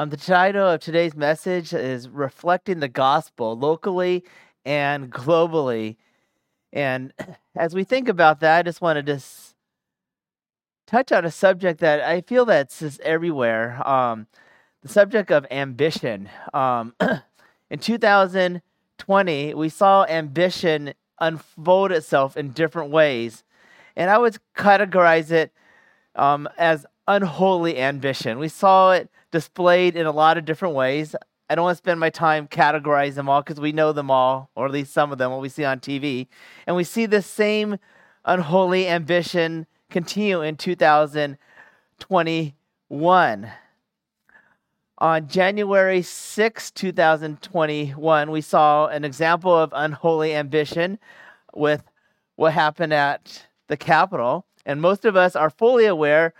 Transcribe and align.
Um, 0.00 0.08
the 0.08 0.16
title 0.16 0.66
of 0.66 0.80
today's 0.80 1.14
message 1.14 1.74
is 1.74 2.08
Reflecting 2.08 2.80
the 2.80 2.88
Gospel 2.88 3.54
Locally 3.54 4.24
and 4.64 5.12
Globally. 5.12 5.96
And 6.72 7.12
as 7.54 7.74
we 7.74 7.84
think 7.84 8.08
about 8.08 8.40
that, 8.40 8.60
I 8.60 8.62
just 8.62 8.80
wanted 8.80 9.04
to 9.04 9.16
s- 9.16 9.54
touch 10.86 11.12
on 11.12 11.26
a 11.26 11.30
subject 11.30 11.80
that 11.80 12.00
I 12.00 12.22
feel 12.22 12.46
that's 12.46 12.78
just 12.78 12.98
everywhere 13.00 13.86
um, 13.86 14.26
the 14.80 14.88
subject 14.88 15.30
of 15.30 15.46
ambition. 15.50 16.30
Um, 16.54 16.94
in 17.70 17.78
2020, 17.78 19.52
we 19.52 19.68
saw 19.68 20.06
ambition 20.06 20.94
unfold 21.20 21.92
itself 21.92 22.38
in 22.38 22.52
different 22.52 22.90
ways. 22.90 23.44
And 23.96 24.08
I 24.08 24.16
would 24.16 24.38
categorize 24.56 25.30
it 25.30 25.52
um, 26.14 26.48
as 26.56 26.86
unholy 27.10 27.76
ambition. 27.76 28.38
We 28.38 28.48
saw 28.48 28.92
it 28.92 29.10
displayed 29.32 29.96
in 29.96 30.06
a 30.06 30.12
lot 30.12 30.38
of 30.38 30.44
different 30.44 30.76
ways. 30.76 31.16
I 31.48 31.56
don't 31.56 31.64
want 31.64 31.76
to 31.76 31.82
spend 31.82 31.98
my 31.98 32.10
time 32.10 32.46
categorizing 32.46 33.16
them 33.16 33.28
all 33.28 33.42
because 33.42 33.58
we 33.58 33.72
know 33.72 33.90
them 33.92 34.12
all, 34.12 34.48
or 34.54 34.66
at 34.66 34.72
least 34.72 34.92
some 34.92 35.10
of 35.10 35.18
them, 35.18 35.32
what 35.32 35.40
we 35.40 35.48
see 35.48 35.64
on 35.64 35.80
TV. 35.80 36.28
And 36.68 36.76
we 36.76 36.84
see 36.84 37.06
this 37.06 37.26
same 37.26 37.78
unholy 38.24 38.86
ambition 38.86 39.66
continue 39.90 40.40
in 40.40 40.56
2021. 40.56 43.52
On 44.98 45.26
January 45.26 46.02
6, 46.02 46.70
2021, 46.70 48.30
we 48.30 48.40
saw 48.40 48.86
an 48.86 49.04
example 49.04 49.56
of 49.56 49.72
unholy 49.74 50.32
ambition 50.34 51.00
with 51.54 51.82
what 52.36 52.52
happened 52.52 52.92
at 52.92 53.48
the 53.66 53.76
Capitol. 53.76 54.46
And 54.64 54.80
most 54.80 55.04
of 55.04 55.16
us 55.16 55.34
are 55.34 55.50
fully 55.50 55.86
aware 55.86 56.34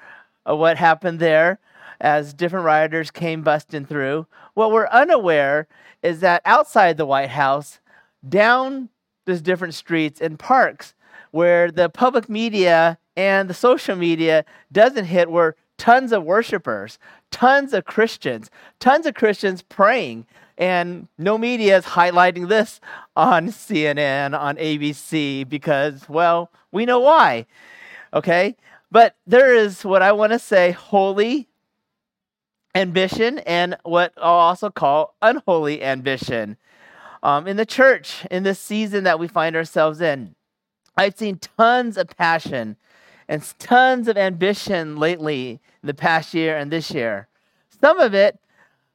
of 0.51 0.59
what 0.59 0.77
happened 0.77 1.21
there 1.21 1.61
as 2.01 2.35
different 2.35 2.67
rioters 2.67 3.13
came 3.13 3.43
busting 3.43 3.87
through. 3.87 4.27
What 4.55 4.73
we're 4.73 4.89
unaware 4.89 5.69
is 6.03 6.21
that 6.21 6.43
outside 6.45 6.97
the 6.97 7.07
White 7.07 7.31
House, 7.31 7.79
down 8.29 8.89
these 9.27 9.41
different 9.41 9.75
streets 9.75 10.21
and 10.21 10.39
parks 10.39 10.95
where 11.31 11.71
the 11.71 11.89
public 11.89 12.29
media 12.29 12.99
and 13.17 13.49
the 13.49 13.55
social 13.55 13.95
media 13.95 14.45
doesn't 14.73 15.05
hit 15.05 15.31
were 15.31 15.55
tons 15.79 16.11
of 16.11 16.25
worshipers, 16.25 16.99
tons 17.31 17.73
of 17.73 17.85
Christians, 17.85 18.51
tons 18.81 19.07
of 19.07 19.15
Christians 19.15 19.63
praying. 19.63 20.27
And 20.59 21.07
no 21.17 21.39
media 21.39 21.79
is 21.79 21.85
highlighting 21.85 22.49
this 22.49 22.81
on 23.15 23.49
CNN, 23.49 24.37
on 24.39 24.57
ABC, 24.57 25.49
because, 25.49 26.09
well, 26.09 26.51
we 26.73 26.87
know 26.87 26.99
why. 26.99 27.47
Okay? 28.13 28.57
But 28.91 29.17
there 29.27 29.55
is 29.55 29.85
what 29.85 30.03
I 30.03 30.13
want 30.13 30.33
to 30.33 30.39
say 30.39 30.73
holy 30.73 31.49
ambition 32.75 33.39
and 33.41 33.77
what 33.85 34.13
I'll 34.17 34.33
also 34.33 34.71
call 34.71 35.15
unholy 35.23 35.83
ambition. 35.83 36.57
Um, 37.23 37.47
in 37.47 37.57
the 37.57 37.67
church, 37.67 38.27
in 38.31 38.43
this 38.43 38.59
season 38.59 39.05
that 39.05 39.19
we 39.19 39.29
find 39.29 39.55
ourselves 39.55 40.01
in, 40.01 40.35
I've 40.97 41.17
seen 41.17 41.39
tons 41.39 41.97
of 41.97 42.09
passion 42.17 42.77
and 43.29 43.43
tons 43.59 44.09
of 44.09 44.17
ambition 44.17 44.97
lately 44.97 45.61
the 45.83 45.95
past 45.95 46.35
year 46.35 46.57
and 46.57 46.71
this 46.71 46.91
year. 46.91 47.29
Some 47.81 48.01
of 48.01 48.13
it, 48.15 48.39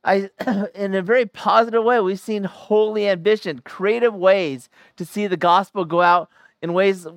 I, 0.03 0.29
in 0.75 0.93
a 0.93 1.01
very 1.01 1.25
positive 1.25 1.83
way, 1.83 1.99
we've 2.01 2.19
seen 2.19 2.43
holy 2.43 3.07
ambition, 3.07 3.59
creative 3.59 4.13
ways 4.13 4.69
to 4.97 5.05
see 5.05 5.27
the 5.27 5.37
gospel 5.37 5.85
go 5.85 6.01
out 6.01 6.29
in 6.61 6.73
ways 6.73 7.07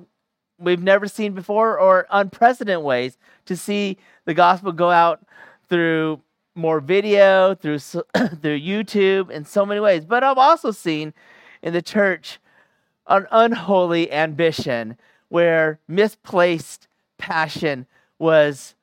we've 0.59 0.81
never 0.81 1.07
seen 1.07 1.33
before 1.33 1.79
or 1.79 2.05
unprecedented 2.11 2.83
ways 2.83 3.17
to 3.45 3.55
see 3.55 3.97
the 4.25 4.33
gospel 4.33 4.71
go 4.71 4.89
out 4.89 5.25
through 5.69 6.21
more 6.55 6.79
video, 6.79 7.55
through, 7.55 7.79
through 7.79 8.59
YouTube, 8.59 9.29
in 9.29 9.45
so 9.45 9.65
many 9.65 9.79
ways. 9.79 10.05
But 10.05 10.23
I've 10.23 10.37
also 10.37 10.71
seen 10.71 11.13
in 11.61 11.73
the 11.73 11.81
church 11.81 12.39
an 13.07 13.27
unholy 13.31 14.11
ambition 14.11 14.97
where 15.29 15.79
misplaced 15.87 16.87
passion 17.17 17.85
was 18.17 18.75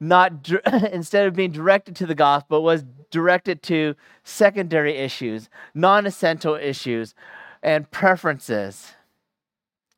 not 0.00 0.50
instead 0.92 1.26
of 1.26 1.34
being 1.34 1.52
directed 1.52 1.94
to 1.96 2.06
the 2.06 2.14
gospel 2.14 2.62
was 2.62 2.84
directed 3.10 3.62
to 3.62 3.94
secondary 4.24 4.96
issues 4.96 5.48
non-essential 5.74 6.54
issues 6.54 7.14
and 7.62 7.88
preferences 7.90 8.92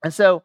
and 0.02 0.12
so 0.12 0.42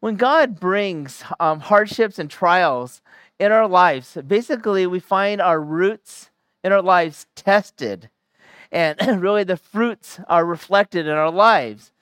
when 0.00 0.16
god 0.16 0.58
brings 0.58 1.22
um, 1.38 1.60
hardships 1.60 2.18
and 2.18 2.30
trials 2.30 3.00
in 3.38 3.52
our 3.52 3.68
lives 3.68 4.16
basically 4.26 4.86
we 4.86 4.98
find 4.98 5.40
our 5.40 5.60
roots 5.60 6.30
in 6.64 6.72
our 6.72 6.82
lives 6.82 7.26
tested 7.34 8.10
and 8.72 8.98
really 9.22 9.44
the 9.44 9.56
fruits 9.56 10.20
are 10.28 10.44
reflected 10.44 11.06
in 11.06 11.12
our 11.12 11.30
lives 11.30 11.92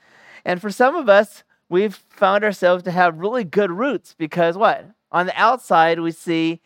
and 0.45 0.61
for 0.61 0.71
some 0.71 0.95
of 0.95 1.09
us 1.09 1.45
we've 1.69 1.97
found 2.09 2.45
ourselves 2.45 2.83
to 2.83 2.91
have 2.91 3.19
really 3.19 3.45
good 3.45 3.71
roots 3.71 4.15
because 4.19 4.57
what 4.57 4.87
on 5.13 5.27
the 5.27 5.41
outside 5.41 6.01
we 6.01 6.11
see 6.11 6.61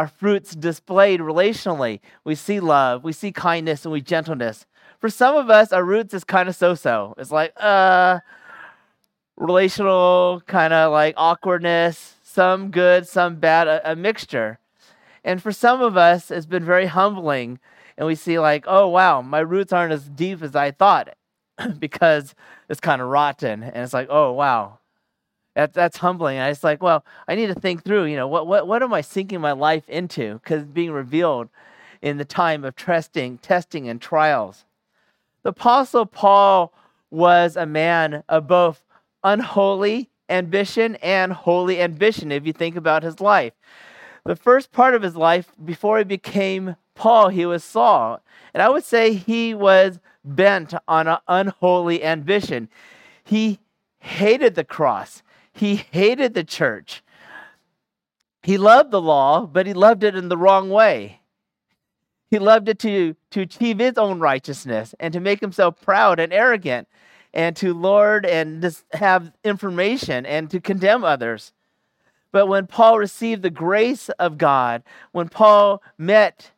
our 0.00 0.08
fruits 0.08 0.54
displayed 0.54 1.20
relationally. 1.20 2.00
We 2.24 2.34
see 2.34 2.58
love, 2.58 3.04
we 3.04 3.12
see 3.12 3.32
kindness, 3.32 3.84
and 3.84 3.92
we 3.92 4.00
gentleness. 4.00 4.64
For 4.98 5.10
some 5.10 5.36
of 5.36 5.50
us, 5.50 5.72
our 5.72 5.84
roots 5.84 6.14
is 6.14 6.24
kind 6.24 6.48
of 6.48 6.56
so-so. 6.56 7.14
It's 7.18 7.30
like 7.30 7.52
uh 7.58 8.20
relational, 9.40 10.42
kind 10.46 10.72
of 10.72 10.92
like 10.92 11.14
awkwardness, 11.16 12.16
some 12.22 12.70
good, 12.70 13.08
some 13.08 13.36
bad, 13.36 13.66
a, 13.66 13.92
a 13.92 13.96
mixture. 13.96 14.58
And 15.24 15.42
for 15.42 15.50
some 15.50 15.80
of 15.80 15.96
us, 15.96 16.30
it's 16.30 16.46
been 16.46 16.64
very 16.64 16.86
humbling, 16.86 17.58
and 17.96 18.06
we 18.06 18.14
see 18.14 18.38
like, 18.38 18.64
oh 18.66 18.86
wow, 18.88 19.22
my 19.22 19.40
roots 19.40 19.72
aren't 19.72 19.92
as 19.92 20.08
deep 20.08 20.42
as 20.42 20.54
I 20.54 20.70
thought, 20.70 21.16
because 21.78 22.34
it's 22.68 22.80
kind 22.80 23.02
of 23.02 23.08
rotten. 23.08 23.62
And 23.62 23.78
it's 23.78 23.94
like, 23.94 24.08
oh 24.10 24.32
wow, 24.32 24.78
that, 25.54 25.72
that's 25.72 25.96
humbling. 25.96 26.36
And 26.38 26.50
it's 26.50 26.64
like, 26.64 26.82
well, 26.82 27.04
I 27.26 27.34
need 27.34 27.48
to 27.48 27.54
think 27.54 27.82
through, 27.82 28.04
you 28.04 28.16
know, 28.16 28.28
what, 28.28 28.46
what, 28.46 28.66
what 28.66 28.82
am 28.82 28.92
I 28.92 29.00
sinking 29.00 29.40
my 29.40 29.52
life 29.52 29.88
into? 29.88 30.34
Because 30.34 30.64
being 30.64 30.92
revealed 30.92 31.48
in 32.02 32.18
the 32.18 32.24
time 32.24 32.64
of 32.64 32.76
testing, 32.76 33.38
testing 33.38 33.88
and 33.88 34.00
trials. 34.00 34.64
The 35.42 35.50
Apostle 35.50 36.06
Paul 36.06 36.72
was 37.10 37.56
a 37.56 37.66
man 37.66 38.22
of 38.28 38.46
both 38.46 38.84
unholy 39.22 40.10
ambition 40.28 40.96
and 40.96 41.32
holy 41.32 41.80
ambition, 41.80 42.32
if 42.32 42.46
you 42.46 42.52
think 42.52 42.76
about 42.76 43.02
his 43.02 43.20
life. 43.20 43.52
The 44.24 44.36
first 44.36 44.70
part 44.70 44.94
of 44.94 45.02
his 45.02 45.16
life, 45.16 45.52
before 45.64 45.98
he 45.98 46.04
became 46.04 46.76
Paul, 46.94 47.28
he 47.28 47.46
was 47.46 47.64
Saul. 47.64 48.22
And 48.54 48.62
I 48.62 48.68
would 48.68 48.84
say 48.84 49.14
he 49.14 49.54
was 49.54 49.98
bent 50.24 50.74
on 50.86 51.08
an 51.08 51.18
unholy 51.26 52.04
ambition. 52.04 52.68
He 53.24 53.58
hated 53.98 54.54
the 54.54 54.64
cross. 54.64 55.22
He 55.52 55.76
hated 55.76 56.34
the 56.34 56.44
church. 56.44 57.02
He 58.42 58.56
loved 58.56 58.90
the 58.90 59.00
law, 59.00 59.46
but 59.46 59.66
he 59.66 59.72
loved 59.72 60.04
it 60.04 60.14
in 60.14 60.28
the 60.28 60.36
wrong 60.36 60.70
way. 60.70 61.20
He 62.30 62.38
loved 62.38 62.68
it 62.68 62.78
to, 62.80 63.16
to 63.30 63.40
achieve 63.40 63.78
his 63.78 63.98
own 63.98 64.20
righteousness 64.20 64.94
and 65.00 65.12
to 65.12 65.20
make 65.20 65.40
himself 65.40 65.80
proud 65.80 66.20
and 66.20 66.32
arrogant 66.32 66.86
and 67.32 67.56
to 67.56 67.72
lord 67.72 68.26
and 68.26 68.62
just 68.62 68.84
have 68.92 69.32
information 69.44 70.26
and 70.26 70.50
to 70.50 70.60
condemn 70.60 71.04
others. 71.04 71.52
But 72.32 72.46
when 72.46 72.66
Paul 72.66 72.98
received 72.98 73.42
the 73.42 73.50
grace 73.50 74.08
of 74.10 74.38
God, 74.38 74.82
when 75.12 75.28
Paul 75.28 75.82
met 75.98 76.52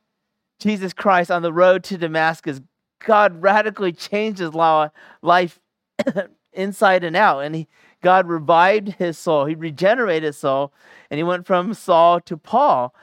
Jesus 0.59 0.93
Christ 0.93 1.31
on 1.31 1.43
the 1.43 1.53
road 1.53 1.83
to 1.85 1.97
Damascus, 1.97 2.61
God 3.05 3.43
radically 3.43 3.93
changed 3.93 4.39
his 4.39 4.55
life 4.55 5.61
inside 6.53 7.05
and 7.05 7.17
out. 7.17 7.41
And 7.41 7.55
he, 7.55 7.69
God 8.03 8.29
revived 8.29 8.93
his 8.93 9.19
soul. 9.19 9.47
He 9.47 9.55
regenerated 9.55 10.25
his 10.25 10.39
soul, 10.39 10.73
and 11.11 11.19
he 11.19 11.25
went 11.25 11.47
from 11.47 11.75
Saul 11.75 12.21
to 12.21 12.37
Paul. 12.37 12.95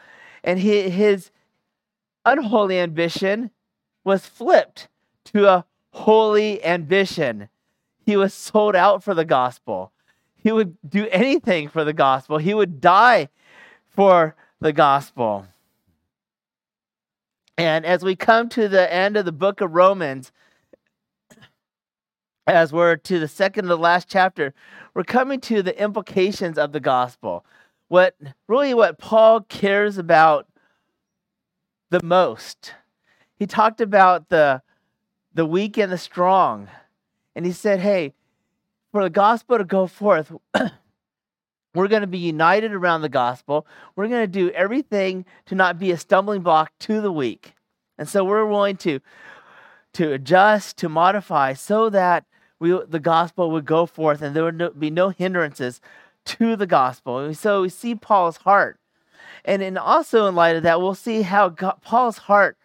And 0.43 0.59
he, 0.59 0.89
his 0.89 1.31
unholy 2.25 2.79
ambition 2.79 3.51
was 4.03 4.25
flipped 4.25 4.87
to 5.25 5.47
a 5.47 5.65
holy 5.91 6.63
ambition. 6.63 7.49
He 8.09 8.17
was 8.17 8.33
sold 8.33 8.75
out 8.75 9.03
for 9.03 9.13
the 9.13 9.23
gospel. 9.23 9.91
He 10.35 10.51
would 10.51 10.77
do 10.83 11.07
anything 11.11 11.69
for 11.69 11.83
the 11.83 11.93
gospel. 11.93 12.39
He 12.39 12.55
would 12.55 12.81
die 12.81 13.29
for 13.87 14.35
the 14.59 14.73
gospel. 14.73 15.45
And 17.55 17.85
as 17.85 18.03
we 18.03 18.15
come 18.15 18.49
to 18.49 18.67
the 18.67 18.91
end 18.91 19.15
of 19.15 19.25
the 19.25 19.31
book 19.31 19.61
of 19.61 19.75
Romans, 19.75 20.31
as 22.47 22.73
we're 22.73 22.95
to 22.95 23.19
the 23.19 23.27
second 23.27 23.65
to 23.65 23.67
the 23.67 23.77
last 23.77 24.09
chapter, 24.09 24.55
we're 24.95 25.03
coming 25.03 25.39
to 25.41 25.61
the 25.61 25.79
implications 25.79 26.57
of 26.57 26.71
the 26.71 26.79
gospel. 26.79 27.45
What 27.89 28.15
really 28.47 28.73
what 28.73 28.97
Paul 28.97 29.41
cares 29.41 29.99
about 29.99 30.47
the 31.91 32.01
most. 32.01 32.73
He 33.35 33.45
talked 33.45 33.79
about 33.79 34.29
the 34.29 34.63
the 35.35 35.45
weak 35.45 35.77
and 35.77 35.91
the 35.91 35.97
strong. 35.99 36.69
And 37.39 37.45
he 37.45 37.53
said, 37.53 37.79
"Hey, 37.79 38.11
for 38.91 39.01
the 39.01 39.09
gospel 39.09 39.59
to 39.59 39.63
go 39.63 39.87
forth, 39.87 40.29
we're 41.73 41.87
going 41.87 42.01
to 42.01 42.05
be 42.07 42.17
united 42.17 42.73
around 42.73 43.01
the 43.01 43.07
gospel. 43.07 43.65
We're 43.95 44.09
going 44.09 44.23
to 44.23 44.27
do 44.27 44.49
everything 44.49 45.23
to 45.45 45.55
not 45.55 45.79
be 45.79 45.91
a 45.91 45.97
stumbling 45.97 46.41
block 46.41 46.73
to 46.79 46.99
the 46.99 47.13
weak. 47.13 47.53
And 47.97 48.09
so 48.09 48.25
we're 48.25 48.45
willing 48.45 48.75
to, 48.75 48.99
to 49.93 50.11
adjust, 50.11 50.75
to 50.79 50.89
modify, 50.89 51.53
so 51.53 51.89
that 51.91 52.25
we, 52.59 52.77
the 52.85 52.99
gospel 52.99 53.51
would 53.51 53.63
go 53.63 53.85
forth 53.85 54.21
and 54.21 54.35
there 54.35 54.43
would 54.43 54.57
no, 54.57 54.71
be 54.71 54.89
no 54.89 55.07
hindrances 55.07 55.79
to 56.25 56.57
the 56.57 56.67
gospel. 56.67 57.19
And 57.19 57.37
so 57.37 57.61
we 57.61 57.69
see 57.69 57.95
Paul's 57.95 58.35
heart. 58.35 58.81
And 59.45 59.61
in 59.61 59.77
also 59.77 60.27
in 60.27 60.35
light 60.35 60.57
of 60.57 60.63
that, 60.63 60.81
we'll 60.81 60.93
see 60.93 61.21
how 61.21 61.47
God, 61.47 61.77
Paul's 61.81 62.17
heart 62.17 62.57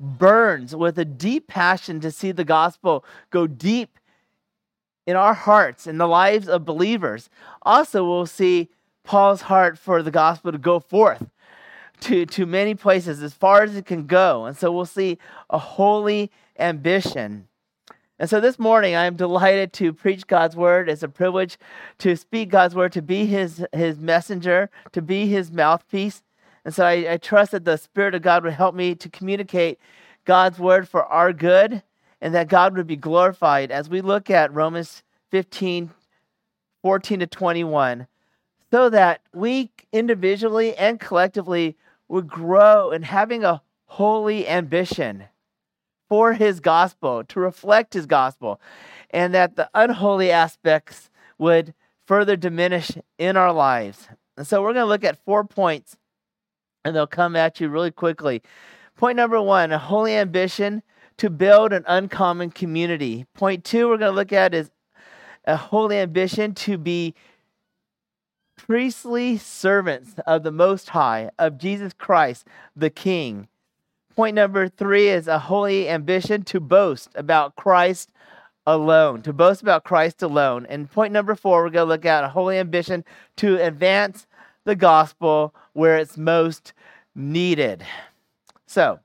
burns 0.00 0.74
with 0.74 0.98
a 0.98 1.04
deep 1.04 1.48
passion 1.48 2.00
to 2.00 2.10
see 2.10 2.32
the 2.32 2.46
gospel 2.46 3.04
go 3.28 3.46
deep 3.46 3.98
in 5.06 5.16
our 5.16 5.34
hearts, 5.34 5.86
in 5.86 5.98
the 5.98 6.06
lives 6.06 6.48
of 6.48 6.64
believers. 6.64 7.28
Also, 7.62 8.04
we'll 8.04 8.26
see 8.26 8.68
Paul's 9.04 9.42
heart 9.42 9.78
for 9.78 10.02
the 10.02 10.10
gospel 10.10 10.52
to 10.52 10.58
go 10.58 10.78
forth 10.78 11.26
to, 12.00 12.26
to 12.26 12.46
many 12.46 12.74
places 12.74 13.22
as 13.22 13.34
far 13.34 13.62
as 13.62 13.76
it 13.76 13.86
can 13.86 14.06
go. 14.06 14.44
And 14.44 14.56
so 14.56 14.72
we'll 14.72 14.86
see 14.86 15.18
a 15.50 15.58
holy 15.58 16.30
ambition. 16.58 17.48
And 18.18 18.30
so 18.30 18.40
this 18.40 18.58
morning, 18.58 18.94
I 18.94 19.06
am 19.06 19.16
delighted 19.16 19.72
to 19.74 19.92
preach 19.92 20.26
God's 20.26 20.54
word. 20.54 20.88
It's 20.88 21.02
a 21.02 21.08
privilege 21.08 21.58
to 21.98 22.16
speak 22.16 22.50
God's 22.50 22.74
word, 22.74 22.92
to 22.92 23.02
be 23.02 23.26
his, 23.26 23.64
his 23.72 23.98
messenger, 23.98 24.70
to 24.92 25.02
be 25.02 25.26
his 25.26 25.50
mouthpiece. 25.50 26.22
And 26.64 26.72
so 26.72 26.84
I, 26.84 27.12
I 27.14 27.16
trust 27.16 27.50
that 27.52 27.64
the 27.64 27.76
Spirit 27.76 28.14
of 28.14 28.22
God 28.22 28.44
would 28.44 28.52
help 28.52 28.74
me 28.74 28.94
to 28.94 29.08
communicate 29.08 29.78
God's 30.24 30.58
word 30.58 30.88
for 30.88 31.04
our 31.04 31.32
good 31.32 31.82
and 32.22 32.32
that 32.36 32.48
God 32.48 32.76
would 32.76 32.86
be 32.86 32.96
glorified 32.96 33.72
as 33.72 33.90
we 33.90 34.00
look 34.00 34.30
at 34.30 34.54
Romans 34.54 35.02
15, 35.32 35.90
14 36.80 37.18
to 37.18 37.26
21, 37.26 38.06
so 38.70 38.88
that 38.88 39.20
we 39.34 39.72
individually 39.92 40.74
and 40.76 41.00
collectively 41.00 41.76
would 42.08 42.28
grow 42.28 42.92
in 42.92 43.02
having 43.02 43.42
a 43.42 43.60
holy 43.86 44.48
ambition 44.48 45.24
for 46.08 46.34
his 46.34 46.60
gospel, 46.60 47.24
to 47.24 47.40
reflect 47.40 47.94
his 47.94 48.06
gospel, 48.06 48.60
and 49.10 49.34
that 49.34 49.56
the 49.56 49.68
unholy 49.74 50.30
aspects 50.30 51.10
would 51.38 51.74
further 52.06 52.36
diminish 52.36 52.92
in 53.18 53.36
our 53.36 53.52
lives. 53.52 54.08
And 54.36 54.46
so 54.46 54.62
we're 54.62 54.74
going 54.74 54.84
to 54.84 54.88
look 54.88 55.04
at 55.04 55.24
four 55.24 55.42
points, 55.42 55.96
and 56.84 56.94
they'll 56.94 57.06
come 57.06 57.34
at 57.34 57.60
you 57.60 57.68
really 57.68 57.90
quickly. 57.90 58.42
Point 58.96 59.16
number 59.16 59.40
one 59.42 59.72
a 59.72 59.78
holy 59.78 60.14
ambition 60.14 60.82
to 61.18 61.30
build 61.30 61.72
an 61.72 61.84
uncommon 61.86 62.50
community. 62.50 63.26
Point 63.34 63.64
two, 63.64 63.88
we're 63.88 63.98
going 63.98 64.12
to 64.12 64.16
look 64.16 64.32
at 64.32 64.54
is 64.54 64.70
a 65.44 65.56
holy 65.56 65.98
ambition 65.98 66.54
to 66.54 66.78
be 66.78 67.14
priestly 68.56 69.36
servants 69.36 70.14
of 70.26 70.42
the 70.42 70.52
Most 70.52 70.90
High, 70.90 71.30
of 71.38 71.58
Jesus 71.58 71.92
Christ, 71.92 72.46
the 72.76 72.90
King. 72.90 73.48
Point 74.14 74.34
number 74.34 74.68
three 74.68 75.08
is 75.08 75.26
a 75.26 75.38
holy 75.38 75.88
ambition 75.88 76.42
to 76.44 76.60
boast 76.60 77.10
about 77.14 77.56
Christ 77.56 78.10
alone, 78.66 79.22
to 79.22 79.32
boast 79.32 79.62
about 79.62 79.84
Christ 79.84 80.22
alone. 80.22 80.66
And 80.68 80.90
point 80.90 81.12
number 81.12 81.34
four, 81.34 81.62
we're 81.62 81.70
going 81.70 81.86
to 81.86 81.92
look 81.92 82.04
at 82.04 82.24
a 82.24 82.28
holy 82.28 82.58
ambition 82.58 83.04
to 83.36 83.56
advance 83.56 84.26
the 84.64 84.76
gospel 84.76 85.54
where 85.72 85.96
it's 85.96 86.16
most 86.16 86.72
needed. 87.14 87.84
So, 88.66 89.00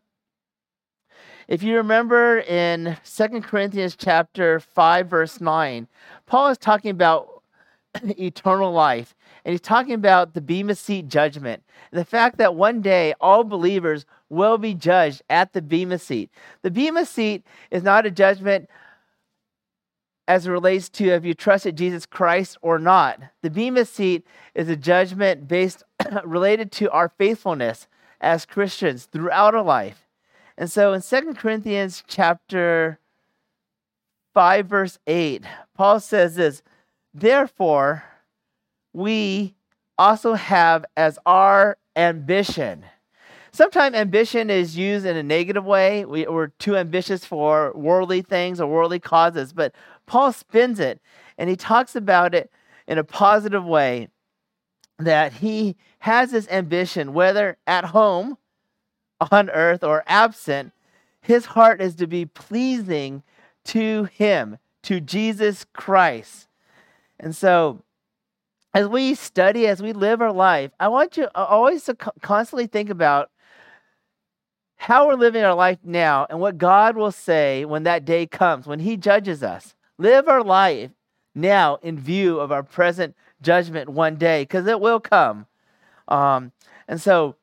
if 1.48 1.64
you 1.64 1.78
remember 1.78 2.40
in 2.40 2.98
Second 3.04 3.44
Corinthians 3.44 3.96
chapter 3.96 4.60
5 4.60 5.08
verse 5.08 5.40
9, 5.40 5.88
Paul 6.26 6.50
is 6.50 6.58
talking 6.58 6.92
about 6.92 7.42
eternal 8.04 8.72
life 8.72 9.16
and 9.46 9.54
he's 9.54 9.62
talking 9.62 9.94
about 9.94 10.34
the 10.34 10.42
Bema 10.42 10.76
seat 10.76 11.08
judgment. 11.08 11.64
The 11.92 12.04
fact 12.04 12.38
that 12.38 12.56
one 12.56 12.82
day 12.82 13.14
all 13.22 13.46
believers 13.46 14.06
will 14.30 14.58
be 14.58 14.74
judged 14.74 15.22
at 15.30 15.54
the 15.54 15.62
Bema 15.62 16.00
seat. 16.00 16.30
The 16.64 16.72
Bema 16.72 17.06
seat 17.06 17.46
is 17.72 17.82
not 17.82 18.06
a 18.06 18.12
judgment 18.12 18.70
as 20.28 20.46
it 20.46 20.52
relates 20.52 20.90
to 20.90 21.06
if 21.08 21.24
you 21.24 21.34
trusted 21.34 21.78
Jesus 21.78 22.06
Christ 22.06 22.58
or 22.62 22.78
not. 22.78 23.22
The 23.42 23.50
Bema 23.50 23.86
seat 23.86 24.28
is 24.54 24.68
a 24.68 24.76
judgment 24.76 25.48
based 25.48 25.84
related 26.26 26.74
to 26.74 26.92
our 26.92 27.08
faithfulness 27.08 27.88
as 28.20 28.46
Christians 28.46 29.06
throughout 29.06 29.56
our 29.56 29.64
life. 29.64 30.07
And 30.58 30.72
so 30.72 30.94
in 30.94 31.02
Second 31.02 31.38
Corinthians 31.38 32.04
chapter 32.08 33.00
5 34.34 34.66
verse 34.66 35.00
8, 35.06 35.44
Paul 35.76 36.00
says 36.00 36.36
this, 36.36 36.64
therefore 37.14 38.04
we 38.94 39.56
also 39.98 40.34
have 40.34 40.86
as 40.96 41.20
our 41.26 41.78
ambition. 41.96 42.86
Sometimes 43.52 43.96
ambition 43.96 44.50
is 44.50 44.78
used 44.78 45.06
in 45.06 45.16
a 45.16 45.24
negative 45.24 45.66
way. 45.66 46.06
We, 46.06 46.26
are 46.26 46.48
too 46.60 46.78
ambitious 46.78 47.26
for 47.26 47.72
worldly 47.74 48.22
things 48.22 48.60
or 48.60 48.68
worldly 48.68 49.00
causes, 49.00 49.54
but 49.54 49.74
Paul 50.06 50.32
spins 50.32 50.80
it 50.80 51.02
and 51.38 51.50
he 51.50 51.56
talks 51.56 51.96
about 51.96 52.36
it 52.36 52.52
in 52.88 52.98
a 52.98 53.04
positive 53.04 53.66
way 53.66 54.10
that 55.00 55.34
he 55.34 55.76
has 56.00 56.32
this 56.32 56.48
ambition, 56.50 57.14
whether 57.14 57.58
at 57.68 57.86
home 57.86 58.38
on 59.20 59.50
earth 59.50 59.84
or 59.84 60.04
absent, 60.08 60.74
his 61.22 61.46
heart 61.46 61.82
is 61.82 61.96
to 61.96 62.08
be 62.08 62.26
pleasing 62.26 63.24
to 63.66 64.06
him, 64.06 64.58
to 64.84 65.00
Jesus 65.00 65.66
Christ. 65.74 66.48
And 67.20 67.36
so, 67.36 67.82
as 68.74 68.88
we 68.88 69.16
study, 69.16 69.66
as 69.68 69.82
we 69.82 69.92
live 69.92 70.22
our 70.22 70.32
life, 70.32 70.72
I 70.80 70.88
want 70.88 71.18
you 71.18 71.28
always 71.34 71.84
to 71.86 71.96
constantly 71.96 72.68
think 72.68 72.90
about 72.90 73.32
how 74.78 75.08
we're 75.08 75.16
living 75.16 75.44
our 75.44 75.56
life 75.56 75.80
now 75.84 76.28
and 76.30 76.40
what 76.40 76.58
God 76.58 76.96
will 76.96 77.12
say 77.12 77.66
when 77.66 77.84
that 77.84 78.06
day 78.06 78.28
comes, 78.28 78.68
when 78.68 78.80
He 78.80 78.96
judges 78.96 79.42
us. 79.42 79.74
Live 79.98 80.28
our 80.28 80.44
life 80.44 80.92
now 81.34 81.80
in 81.82 82.00
view 82.00 82.40
of 82.40 82.52
our 82.52 82.64
present 82.64 83.16
judgment 83.42 83.90
one 83.90 84.16
day, 84.16 84.44
because 84.44 84.68
it 84.68 84.80
will 84.80 85.00
come. 85.00 85.48
Um, 86.08 86.52
and 86.88 87.02
so, 87.02 87.36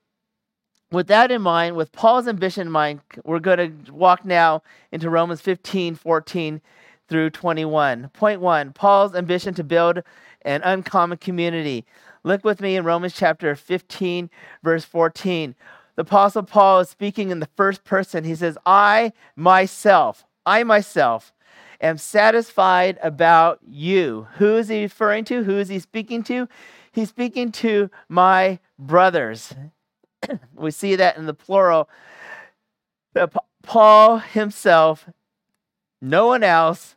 with 0.94 1.08
that 1.08 1.30
in 1.30 1.42
mind, 1.42 1.76
with 1.76 1.92
Paul's 1.92 2.28
ambition 2.28 2.68
in 2.68 2.72
mind, 2.72 3.00
we're 3.24 3.40
going 3.40 3.84
to 3.84 3.92
walk 3.92 4.24
now 4.24 4.62
into 4.92 5.10
Romans 5.10 5.40
15, 5.40 5.94
14 5.94 6.60
through 7.08 7.30
21. 7.30 8.10
Point 8.10 8.40
one 8.40 8.72
Paul's 8.72 9.14
ambition 9.14 9.54
to 9.54 9.64
build 9.64 10.02
an 10.42 10.62
uncommon 10.62 11.18
community. 11.18 11.84
Look 12.22 12.44
with 12.44 12.60
me 12.60 12.76
in 12.76 12.84
Romans 12.84 13.14
chapter 13.14 13.54
15, 13.54 14.30
verse 14.62 14.84
14. 14.84 15.54
The 15.96 16.02
Apostle 16.02 16.42
Paul 16.42 16.80
is 16.80 16.88
speaking 16.88 17.30
in 17.30 17.40
the 17.40 17.48
first 17.56 17.84
person. 17.84 18.24
He 18.24 18.34
says, 18.34 18.58
I 18.66 19.12
myself, 19.36 20.24
I 20.46 20.64
myself 20.64 21.32
am 21.80 21.98
satisfied 21.98 22.98
about 23.02 23.60
you. 23.66 24.26
Who 24.36 24.56
is 24.56 24.68
he 24.68 24.82
referring 24.82 25.24
to? 25.26 25.44
Who 25.44 25.58
is 25.58 25.68
he 25.68 25.78
speaking 25.78 26.22
to? 26.24 26.48
He's 26.90 27.10
speaking 27.10 27.52
to 27.52 27.90
my 28.08 28.58
brothers. 28.78 29.54
we 30.54 30.70
see 30.70 30.96
that 30.96 31.16
in 31.16 31.26
the 31.26 31.34
plural. 31.34 31.88
that 33.14 33.32
Paul 33.62 34.18
himself, 34.18 35.08
no 36.00 36.26
one 36.26 36.42
else, 36.42 36.96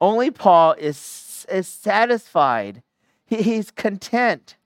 only 0.00 0.30
Paul 0.30 0.72
is, 0.72 1.46
is 1.50 1.66
satisfied. 1.66 2.82
He, 3.26 3.42
he's 3.42 3.70
content 3.70 4.56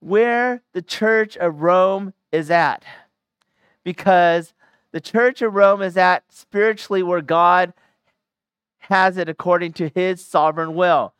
where 0.00 0.62
the 0.72 0.82
church 0.82 1.36
of 1.36 1.60
Rome 1.60 2.14
is 2.32 2.50
at. 2.50 2.84
Because 3.84 4.54
the 4.92 5.00
church 5.00 5.42
of 5.42 5.54
Rome 5.54 5.82
is 5.82 5.96
at 5.96 6.24
spiritually 6.32 7.02
where 7.02 7.20
God 7.20 7.72
has 8.78 9.16
it 9.16 9.28
according 9.28 9.72
to 9.74 9.88
his 9.88 10.24
sovereign 10.24 10.74
will. 10.74 11.12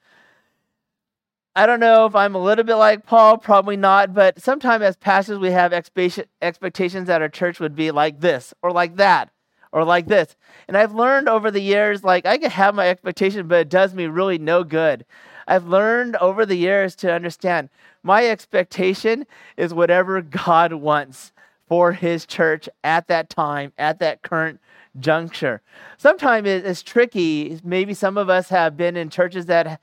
I 1.58 1.66
don't 1.66 1.80
know 1.80 2.06
if 2.06 2.14
I'm 2.14 2.36
a 2.36 2.40
little 2.40 2.62
bit 2.62 2.76
like 2.76 3.04
Paul, 3.04 3.36
probably 3.36 3.76
not, 3.76 4.14
but 4.14 4.40
sometimes 4.40 4.84
as 4.84 4.96
pastors, 4.96 5.40
we 5.40 5.50
have 5.50 5.72
expectations 5.72 7.08
that 7.08 7.20
our 7.20 7.28
church 7.28 7.58
would 7.58 7.74
be 7.74 7.90
like 7.90 8.20
this 8.20 8.54
or 8.62 8.70
like 8.70 8.94
that 8.94 9.30
or 9.72 9.82
like 9.82 10.06
this. 10.06 10.36
And 10.68 10.76
I've 10.76 10.94
learned 10.94 11.28
over 11.28 11.50
the 11.50 11.60
years, 11.60 12.04
like, 12.04 12.26
I 12.26 12.38
can 12.38 12.52
have 12.52 12.76
my 12.76 12.88
expectation, 12.88 13.48
but 13.48 13.58
it 13.62 13.68
does 13.70 13.92
me 13.92 14.06
really 14.06 14.38
no 14.38 14.62
good. 14.62 15.04
I've 15.48 15.66
learned 15.66 16.14
over 16.20 16.46
the 16.46 16.54
years 16.54 16.94
to 16.96 17.12
understand 17.12 17.70
my 18.04 18.24
expectation 18.28 19.26
is 19.56 19.74
whatever 19.74 20.22
God 20.22 20.74
wants 20.74 21.32
for 21.66 21.90
his 21.90 22.24
church 22.24 22.68
at 22.84 23.08
that 23.08 23.30
time, 23.30 23.72
at 23.76 23.98
that 23.98 24.22
current 24.22 24.60
juncture. 25.00 25.60
Sometimes 25.96 26.46
it's 26.46 26.84
tricky. 26.84 27.60
Maybe 27.64 27.94
some 27.94 28.16
of 28.16 28.30
us 28.30 28.48
have 28.50 28.76
been 28.76 28.96
in 28.96 29.10
churches 29.10 29.46
that 29.46 29.80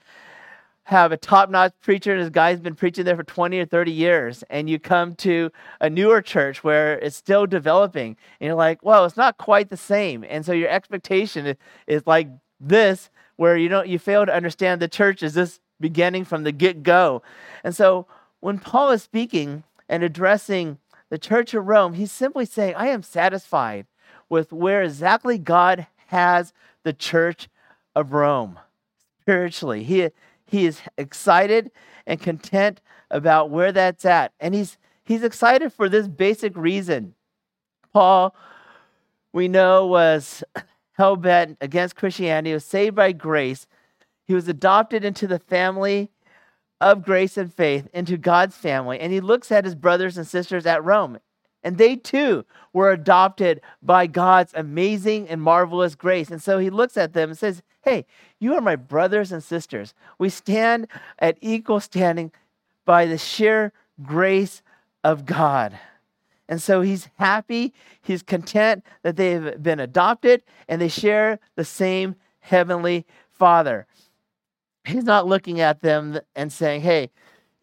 have 0.86 1.12
a 1.12 1.18
top-notch 1.18 1.74
preacher 1.82 2.13
and 2.13 2.22
this 2.22 2.30
guy's 2.30 2.60
been 2.60 2.75
preaching 2.75 3.06
there 3.06 3.15
for 3.15 3.24
20 3.24 3.60
or 3.60 3.65
30 3.65 3.92
years 3.92 4.44
and 4.50 4.70
you 4.70 4.80
come 4.80 5.15
to 5.15 5.51
a 5.82 5.89
newer 5.89 6.22
church 6.22 6.63
where 6.63 6.98
it's 7.00 7.15
still 7.15 7.46
developing 7.46 8.15
and 8.39 8.48
you're 8.48 8.56
like 8.56 8.84
well 8.84 9.06
it's 9.06 9.18
not 9.18 9.38
quite 9.38 9.70
the 9.70 9.77
same 9.77 10.24
and 10.30 10.46
so 10.46 10.51
your 10.51 10.70
expectation 10.70 11.56
is 11.88 12.06
like 12.06 12.30
this 12.60 13.10
where 13.36 13.58
you 13.58 13.68
don't 13.68 13.88
you 13.88 14.00
fail 14.00 14.25
to 14.25 14.34
understand 14.34 14.82
the 14.82 14.88
church 14.88 15.24
is 15.24 15.34
this 15.34 15.60
beginning 15.80 16.24
from 16.24 16.44
the 16.44 16.51
get-go 16.51 17.22
and 17.63 17.75
so 17.75 18.06
when 18.39 18.60
paul 18.60 18.92
is 18.92 19.01
speaking 19.01 19.63
and 19.89 20.04
addressing 20.04 20.77
the 21.10 21.18
church 21.18 21.54
of 21.54 21.68
Rome, 21.68 21.94
he's 21.94 22.12
simply 22.12 22.46
saying, 22.46 22.75
I 22.75 22.88
am 22.88 23.04
satisfied 23.04 23.86
with 24.30 24.51
where 24.51 24.84
exactly 24.84 25.38
God 25.38 25.88
has 26.08 26.54
the 26.84 26.94
church 26.94 27.48
of 27.96 28.13
Rome 28.13 28.60
spiritually. 29.22 29.84
He, 29.84 30.10
he 30.46 30.66
is 30.66 30.82
excited 30.98 31.72
and 32.06 32.20
content 32.20 32.82
about 33.10 33.50
where 33.50 33.72
that's 33.72 34.06
at. 34.06 34.34
And 34.40 34.54
he's, 34.54 34.78
he's 35.04 35.24
excited 35.24 35.74
for 35.74 35.90
this 35.90 36.08
basic 36.08 36.56
reason. 36.56 37.16
Paul, 37.94 38.36
we 39.34 39.48
know, 39.48 39.88
was 39.88 40.44
hell 40.94 41.16
bent 41.16 41.58
against 41.62 41.96
Christianity, 41.96 42.50
he 42.50 42.54
was 42.54 42.66
saved 42.66 42.96
by 42.96 43.12
grace. 43.12 43.68
He 44.28 44.34
was 44.34 44.48
adopted 44.48 45.06
into 45.06 45.28
the 45.28 45.40
family 45.40 46.12
of 46.82 47.06
grace 47.06 47.38
and 47.38 47.54
faith, 47.54 47.88
into 47.94 48.18
God's 48.18 48.56
family. 48.56 49.00
And 49.00 49.14
he 49.14 49.20
looks 49.20 49.52
at 49.52 49.66
his 49.66 49.75
brothers 49.75 50.18
and 50.18 50.28
sisters 50.28 50.66
at 50.66 50.84
Rome. 50.84 51.20
And 51.65 51.79
they 51.79 51.95
too 51.95 52.45
were 52.74 52.91
adopted 52.91 53.60
by 53.81 54.05
God's 54.05 54.53
amazing 54.53 55.27
and 55.27 55.41
marvelous 55.41 55.95
grace. 55.95 56.29
And 56.29 56.41
so 56.41 56.60
he 56.60 56.69
looks 56.69 56.95
at 56.95 57.13
them 57.13 57.31
and 57.31 57.38
says, 57.38 57.63
Hey, 57.81 58.05
you 58.39 58.53
are 58.53 58.62
my 58.62 58.75
brothers 58.75 59.31
and 59.31 59.43
sisters. 59.43 59.95
We 60.19 60.29
stand 60.29 60.88
at 61.17 61.39
equal 61.41 61.79
standing 61.79 62.31
by 62.86 63.07
the 63.07 63.17
sheer 63.17 63.74
grace 64.03 64.62
of 65.03 65.25
God. 65.25 65.77
And 66.48 66.62
so 66.62 66.81
he's 66.81 67.10
happy, 67.17 67.74
he's 68.00 68.22
content 68.22 68.86
that 69.01 69.15
they've 69.15 69.62
been 69.62 69.79
adopted 69.79 70.43
and 70.67 70.79
they 70.79 70.88
share 70.88 71.39
the 71.55 71.65
same 71.65 72.15
heavenly 72.41 73.07
Father. 73.31 73.88
He's 74.86 75.03
not 75.03 75.25
looking 75.25 75.60
at 75.60 75.81
them 75.81 76.19
and 76.36 76.53
saying, 76.53 76.81
hey, 76.81 77.10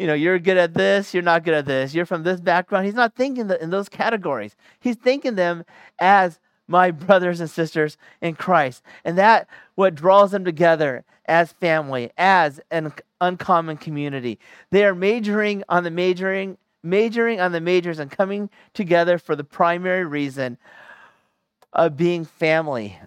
you 0.03 0.09
know, 0.09 0.15
you're 0.15 0.41
good 0.41 0.57
at 0.57 0.75
this, 0.75 1.15
you're 1.15 1.23
not 1.23 1.45
good 1.45 1.55
at 1.55 1.65
this, 1.65 1.95
you're 1.95 2.05
from 2.05 2.25
this 2.25 2.41
background. 2.41 2.87
He's 2.87 2.95
not 2.97 3.15
thinking 3.15 3.49
in 3.61 3.71
those 3.71 3.89
categories. 3.89 4.57
He's 4.81 4.97
thinking 4.97 5.37
them 5.37 5.65
as 6.01 6.41
my 6.67 6.91
brothers 6.91 7.39
and 7.39 7.49
sisters 7.49 7.97
in 8.21 8.35
Christ. 8.35 8.83
And 9.05 9.17
that 9.17 9.47
what 9.77 9.95
draws 9.95 10.33
them 10.33 10.45
together 10.45 11.05
as 11.27 11.53
family, 11.53 12.11
as 12.19 12.59
an 12.73 12.93
uncommon 13.21 13.77
community. 13.77 14.41
They 14.73 14.85
are 14.85 14.93
majoring 14.93 15.63
on 15.69 15.85
the 15.85 15.91
majoring, 15.93 16.59
majoring 16.83 17.41
on 17.41 17.53
the 17.53 17.61
majors 17.61 18.01
and 18.01 18.11
coming 18.11 18.51
together 18.75 19.19
for 19.19 19.37
the 19.37 19.45
primary 19.45 20.05
reason 20.05 20.59
of 21.73 21.97
being 21.97 22.25
family. 22.25 22.99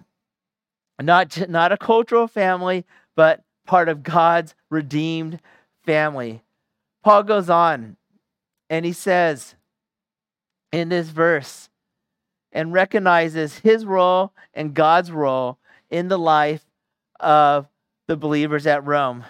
Not, 0.98 1.46
not 1.50 1.72
a 1.72 1.76
cultural 1.76 2.26
family, 2.26 2.86
but 3.14 3.42
part 3.66 3.90
of 3.90 4.02
God's 4.02 4.54
redeemed 4.70 5.40
family. 5.84 6.40
Paul 7.06 7.22
goes 7.22 7.48
on 7.48 7.96
and 8.68 8.84
he 8.84 8.92
says 8.92 9.54
in 10.72 10.88
this 10.88 11.08
verse, 11.08 11.68
and 12.50 12.72
recognizes 12.72 13.60
his 13.60 13.86
role 13.86 14.32
and 14.52 14.74
God's 14.74 15.12
role 15.12 15.58
in 15.88 16.08
the 16.08 16.18
life 16.18 16.64
of 17.20 17.68
the 18.08 18.16
believers 18.16 18.66
at 18.66 18.84
Rome. 18.84 19.24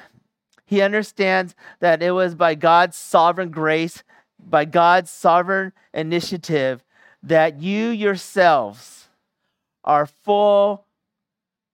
He 0.65 0.81
understands 0.81 1.55
that 1.81 2.03
it 2.03 2.13
was 2.13 2.35
by 2.35 2.55
God's 2.55 2.97
sovereign 2.97 3.51
grace, 3.51 4.03
by 4.39 4.65
God's 4.65 5.11
sovereign 5.11 5.75
initiative, 5.93 6.83
that 7.23 7.61
you 7.61 7.89
yourselves 7.89 9.09
are 9.85 10.07
full 10.07 10.87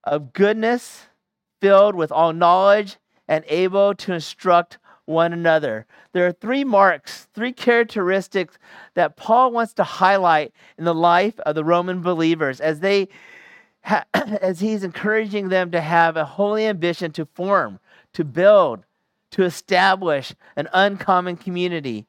of 0.03 0.33
goodness, 0.33 1.05
filled 1.61 1.95
with 1.95 2.11
all 2.11 2.33
knowledge, 2.33 2.97
and 3.25 3.45
able 3.47 3.95
to 3.95 4.11
instruct 4.11 4.79
one 5.05 5.33
another. 5.33 5.85
There 6.13 6.25
are 6.25 6.31
three 6.31 6.63
marks, 6.63 7.27
three 7.33 7.51
characteristics 7.51 8.57
that 8.93 9.17
Paul 9.17 9.51
wants 9.51 9.73
to 9.73 9.83
highlight 9.83 10.53
in 10.77 10.85
the 10.85 10.93
life 10.93 11.39
of 11.41 11.55
the 11.55 11.63
Roman 11.63 12.01
believers 12.01 12.61
as 12.61 12.79
they 12.79 13.09
as 14.13 14.61
he's 14.61 14.83
encouraging 14.83 15.49
them 15.49 15.71
to 15.71 15.81
have 15.81 16.15
a 16.15 16.25
holy 16.25 16.65
ambition 16.65 17.11
to 17.11 17.25
form, 17.25 17.79
to 18.13 18.23
build, 18.23 18.85
to 19.31 19.43
establish 19.43 20.33
an 20.55 20.69
uncommon 20.73 21.35
community. 21.35 22.05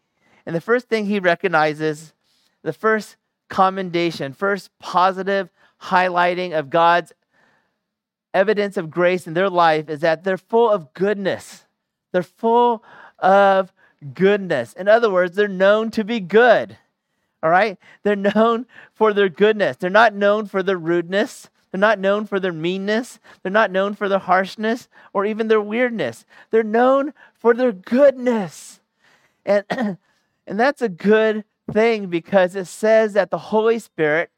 And 0.47 0.55
the 0.55 0.61
first 0.61 0.89
thing 0.89 1.07
he 1.07 1.19
recognizes, 1.19 2.13
the 2.63 2.73
first 2.73 3.17
commendation, 3.49 4.33
first 4.33 4.71
positive 4.79 5.51
highlighting 5.83 6.57
of 6.57 6.71
God's 6.71 7.13
evidence 8.33 8.77
of 8.77 8.91
grace 8.91 9.27
in 9.27 9.35
their 9.35 9.51
life 9.51 9.89
is 9.89 10.01
that 10.01 10.25
they're 10.25 10.37
full 10.37 10.71
of 10.71 10.93
goodness. 10.93 11.64
They're 12.15 12.23
full 12.23 12.85
of 13.19 13.73
goodness. 14.15 14.73
In 14.75 14.87
other 14.87 15.11
words, 15.11 15.35
they're 15.35 15.49
known 15.49 15.91
to 15.91 16.05
be 16.05 16.21
good. 16.21 16.79
All 17.43 17.51
right? 17.51 17.77
They're 18.05 18.15
known 18.35 18.67
for 18.93 19.13
their 19.13 19.29
goodness. 19.29 19.77
They're 19.77 19.91
not 19.91 20.15
known 20.15 20.47
for 20.47 20.63
their 20.63 20.79
rudeness. 20.79 21.51
They're 21.73 21.81
not 21.81 21.99
known 21.99 22.27
for 22.27 22.39
their 22.39 22.53
meanness. 22.53 23.19
They're 23.43 23.51
not 23.51 23.73
known 23.73 23.95
for 23.95 24.09
their 24.09 24.21
harshness 24.21 24.89
or 25.13 25.27
even 25.27 25.49
their 25.49 25.61
weirdness. 25.61 26.25
They're 26.53 26.63
known 26.63 27.15
for 27.35 27.53
their 27.53 27.73
goodness. 27.73 28.79
And, 29.45 29.65
and 30.47 30.61
that's 30.61 30.83
a 30.83 30.89
good 30.89 31.43
thing 31.73 32.07
because 32.07 32.55
it 32.55 32.67
says 32.67 33.15
that 33.15 33.33
the 33.33 33.39
Holy 33.39 33.81
Spirit, 33.81 34.31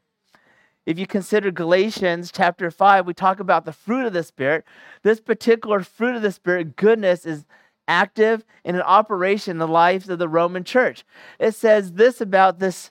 if 0.87 0.99
you 0.99 1.07
consider 1.07 1.51
Galatians 1.51 2.33
chapter 2.33 2.71
5, 2.71 3.07
we 3.07 3.13
talk 3.13 3.39
about 3.39 3.67
the 3.67 3.73
fruit 3.73 4.07
of 4.07 4.15
the 4.15 4.23
Spirit. 4.23 4.65
This 5.03 5.21
particular 5.21 5.83
fruit 5.83 6.17
of 6.17 6.23
the 6.23 6.33
Spirit, 6.33 6.77
goodness, 6.77 7.27
is 7.27 7.45
active 7.89 8.45
and 8.65 8.77
in 8.77 8.83
operation 8.83 9.53
in 9.53 9.59
the 9.59 9.69
lives 9.69 10.09
of 10.09 10.19
the 10.19 10.29
Roman 10.29 10.65
church. 10.65 11.05
It 11.39 11.55
says 11.55 11.93
this 11.93 12.21
about 12.21 12.59
this, 12.59 12.91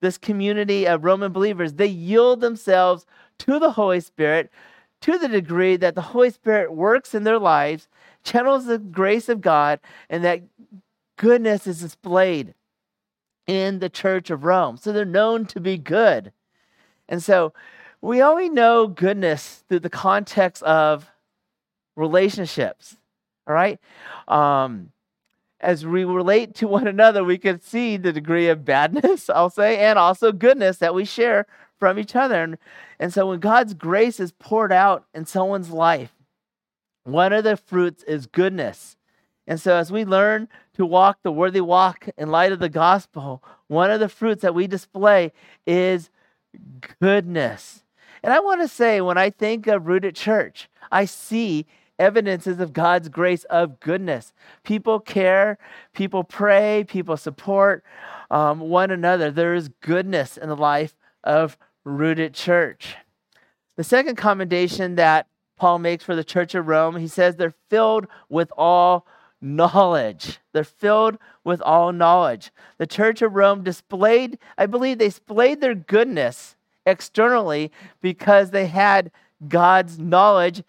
this 0.00 0.18
community 0.18 0.86
of 0.86 1.04
Roman 1.04 1.32
believers 1.32 1.74
they 1.74 1.86
yield 1.86 2.40
themselves 2.40 3.06
to 3.38 3.58
the 3.58 3.72
Holy 3.72 4.00
Spirit 4.00 4.50
to 5.02 5.18
the 5.18 5.28
degree 5.28 5.76
that 5.76 5.94
the 5.94 6.00
Holy 6.00 6.30
Spirit 6.30 6.72
works 6.72 7.14
in 7.14 7.24
their 7.24 7.38
lives, 7.38 7.88
channels 8.22 8.66
the 8.66 8.78
grace 8.78 9.28
of 9.28 9.40
God, 9.40 9.80
and 10.08 10.24
that 10.24 10.42
goodness 11.16 11.66
is 11.66 11.80
displayed 11.80 12.54
in 13.46 13.80
the 13.80 13.90
church 13.90 14.30
of 14.30 14.44
Rome. 14.44 14.76
So 14.76 14.92
they're 14.92 15.04
known 15.04 15.44
to 15.46 15.60
be 15.60 15.76
good. 15.76 16.32
And 17.08 17.22
so 17.22 17.52
we 18.00 18.22
only 18.22 18.48
know 18.48 18.86
goodness 18.86 19.64
through 19.68 19.80
the 19.80 19.90
context 19.90 20.62
of 20.62 21.10
relationships. 21.96 22.96
All 23.46 23.54
right? 23.54 23.78
Um, 24.28 24.92
as 25.60 25.86
we 25.86 26.04
relate 26.04 26.54
to 26.56 26.68
one 26.68 26.86
another, 26.86 27.22
we 27.22 27.38
can 27.38 27.60
see 27.60 27.96
the 27.96 28.12
degree 28.12 28.48
of 28.48 28.64
badness, 28.64 29.30
I'll 29.34 29.50
say, 29.50 29.78
and 29.78 29.98
also 29.98 30.32
goodness 30.32 30.78
that 30.78 30.94
we 30.94 31.04
share 31.04 31.46
from 31.78 31.98
each 31.98 32.14
other. 32.16 32.42
And, 32.42 32.58
and 32.98 33.12
so 33.12 33.28
when 33.28 33.40
God's 33.40 33.74
grace 33.74 34.20
is 34.20 34.32
poured 34.32 34.72
out 34.72 35.04
in 35.14 35.24
someone's 35.26 35.70
life, 35.70 36.12
one 37.04 37.32
of 37.32 37.44
the 37.44 37.56
fruits 37.56 38.02
is 38.04 38.26
goodness. 38.26 38.96
And 39.46 39.60
so 39.60 39.76
as 39.76 39.90
we 39.90 40.04
learn 40.04 40.48
to 40.74 40.86
walk 40.86 41.18
the 41.22 41.32
worthy 41.32 41.60
walk 41.60 42.08
in 42.16 42.30
light 42.30 42.52
of 42.52 42.60
the 42.60 42.68
gospel, 42.68 43.42
one 43.66 43.90
of 43.90 44.00
the 44.00 44.08
fruits 44.08 44.42
that 44.42 44.54
we 44.54 44.66
display 44.66 45.32
is 45.66 46.10
goodness. 47.00 47.82
And 48.22 48.32
I 48.32 48.38
want 48.40 48.60
to 48.60 48.68
say, 48.68 49.00
when 49.00 49.18
I 49.18 49.30
think 49.30 49.66
of 49.66 49.86
rooted 49.86 50.14
church, 50.14 50.68
I 50.92 51.06
see 51.06 51.66
evidences 51.98 52.58
of 52.60 52.72
God's 52.72 53.08
grace 53.08 53.44
of 53.44 53.80
goodness. 53.80 54.32
People 54.64 55.00
care, 55.00 55.58
people 55.92 56.24
pray, 56.24 56.84
people 56.86 57.16
support 57.16 57.84
um, 58.30 58.60
one 58.60 58.90
another. 58.90 59.30
There 59.30 59.54
is 59.54 59.68
goodness 59.80 60.36
in 60.36 60.48
the 60.48 60.56
life 60.56 60.96
of 61.22 61.56
rooted 61.84 62.34
church. 62.34 62.96
The 63.76 63.84
second 63.84 64.16
commendation 64.16 64.96
that 64.96 65.26
Paul 65.56 65.78
makes 65.78 66.04
for 66.04 66.16
the 66.16 66.24
church 66.24 66.54
of 66.54 66.66
Rome, 66.66 66.96
he 66.96 67.08
says 67.08 67.36
they're 67.36 67.54
filled 67.68 68.06
with 68.28 68.52
all 68.56 69.06
knowledge. 69.40 70.38
They're 70.52 70.64
filled 70.64 71.18
with 71.44 71.60
all 71.62 71.92
knowledge. 71.92 72.50
The 72.78 72.86
church 72.86 73.22
of 73.22 73.34
Rome 73.34 73.62
displayed, 73.62 74.38
I 74.56 74.66
believe, 74.66 74.98
they 74.98 75.06
displayed 75.06 75.60
their 75.60 75.74
goodness 75.74 76.56
externally 76.86 77.70
because 78.00 78.50
they 78.50 78.66
had 78.66 79.10
God's 79.48 79.98
knowledge 79.98 80.62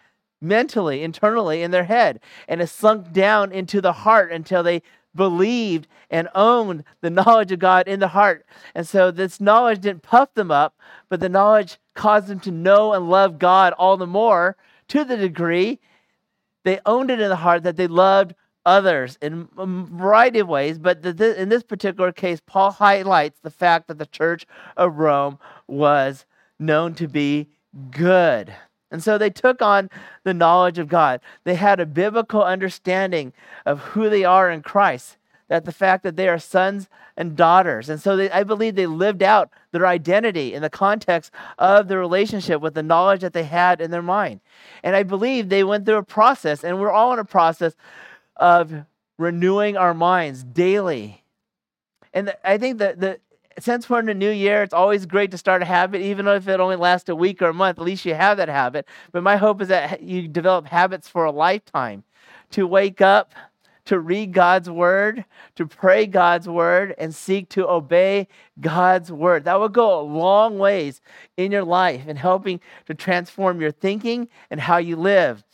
mentally, 0.44 1.02
internally 1.02 1.62
in 1.62 1.70
their 1.70 1.84
head. 1.84 2.20
And 2.46 2.60
it 2.60 2.68
sunk 2.68 3.12
down 3.12 3.50
into 3.50 3.80
the 3.80 3.92
heart 3.92 4.30
until 4.30 4.62
they 4.62 4.82
believed 5.14 5.86
and 6.10 6.28
owned 6.34 6.84
the 7.00 7.10
knowledge 7.10 7.52
of 7.52 7.58
God 7.58 7.88
in 7.88 8.00
the 8.00 8.08
heart. 8.08 8.44
And 8.74 8.86
so 8.86 9.10
this 9.10 9.40
knowledge 9.40 9.80
didn't 9.80 10.02
puff 10.02 10.34
them 10.34 10.50
up, 10.50 10.76
but 11.08 11.20
the 11.20 11.28
knowledge 11.28 11.78
caused 11.94 12.26
them 12.26 12.40
to 12.40 12.50
know 12.50 12.92
and 12.92 13.08
love 13.08 13.38
God 13.38 13.72
all 13.74 13.96
the 13.96 14.06
more 14.06 14.56
to 14.88 15.04
the 15.04 15.16
degree 15.16 15.80
they 16.64 16.80
owned 16.86 17.10
it 17.10 17.20
in 17.20 17.28
the 17.28 17.36
heart 17.36 17.62
that 17.62 17.76
they 17.76 17.86
loved 17.86 18.34
others 18.66 19.18
in 19.20 19.48
a 19.58 19.66
variety 19.66 20.38
of 20.38 20.48
ways. 20.48 20.78
But 20.78 21.04
in 21.04 21.48
this 21.50 21.62
particular 21.62 22.10
case, 22.10 22.40
Paul 22.44 22.70
highlights 22.70 23.38
the 23.40 23.50
fact 23.50 23.86
that 23.88 23.98
the 23.98 24.06
church 24.06 24.46
of 24.76 24.96
Rome 24.96 25.38
was 25.68 26.24
known 26.58 26.94
to 26.94 27.06
be 27.06 27.48
good. 27.90 28.54
And 28.90 29.02
so 29.02 29.18
they 29.18 29.30
took 29.30 29.60
on 29.60 29.90
the 30.22 30.34
knowledge 30.34 30.78
of 30.78 30.88
God. 30.88 31.20
They 31.44 31.56
had 31.56 31.80
a 31.80 31.86
biblical 31.86 32.44
understanding 32.44 33.32
of 33.66 33.80
who 33.80 34.08
they 34.08 34.24
are 34.24 34.50
in 34.50 34.62
Christ. 34.62 35.16
that 35.48 35.64
the 35.64 35.72
fact 35.72 36.02
that 36.02 36.16
they 36.16 36.28
are 36.28 36.38
sons 36.38 36.88
and 37.16 37.36
daughters. 37.36 37.88
And 37.88 38.00
so 38.00 38.16
they, 38.16 38.30
I 38.30 38.44
believe 38.44 38.74
they 38.74 38.86
lived 38.86 39.22
out 39.22 39.50
their 39.72 39.86
identity 39.86 40.54
in 40.54 40.62
the 40.62 40.70
context 40.70 41.30
of 41.58 41.88
the 41.88 41.98
relationship 41.98 42.60
with 42.60 42.74
the 42.74 42.82
knowledge 42.82 43.20
that 43.20 43.34
they 43.34 43.44
had 43.44 43.80
in 43.80 43.90
their 43.90 44.02
mind. 44.02 44.40
And 44.82 44.96
I 44.96 45.02
believe 45.02 45.48
they 45.48 45.64
went 45.64 45.84
through 45.84 45.96
a 45.96 46.02
process, 46.02 46.64
and 46.64 46.80
we're 46.80 46.90
all 46.90 47.12
in 47.12 47.18
a 47.18 47.24
process 47.24 47.74
of 48.36 48.84
renewing 49.18 49.76
our 49.76 49.94
minds 49.94 50.42
daily. 50.42 51.22
And 52.12 52.34
I 52.42 52.58
think 52.58 52.78
that 52.78 53.00
the, 53.00 53.20
since 53.58 53.88
we're 53.88 54.00
in 54.00 54.08
a 54.08 54.14
new 54.14 54.30
year, 54.30 54.62
it's 54.62 54.74
always 54.74 55.06
great 55.06 55.30
to 55.30 55.38
start 55.38 55.62
a 55.62 55.64
habit, 55.64 56.00
even 56.00 56.26
if 56.28 56.48
it 56.48 56.60
only 56.60 56.76
lasts 56.76 57.08
a 57.08 57.16
week 57.16 57.42
or 57.42 57.48
a 57.48 57.54
month. 57.54 57.78
At 57.78 57.84
least 57.84 58.04
you 58.04 58.14
have 58.14 58.36
that 58.38 58.48
habit. 58.48 58.86
But 59.12 59.22
my 59.22 59.36
hope 59.36 59.62
is 59.62 59.68
that 59.68 60.02
you 60.02 60.28
develop 60.28 60.66
habits 60.66 61.08
for 61.08 61.24
a 61.24 61.30
lifetime 61.30 62.04
to 62.50 62.66
wake 62.66 63.00
up 63.00 63.32
to 63.86 63.98
read 63.98 64.32
God's 64.32 64.70
word, 64.70 65.24
to 65.56 65.66
pray 65.66 66.06
God's 66.06 66.48
word, 66.48 66.94
and 66.98 67.14
seek 67.14 67.48
to 67.50 67.68
obey 67.68 68.28
God's 68.60 69.12
word. 69.12 69.44
That 69.44 69.60
will 69.60 69.68
go 69.68 70.00
a 70.00 70.02
long 70.02 70.58
ways 70.58 71.00
in 71.36 71.52
your 71.52 71.64
life 71.64 72.06
in 72.06 72.16
helping 72.16 72.60
to 72.86 72.94
transform 72.94 73.60
your 73.60 73.70
thinking 73.70 74.28
and 74.50 74.60
how 74.60 74.78
you 74.78 74.96
live. 74.96 75.44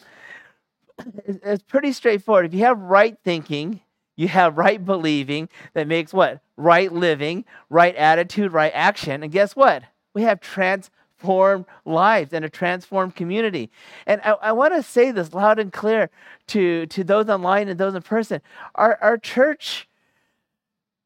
It's 1.27 1.63
pretty 1.63 1.93
straightforward. 1.93 2.47
If 2.47 2.55
you 2.55 2.61
have 2.61 2.79
right 2.79 3.17
thinking, 3.25 3.81
you 4.21 4.29
have 4.29 4.59
right 4.59 4.85
believing 4.85 5.49
that 5.73 5.89
makes 5.89 6.13
what? 6.13 6.43
Right 6.59 6.93
living, 6.93 7.47
right 7.71 7.97
attitude, 7.97 8.53
right 8.53 8.71
action. 8.75 9.23
And 9.23 9.33
guess 9.33 9.57
what? 9.57 9.83
We 10.13 10.25
have 10.25 10.41
transformed 10.43 11.65
lives 11.87 12.35
and 12.35 12.45
a 12.45 12.51
transformed 12.51 13.17
community. 13.17 13.71
And 14.07 14.21
I, 14.23 14.33
I 14.33 14.53
want 14.53 14.75
to 14.75 14.83
say 14.83 15.11
this 15.11 15.33
loud 15.33 15.59
and 15.59 15.73
clear 15.73 16.11
to, 16.49 16.85
to 16.85 17.03
those 17.03 17.31
online 17.31 17.69
and 17.69 17.81
those 17.81 17.95
in 17.95 18.03
person. 18.03 18.43
Our, 18.75 18.99
our 19.01 19.17
church 19.17 19.89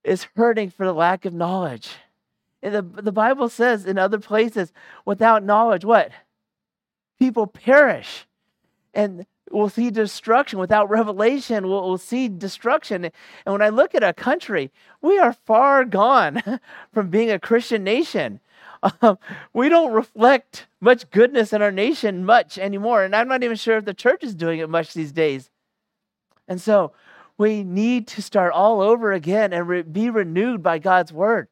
is 0.03 0.27
hurting 0.35 0.71
for 0.71 0.85
the 0.85 0.93
lack 0.93 1.25
of 1.25 1.33
knowledge. 1.33 1.91
And 2.65 2.75
the, 2.75 2.83
the 2.83 3.13
Bible 3.13 3.49
says 3.49 3.87
in 3.87 3.97
other 3.97 4.19
places, 4.19 4.73
without 5.05 5.45
knowledge, 5.45 5.85
what? 5.85 6.11
People 7.21 7.47
perish. 7.47 8.27
And 8.93 9.25
we'll 9.55 9.69
see 9.69 9.91
destruction. 9.91 10.59
Without 10.59 10.91
revelation, 10.91 11.69
we'll, 11.69 11.89
we'll, 11.89 11.99
see 11.99 12.29
destruction. 12.29 13.05
And 13.05 13.53
when 13.53 13.63
I 13.63 13.69
look 13.69 13.95
at 13.95 14.03
a 14.03 14.13
country, 14.13 14.71
we 15.01 15.19
are 15.19 15.33
far 15.33 15.85
gone 15.85 16.43
from 16.93 17.09
being 17.09 17.31
a 17.31 17.39
Christian 17.39 17.85
nation 17.85 18.41
um, 19.01 19.19
we 19.53 19.69
don't 19.69 19.93
reflect 19.93 20.67
much 20.81 21.11
goodness 21.11 21.53
in 21.53 21.63
our 21.63 21.71
nation 21.71 22.25
much 22.25 22.59
anymore. 22.59 23.03
And 23.03 23.17
I'm 23.17 23.29
not 23.29 23.43
even 23.43 23.57
sure 23.57 23.79
if 23.79 23.85
the 23.85 23.95
church 23.95 24.23
is 24.23 24.35
doing 24.35 24.61
it 24.61 24.69
much 24.69 24.93
these 24.93 25.13
days. 25.13 25.51
And 26.47 26.61
so 26.61 26.93
we 27.39 27.65
need 27.65 28.07
to 28.09 28.23
start 28.23 28.53
all 28.53 28.81
over 28.81 29.13
again 29.13 29.53
and 29.53 29.67
re- 29.67 29.83
be 29.83 30.11
renewed 30.11 30.63
by 30.63 30.79
God's 30.79 31.13
word 31.13 31.49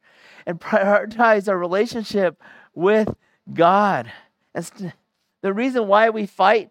and 0.46 0.60
prioritize 0.60 1.48
our 1.48 1.58
relationship 1.58 2.40
with 2.74 3.14
God. 3.52 4.12
And 4.54 4.66
st- 4.66 4.92
the 5.40 5.52
reason 5.52 5.88
why 5.88 6.10
we 6.10 6.26
fight 6.26 6.70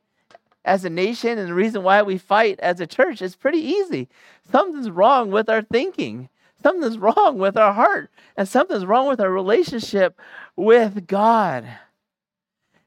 as 0.64 0.86
a 0.86 0.90
nation 0.90 1.38
and 1.38 1.48
the 1.48 1.54
reason 1.54 1.84
why 1.84 2.02
we 2.02 2.18
fight 2.18 2.60
as 2.60 2.80
a 2.80 2.88
church 2.88 3.22
is 3.22 3.36
pretty 3.36 3.60
easy. 3.60 4.08
Something's 4.52 4.90
wrong 4.90 5.32
with 5.32 5.50
our 5.50 5.62
thinking. 5.62 6.30
Something's 6.62 6.98
wrong 6.98 7.40
with 7.40 7.58
our 7.58 7.74
heart, 7.74 8.12
and 8.38 8.48
something's 8.48 8.86
wrong 8.86 9.08
with 9.08 9.20
our 9.20 9.32
relationship 9.32 10.20
with 10.56 11.08
God. 11.08 11.66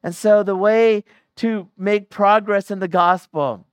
And 0.03 0.15
so, 0.15 0.43
the 0.43 0.55
way 0.55 1.03
to 1.37 1.69
make 1.77 2.11
progress 2.11 2.71
in 2.71 2.79
the 2.79 2.89
gospel 2.89 3.67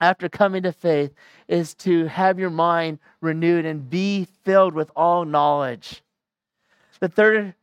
after 0.00 0.28
coming 0.28 0.62
to 0.64 0.72
faith 0.72 1.12
is 1.46 1.74
to 1.74 2.06
have 2.06 2.38
your 2.38 2.50
mind 2.50 2.98
renewed 3.20 3.64
and 3.64 3.88
be 3.88 4.26
filled 4.42 4.74
with 4.74 4.90
all 4.96 5.24
knowledge. 5.24 6.02
The 7.00 7.08
third 7.08 7.54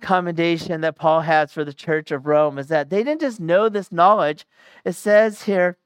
commendation 0.00 0.80
that 0.82 0.96
Paul 0.96 1.22
has 1.22 1.52
for 1.52 1.64
the 1.64 1.72
church 1.72 2.10
of 2.10 2.26
Rome 2.26 2.58
is 2.58 2.68
that 2.68 2.90
they 2.90 3.02
didn't 3.02 3.20
just 3.20 3.40
know 3.40 3.68
this 3.68 3.90
knowledge, 3.90 4.46
it 4.84 4.92
says 4.92 5.42
here 5.42 5.78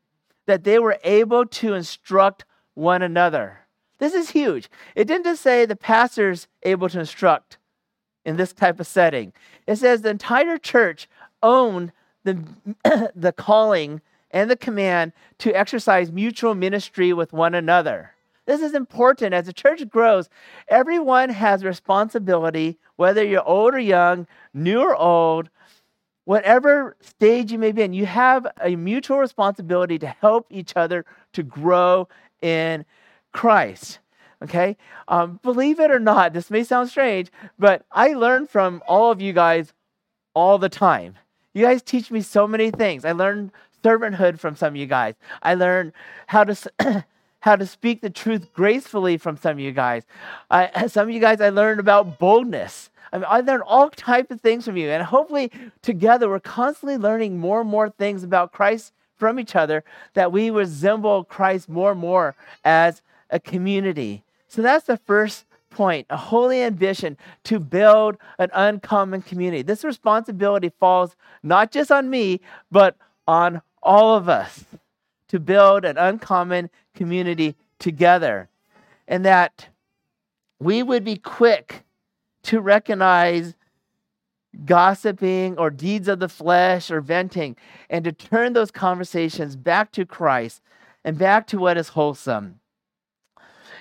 that 0.46 0.64
they 0.64 0.78
were 0.78 0.98
able 1.04 1.46
to 1.46 1.74
instruct 1.74 2.44
one 2.74 3.02
another. 3.02 3.60
This 3.98 4.14
is 4.14 4.30
huge. 4.30 4.70
It 4.94 5.06
didn't 5.06 5.24
just 5.24 5.42
say 5.42 5.66
the 5.66 5.76
pastor's 5.76 6.48
able 6.62 6.88
to 6.88 7.00
instruct 7.00 7.58
in 8.24 8.36
this 8.36 8.52
type 8.52 8.80
of 8.80 8.86
setting. 8.86 9.32
It 9.66 9.76
says 9.76 10.02
the 10.02 10.10
entire 10.10 10.58
church 10.58 11.08
owned 11.42 11.92
the, 12.24 12.44
the 13.14 13.32
calling 13.32 14.00
and 14.30 14.50
the 14.50 14.56
command 14.56 15.12
to 15.38 15.52
exercise 15.52 16.12
mutual 16.12 16.54
ministry 16.54 17.12
with 17.12 17.32
one 17.32 17.54
another. 17.54 18.14
This 18.48 18.62
is 18.62 18.72
important. 18.72 19.34
As 19.34 19.44
the 19.44 19.52
church 19.52 19.86
grows, 19.90 20.30
everyone 20.68 21.28
has 21.28 21.62
responsibility, 21.62 22.78
whether 22.96 23.22
you're 23.22 23.46
old 23.46 23.74
or 23.74 23.78
young, 23.78 24.26
new 24.54 24.80
or 24.80 24.96
old, 24.96 25.50
whatever 26.24 26.96
stage 27.02 27.52
you 27.52 27.58
may 27.58 27.72
be 27.72 27.82
in, 27.82 27.92
you 27.92 28.06
have 28.06 28.46
a 28.62 28.74
mutual 28.74 29.18
responsibility 29.18 29.98
to 29.98 30.06
help 30.06 30.46
each 30.48 30.72
other 30.76 31.04
to 31.34 31.42
grow 31.42 32.08
in 32.40 32.86
Christ. 33.32 33.98
Okay? 34.42 34.78
Um, 35.08 35.40
believe 35.42 35.78
it 35.78 35.90
or 35.90 36.00
not, 36.00 36.32
this 36.32 36.50
may 36.50 36.64
sound 36.64 36.88
strange, 36.88 37.30
but 37.58 37.84
I 37.92 38.14
learn 38.14 38.46
from 38.46 38.82
all 38.88 39.12
of 39.12 39.20
you 39.20 39.34
guys 39.34 39.74
all 40.32 40.56
the 40.56 40.70
time. 40.70 41.16
You 41.52 41.66
guys 41.66 41.82
teach 41.82 42.10
me 42.10 42.22
so 42.22 42.48
many 42.48 42.70
things. 42.70 43.04
I 43.04 43.12
learned 43.12 43.52
servanthood 43.84 44.38
from 44.38 44.56
some 44.56 44.68
of 44.68 44.76
you 44.76 44.86
guys. 44.86 45.16
I 45.42 45.52
learned 45.52 45.92
how 46.28 46.44
to. 46.44 47.04
how 47.40 47.56
to 47.56 47.66
speak 47.66 48.00
the 48.00 48.10
truth 48.10 48.52
gracefully 48.52 49.16
from 49.16 49.36
some 49.36 49.52
of 49.52 49.60
you 49.60 49.72
guys. 49.72 50.04
I, 50.50 50.86
some 50.88 51.08
of 51.08 51.14
you 51.14 51.20
guys, 51.20 51.40
I 51.40 51.50
learned 51.50 51.80
about 51.80 52.18
boldness. 52.18 52.90
I, 53.12 53.18
mean, 53.18 53.26
I 53.28 53.40
learned 53.40 53.62
all 53.66 53.90
types 53.90 54.30
of 54.30 54.40
things 54.40 54.64
from 54.64 54.76
you, 54.76 54.90
and 54.90 55.02
hopefully, 55.02 55.50
together, 55.82 56.28
we're 56.28 56.40
constantly 56.40 56.98
learning 56.98 57.38
more 57.38 57.60
and 57.60 57.70
more 57.70 57.90
things 57.90 58.22
about 58.22 58.52
Christ 58.52 58.92
from 59.16 59.40
each 59.40 59.56
other 59.56 59.82
that 60.14 60.30
we 60.30 60.50
resemble 60.50 61.24
Christ 61.24 61.68
more 61.68 61.92
and 61.92 62.00
more 62.00 62.36
as 62.64 63.02
a 63.30 63.40
community. 63.40 64.24
So 64.46 64.62
that's 64.62 64.86
the 64.86 64.96
first 64.96 65.44
point 65.70 66.06
a 66.08 66.16
holy 66.16 66.62
ambition 66.62 67.16
to 67.44 67.58
build 67.58 68.16
an 68.38 68.50
uncommon 68.52 69.22
community. 69.22 69.62
This 69.62 69.84
responsibility 69.84 70.70
falls 70.80 71.14
not 71.42 71.70
just 71.70 71.92
on 71.92 72.08
me, 72.08 72.40
but 72.70 72.96
on 73.26 73.60
all 73.82 74.16
of 74.16 74.28
us 74.28 74.64
to 75.28 75.38
build 75.38 75.84
an 75.84 75.96
uncommon 75.98 76.70
community 76.94 77.56
together. 77.78 78.48
And 79.06 79.24
that 79.24 79.68
we 80.60 80.82
would 80.82 81.04
be 81.04 81.16
quick 81.16 81.84
to 82.44 82.60
recognize 82.60 83.54
gossiping 84.64 85.56
or 85.58 85.70
deeds 85.70 86.08
of 86.08 86.18
the 86.18 86.28
flesh 86.28 86.90
or 86.90 87.00
venting 87.00 87.56
and 87.88 88.04
to 88.04 88.12
turn 88.12 88.52
those 88.52 88.70
conversations 88.70 89.56
back 89.56 89.92
to 89.92 90.04
Christ 90.04 90.62
and 91.04 91.18
back 91.18 91.46
to 91.48 91.58
what 91.58 91.76
is 91.76 91.88
wholesome. 91.88 92.60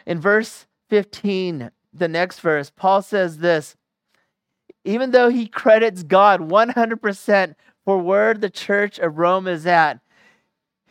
In 0.05 0.19
verse 0.19 0.67
15, 0.89 1.71
the 1.93 2.07
next 2.07 2.39
verse, 2.41 2.71
Paul 2.75 3.01
says 3.01 3.39
this 3.39 3.75
even 4.83 5.11
though 5.11 5.27
he 5.27 5.47
credits 5.47 6.03
God 6.03 6.49
100% 6.49 7.55
for 7.83 7.97
where 7.97 8.33
the 8.33 8.49
church 8.49 8.99
of 8.99 9.17
Rome 9.17 9.45
is 9.47 9.67
at, 9.67 9.99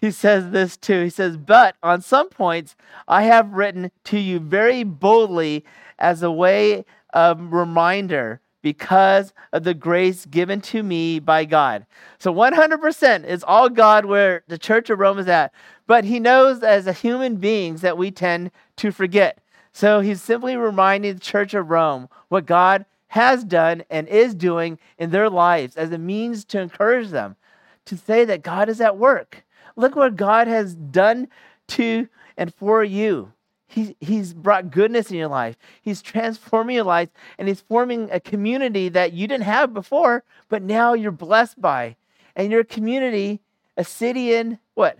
he 0.06 0.12
says 0.12 0.50
this 0.50 0.76
too. 0.76 1.02
He 1.04 1.10
says, 1.10 1.36
But 1.36 1.76
on 1.82 2.00
some 2.00 2.28
points 2.28 2.76
I 3.06 3.24
have 3.24 3.52
written 3.52 3.90
to 4.04 4.18
you 4.18 4.38
very 4.38 4.84
boldly 4.84 5.64
as 5.98 6.22
a 6.22 6.30
way 6.30 6.84
of 7.12 7.52
reminder 7.52 8.40
because 8.62 9.32
of 9.52 9.64
the 9.64 9.74
grace 9.74 10.26
given 10.26 10.60
to 10.60 10.82
me 10.82 11.18
by 11.18 11.44
God. 11.44 11.86
So 12.18 12.34
100% 12.34 13.24
is 13.24 13.44
all 13.44 13.68
God 13.68 14.04
where 14.06 14.42
the 14.48 14.58
church 14.58 14.90
of 14.90 14.98
Rome 14.98 15.18
is 15.18 15.28
at. 15.28 15.52
But 15.86 16.04
he 16.04 16.18
knows 16.18 16.62
as 16.62 16.86
human 17.00 17.36
beings 17.36 17.80
that 17.82 17.96
we 17.96 18.10
tend 18.10 18.50
to 18.76 18.90
forget. 18.90 19.38
So 19.72 20.00
he's 20.00 20.22
simply 20.22 20.56
reminding 20.56 21.14
the 21.14 21.20
church 21.20 21.54
of 21.54 21.70
Rome 21.70 22.08
what 22.28 22.46
God 22.46 22.86
has 23.08 23.44
done 23.44 23.84
and 23.88 24.08
is 24.08 24.34
doing 24.34 24.78
in 24.98 25.10
their 25.10 25.30
lives 25.30 25.76
as 25.76 25.92
a 25.92 25.98
means 25.98 26.44
to 26.46 26.60
encourage 26.60 27.10
them 27.10 27.36
to 27.84 27.96
say 27.96 28.24
that 28.24 28.42
God 28.42 28.68
is 28.68 28.80
at 28.80 28.98
work. 28.98 29.44
Look 29.76 29.94
what 29.94 30.16
God 30.16 30.48
has 30.48 30.74
done 30.74 31.28
to 31.68 32.08
and 32.36 32.52
for 32.54 32.82
you. 32.82 33.32
He, 33.68 33.96
he's 34.00 34.32
brought 34.32 34.70
goodness 34.70 35.10
in 35.10 35.16
your 35.16 35.28
life. 35.28 35.56
He's 35.82 36.00
transforming 36.00 36.76
your 36.76 36.84
life 36.84 37.08
and 37.38 37.48
he's 37.48 37.60
forming 37.60 38.08
a 38.10 38.20
community 38.20 38.88
that 38.90 39.12
you 39.12 39.26
didn't 39.26 39.44
have 39.44 39.74
before, 39.74 40.24
but 40.48 40.62
now 40.62 40.94
you're 40.94 41.10
blessed 41.10 41.60
by. 41.60 41.96
And 42.36 42.52
your 42.52 42.64
community, 42.64 43.40
a 43.76 43.84
city 43.84 44.34
in 44.34 44.58
what? 44.74 44.98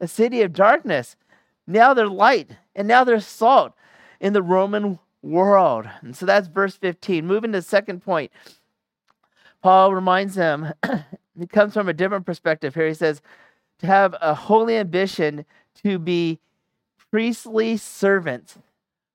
A 0.00 0.06
city 0.06 0.42
of 0.42 0.52
darkness. 0.52 1.16
Now 1.66 1.92
they're 1.92 2.08
light 2.08 2.50
and 2.74 2.86
now 2.86 3.04
they're 3.04 3.20
salt 3.20 3.72
in 4.20 4.32
the 4.32 4.42
Roman 4.42 4.98
world. 5.22 5.88
And 6.02 6.16
so 6.16 6.24
that's 6.24 6.46
verse 6.46 6.76
15. 6.76 7.26
Moving 7.26 7.52
to 7.52 7.58
the 7.58 7.62
second 7.62 8.04
point, 8.04 8.30
Paul 9.62 9.94
reminds 9.94 10.34
them, 10.34 10.72
he 11.38 11.46
comes 11.46 11.74
from 11.74 11.88
a 11.88 11.94
different 11.94 12.26
perspective 12.26 12.74
here. 12.74 12.86
He 12.86 12.94
says, 12.94 13.22
to 13.78 13.86
have 13.86 14.14
a 14.20 14.34
holy 14.34 14.76
ambition 14.76 15.44
to 15.82 15.98
be 15.98 16.38
priestly 17.10 17.76
servants 17.76 18.58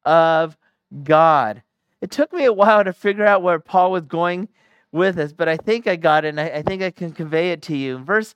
of 0.06 0.58
God. 1.04 1.64
It 2.02 2.12
took 2.12 2.32
me 2.32 2.46
a 2.46 2.54
while 2.54 2.84
to 2.84 2.94
figure 2.94 3.26
out 3.26 3.44
where 3.44 3.60
Paul 3.60 3.92
was 3.92 4.04
going 4.04 4.48
with 4.92 5.16
this, 5.16 5.34
but 5.34 5.48
I 5.48 5.58
think 5.58 5.86
I 5.88 5.96
got 5.96 6.26
it, 6.26 6.30
and 6.30 6.40
I, 6.40 6.48
I 6.48 6.62
think 6.62 6.82
I 6.82 6.92
can 6.92 7.12
convey 7.12 7.52
it 7.52 7.62
to 7.64 7.76
you. 7.76 7.98
In 7.98 8.06
Verse 8.06 8.36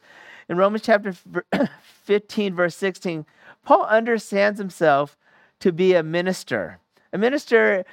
in 0.50 0.58
Romans 0.58 0.84
chapter 0.84 1.14
15, 1.82 2.56
verse 2.56 2.76
16, 2.76 3.26
Paul 3.64 3.86
understands 3.86 4.60
himself 4.60 5.18
to 5.60 5.72
be 5.72 5.94
a 5.94 6.04
minister. 6.04 6.80
A 7.14 7.18
minister 7.18 7.86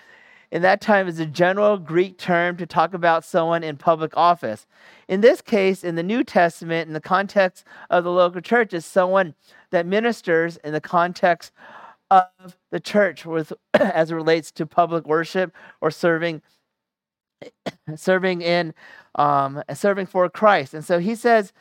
in 0.52 0.62
that 0.62 0.80
time 0.80 1.06
is 1.06 1.20
a 1.20 1.26
general 1.26 1.78
Greek 1.78 2.18
term 2.18 2.56
to 2.56 2.66
talk 2.66 2.92
about 2.92 3.24
someone 3.24 3.62
in 3.62 3.76
public 3.76 4.16
office. 4.16 4.66
In 5.08 5.20
this 5.20 5.40
case, 5.40 5.84
in 5.84 5.94
the 5.94 6.02
New 6.02 6.24
Testament, 6.24 6.88
in 6.88 6.94
the 6.94 7.00
context 7.00 7.64
of 7.88 8.04
the 8.04 8.10
local 8.10 8.40
church, 8.40 8.74
is 8.74 8.84
someone 8.84 9.34
that 9.70 9.86
ministers 9.86 10.56
in 10.58 10.72
the 10.72 10.80
context 10.80 11.52
of 12.10 12.56
the 12.70 12.80
church 12.80 13.24
with, 13.24 13.52
as 13.74 14.10
it 14.10 14.14
relates 14.14 14.50
to 14.52 14.66
public 14.66 15.06
worship 15.06 15.52
or 15.80 15.90
serving 15.90 16.42
serving 17.96 18.42
in 18.42 18.74
um, 19.14 19.62
serving 19.72 20.06
for 20.06 20.28
Christ. 20.28 20.74
And 20.74 20.84
so 20.84 20.98
he 20.98 21.14
says 21.14 21.52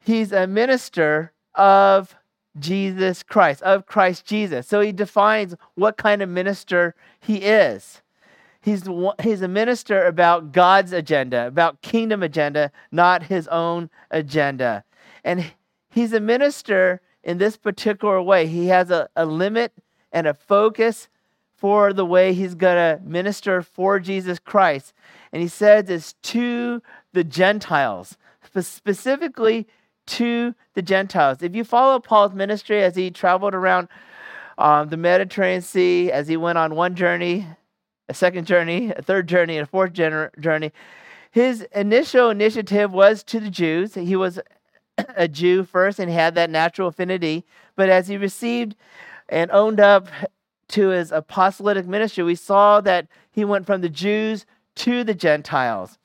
he's 0.00 0.32
a 0.32 0.46
minister 0.46 1.32
of 1.54 2.16
Jesus 2.60 3.22
Christ, 3.22 3.62
of 3.62 3.86
Christ 3.86 4.24
Jesus. 4.24 4.66
So 4.66 4.80
he 4.80 4.92
defines 4.92 5.54
what 5.74 5.96
kind 5.96 6.22
of 6.22 6.28
minister 6.28 6.94
he 7.20 7.36
is. 7.36 8.02
He's, 8.60 8.88
he's 9.22 9.42
a 9.42 9.48
minister 9.48 10.04
about 10.06 10.52
God's 10.52 10.92
agenda, 10.92 11.46
about 11.46 11.80
kingdom 11.80 12.22
agenda, 12.22 12.72
not 12.90 13.24
his 13.24 13.48
own 13.48 13.88
agenda. 14.10 14.84
And 15.24 15.52
he's 15.90 16.12
a 16.12 16.20
minister 16.20 17.00
in 17.22 17.38
this 17.38 17.56
particular 17.56 18.20
way. 18.20 18.46
He 18.46 18.66
has 18.68 18.90
a, 18.90 19.08
a 19.16 19.24
limit 19.24 19.72
and 20.12 20.26
a 20.26 20.34
focus 20.34 21.08
for 21.56 21.92
the 21.92 22.04
way 22.04 22.32
he's 22.32 22.54
going 22.54 22.76
to 22.76 23.02
minister 23.04 23.62
for 23.62 23.98
Jesus 23.98 24.38
Christ. 24.38 24.92
And 25.32 25.42
he 25.42 25.48
says 25.48 25.90
it's 25.90 26.12
to 26.22 26.82
the 27.12 27.24
Gentiles, 27.24 28.16
specifically 28.52 29.66
to 30.08 30.54
the 30.74 30.82
Gentiles. 30.82 31.42
If 31.42 31.54
you 31.54 31.64
follow 31.64 31.98
Paul's 32.00 32.34
ministry 32.34 32.82
as 32.82 32.96
he 32.96 33.10
traveled 33.10 33.54
around 33.54 33.88
um, 34.56 34.88
the 34.88 34.96
Mediterranean 34.96 35.62
Sea, 35.62 36.10
as 36.10 36.28
he 36.28 36.36
went 36.36 36.58
on 36.58 36.74
one 36.74 36.94
journey, 36.94 37.46
a 38.08 38.14
second 38.14 38.46
journey, 38.46 38.92
a 38.96 39.02
third 39.02 39.28
journey, 39.28 39.56
and 39.56 39.64
a 39.64 39.70
fourth 39.70 39.92
journey, 39.92 40.72
his 41.30 41.62
initial 41.74 42.30
initiative 42.30 42.92
was 42.92 43.22
to 43.24 43.38
the 43.38 43.50
Jews. 43.50 43.94
He 43.94 44.16
was 44.16 44.40
a 45.16 45.28
Jew 45.28 45.64
first 45.64 45.98
and 45.98 46.10
had 46.10 46.34
that 46.34 46.50
natural 46.50 46.88
affinity. 46.88 47.44
But 47.76 47.88
as 47.88 48.08
he 48.08 48.16
received 48.16 48.74
and 49.28 49.50
owned 49.50 49.78
up 49.78 50.08
to 50.68 50.88
his 50.88 51.12
apostolic 51.12 51.86
ministry, 51.86 52.24
we 52.24 52.34
saw 52.34 52.80
that 52.80 53.06
he 53.30 53.44
went 53.44 53.66
from 53.66 53.82
the 53.82 53.88
Jews 53.88 54.46
to 54.76 55.04
the 55.04 55.14
Gentiles. 55.14 55.98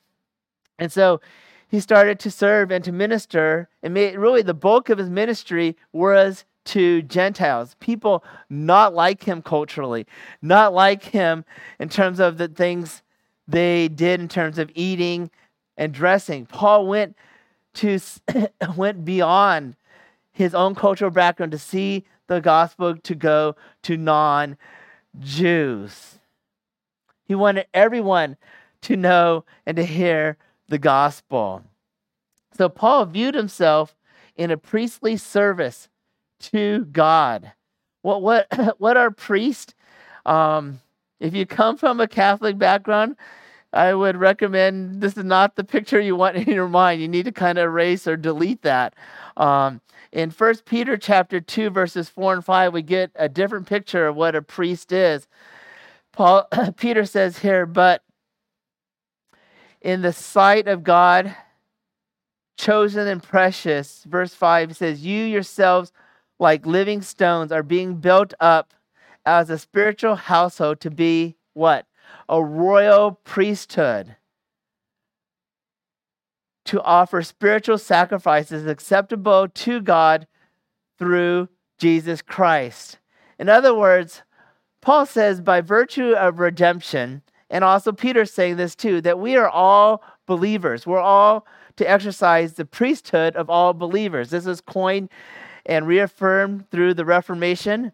And 0.78 0.92
so 0.92 1.20
he 1.74 1.80
started 1.80 2.20
to 2.20 2.30
serve 2.30 2.70
and 2.70 2.84
to 2.84 2.92
minister, 2.92 3.68
and 3.82 3.92
made, 3.94 4.16
really 4.16 4.42
the 4.42 4.54
bulk 4.54 4.90
of 4.90 4.98
his 4.98 5.10
ministry 5.10 5.76
was 5.92 6.44
to 6.66 7.02
Gentiles, 7.02 7.74
people 7.80 8.22
not 8.48 8.94
like 8.94 9.24
him 9.24 9.42
culturally, 9.42 10.06
not 10.40 10.72
like 10.72 11.02
him 11.02 11.44
in 11.80 11.88
terms 11.88 12.20
of 12.20 12.38
the 12.38 12.46
things 12.46 13.02
they 13.48 13.88
did 13.88 14.20
in 14.20 14.28
terms 14.28 14.56
of 14.56 14.70
eating 14.76 15.32
and 15.76 15.92
dressing. 15.92 16.46
Paul 16.46 16.86
went 16.86 17.16
to 17.74 17.98
went 18.76 19.04
beyond 19.04 19.74
his 20.30 20.54
own 20.54 20.76
cultural 20.76 21.10
background 21.10 21.50
to 21.50 21.58
see 21.58 22.04
the 22.28 22.40
gospel 22.40 22.96
to 22.98 23.16
go 23.16 23.56
to 23.82 23.96
non-Jews. 23.96 24.60
He 27.24 27.34
wanted 27.34 27.66
everyone 27.74 28.36
to 28.82 28.96
know 28.96 29.44
and 29.66 29.76
to 29.76 29.84
hear 29.84 30.38
the 30.68 30.78
gospel. 30.78 31.62
So 32.56 32.68
Paul 32.68 33.06
viewed 33.06 33.34
himself 33.34 33.96
in 34.36 34.50
a 34.50 34.56
priestly 34.56 35.16
service 35.16 35.88
to 36.40 36.84
God. 36.86 37.52
What 38.02 38.22
what 38.22 38.46
what 38.78 38.96
are 38.96 39.10
priests? 39.10 39.74
Um, 40.26 40.80
if 41.20 41.34
you 41.34 41.46
come 41.46 41.76
from 41.76 42.00
a 42.00 42.08
Catholic 42.08 42.58
background, 42.58 43.16
I 43.72 43.94
would 43.94 44.16
recommend 44.16 45.00
this 45.00 45.16
is 45.16 45.24
not 45.24 45.56
the 45.56 45.64
picture 45.64 46.00
you 46.00 46.16
want 46.16 46.36
in 46.48 46.52
your 46.52 46.68
mind. 46.68 47.00
You 47.00 47.08
need 47.08 47.24
to 47.24 47.32
kind 47.32 47.58
of 47.58 47.64
erase 47.64 48.06
or 48.06 48.16
delete 48.16 48.62
that. 48.62 48.94
Um, 49.36 49.80
in 50.12 50.30
First 50.30 50.64
Peter 50.64 50.96
chapter 50.96 51.40
two, 51.40 51.70
verses 51.70 52.08
four 52.08 52.34
and 52.34 52.44
five, 52.44 52.72
we 52.72 52.82
get 52.82 53.10
a 53.16 53.28
different 53.28 53.66
picture 53.66 54.06
of 54.06 54.16
what 54.16 54.36
a 54.36 54.42
priest 54.42 54.92
is. 54.92 55.26
Paul 56.12 56.46
Peter 56.76 57.04
says 57.04 57.38
here, 57.38 57.66
but 57.66 58.02
in 59.84 60.00
the 60.00 60.14
sight 60.14 60.66
of 60.66 60.82
God, 60.82 61.36
chosen 62.56 63.06
and 63.06 63.22
precious, 63.22 64.02
verse 64.04 64.32
5 64.34 64.74
says, 64.74 65.04
You 65.04 65.24
yourselves 65.24 65.92
like 66.40 66.66
living 66.66 67.02
stones, 67.02 67.52
are 67.52 67.62
being 67.62 67.96
built 67.96 68.32
up 68.40 68.72
as 69.26 69.50
a 69.50 69.58
spiritual 69.58 70.16
household 70.16 70.80
to 70.80 70.90
be 70.90 71.36
what? 71.52 71.86
A 72.28 72.42
royal 72.42 73.12
priesthood. 73.12 74.16
To 76.64 76.82
offer 76.82 77.22
spiritual 77.22 77.76
sacrifices 77.76 78.66
acceptable 78.66 79.48
to 79.48 79.82
God 79.82 80.26
through 80.98 81.50
Jesus 81.78 82.22
Christ. 82.22 82.98
In 83.38 83.50
other 83.50 83.74
words, 83.74 84.22
Paul 84.80 85.04
says, 85.04 85.42
by 85.42 85.60
virtue 85.60 86.12
of 86.12 86.38
redemption, 86.38 87.22
and 87.54 87.62
also 87.62 87.92
Peter's 87.92 88.32
saying 88.32 88.56
this 88.56 88.74
too, 88.74 89.00
that 89.02 89.20
we 89.20 89.36
are 89.36 89.48
all 89.48 90.02
believers. 90.26 90.88
We're 90.88 90.98
all 90.98 91.46
to 91.76 91.88
exercise 91.88 92.54
the 92.54 92.64
priesthood 92.64 93.36
of 93.36 93.48
all 93.48 93.72
believers. 93.72 94.30
This 94.30 94.44
is 94.44 94.60
coined 94.60 95.08
and 95.64 95.86
reaffirmed 95.86 96.68
through 96.72 96.94
the 96.94 97.04
Reformation. 97.04 97.92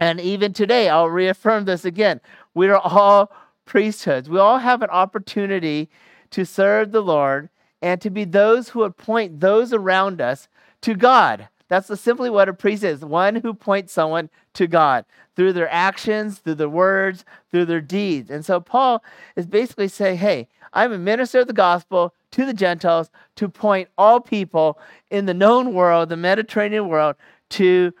And 0.00 0.18
even 0.18 0.54
today, 0.54 0.88
I'll 0.88 1.10
reaffirm 1.10 1.66
this 1.66 1.84
again. 1.84 2.22
We 2.54 2.68
are 2.68 2.78
all 2.78 3.30
priesthoods. 3.66 4.30
We 4.30 4.38
all 4.38 4.58
have 4.58 4.80
an 4.80 4.88
opportunity 4.88 5.90
to 6.30 6.46
serve 6.46 6.90
the 6.90 7.02
Lord 7.02 7.50
and 7.82 8.00
to 8.00 8.08
be 8.08 8.24
those 8.24 8.70
who 8.70 8.78
would 8.78 8.96
point 8.96 9.40
those 9.40 9.74
around 9.74 10.22
us 10.22 10.48
to 10.80 10.94
God. 10.94 11.50
That's 11.68 11.98
simply 12.00 12.30
what 12.30 12.48
a 12.48 12.52
priest 12.52 12.84
is 12.84 13.04
one 13.04 13.36
who 13.36 13.54
points 13.54 13.92
someone 13.92 14.28
to 14.54 14.66
God 14.66 15.04
through 15.34 15.54
their 15.54 15.72
actions, 15.72 16.38
through 16.38 16.56
their 16.56 16.68
words, 16.68 17.24
through 17.50 17.64
their 17.64 17.80
deeds. 17.80 18.30
And 18.30 18.44
so 18.44 18.60
Paul 18.60 19.02
is 19.34 19.46
basically 19.46 19.88
saying, 19.88 20.18
hey, 20.18 20.48
I'm 20.72 20.92
a 20.92 20.98
minister 20.98 21.40
of 21.40 21.46
the 21.46 21.52
gospel 21.52 22.14
to 22.32 22.44
the 22.44 22.52
Gentiles 22.52 23.10
to 23.36 23.48
point 23.48 23.88
all 23.96 24.20
people 24.20 24.78
in 25.10 25.26
the 25.26 25.34
known 25.34 25.72
world, 25.72 26.08
the 26.08 26.16
Mediterranean 26.16 26.88
world, 26.88 27.16
to 27.50 27.92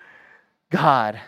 God, 0.70 1.20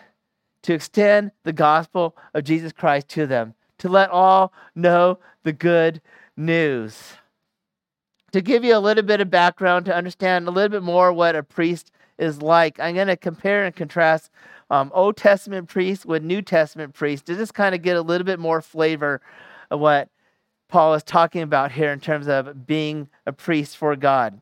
to 0.62 0.74
extend 0.74 1.30
the 1.44 1.52
gospel 1.52 2.16
of 2.34 2.44
Jesus 2.44 2.72
Christ 2.72 3.08
to 3.10 3.26
them, 3.26 3.54
to 3.78 3.88
let 3.88 4.10
all 4.10 4.52
know 4.74 5.18
the 5.44 5.52
good 5.52 6.02
news. 6.36 7.14
To 8.32 8.40
give 8.40 8.64
you 8.64 8.76
a 8.76 8.80
little 8.80 9.04
bit 9.04 9.20
of 9.20 9.30
background, 9.30 9.86
to 9.86 9.94
understand 9.94 10.46
a 10.46 10.50
little 10.50 10.68
bit 10.68 10.82
more 10.82 11.12
what 11.12 11.36
a 11.36 11.42
priest 11.42 11.92
is 12.18 12.42
like, 12.42 12.80
I'm 12.80 12.94
going 12.94 13.06
to 13.08 13.16
compare 13.16 13.64
and 13.64 13.74
contrast 13.74 14.30
um, 14.70 14.90
Old 14.94 15.16
Testament 15.16 15.68
priests 15.68 16.04
with 16.04 16.22
New 16.22 16.42
Testament 16.42 16.94
priests 16.94 17.24
to 17.26 17.36
just 17.36 17.54
kind 17.54 17.74
of 17.74 17.82
get 17.82 17.96
a 17.96 18.02
little 18.02 18.24
bit 18.24 18.38
more 18.38 18.60
flavor 18.60 19.20
of 19.70 19.80
what 19.80 20.08
Paul 20.68 20.94
is 20.94 21.02
talking 21.02 21.42
about 21.42 21.72
here 21.72 21.92
in 21.92 22.00
terms 22.00 22.26
of 22.26 22.66
being 22.66 23.08
a 23.26 23.32
priest 23.32 23.76
for 23.76 23.94
God. 23.96 24.40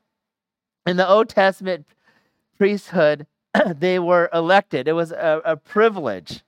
In 0.86 0.96
the 0.96 1.08
Old 1.08 1.28
Testament 1.28 1.86
priesthood, 2.58 3.26
they 3.76 3.98
were 3.98 4.30
elected, 4.32 4.88
it 4.88 4.92
was 4.92 5.12
a, 5.12 5.42
a 5.44 5.56
privilege. 5.56 6.42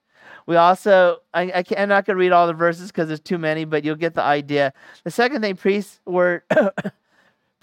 We 0.46 0.54
also, 0.54 1.18
I, 1.34 1.50
I 1.50 1.64
am 1.76 1.88
not 1.88 2.06
going 2.06 2.16
to 2.16 2.20
read 2.20 2.30
all 2.30 2.46
the 2.46 2.52
verses 2.52 2.88
because 2.88 3.08
there's 3.08 3.20
too 3.20 3.38
many, 3.38 3.64
but 3.64 3.84
you'll 3.84 3.96
get 3.96 4.14
the 4.14 4.22
idea. 4.22 4.72
The 5.02 5.10
second 5.10 5.42
thing, 5.42 5.56
priests 5.56 6.00
were 6.06 6.44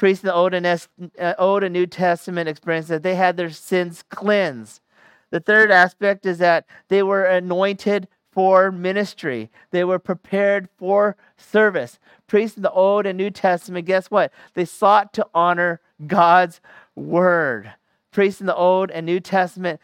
priests 0.03 0.21
in 0.21 0.27
the 0.27 0.33
Old 0.33 0.53
and, 0.53 0.67
uh, 0.67 1.33
Old 1.37 1.63
and 1.63 1.71
New 1.71 1.87
Testament 1.87 2.49
experience 2.49 2.89
that 2.89 3.03
they 3.03 3.15
had 3.15 3.37
their 3.37 3.49
sins 3.49 4.03
cleansed. 4.09 4.81
The 5.29 5.39
third 5.39 5.71
aspect 5.71 6.25
is 6.25 6.39
that 6.39 6.65
they 6.89 7.01
were 7.01 7.23
anointed 7.23 8.09
for 8.29 8.69
ministry. 8.69 9.49
They 9.71 9.85
were 9.85 9.99
prepared 9.99 10.67
for 10.75 11.15
service. 11.37 11.99
Priests 12.27 12.57
in 12.57 12.63
the 12.63 12.71
Old 12.71 13.05
and 13.05 13.17
New 13.17 13.29
Testament, 13.29 13.85
guess 13.85 14.11
what? 14.11 14.33
They 14.55 14.65
sought 14.65 15.13
to 15.13 15.25
honor 15.33 15.79
God's 16.05 16.59
word. 16.95 17.71
Priests 18.11 18.41
in 18.41 18.47
the 18.47 18.55
Old 18.57 18.91
and 18.91 19.05
New 19.05 19.21
Testament, 19.21 19.79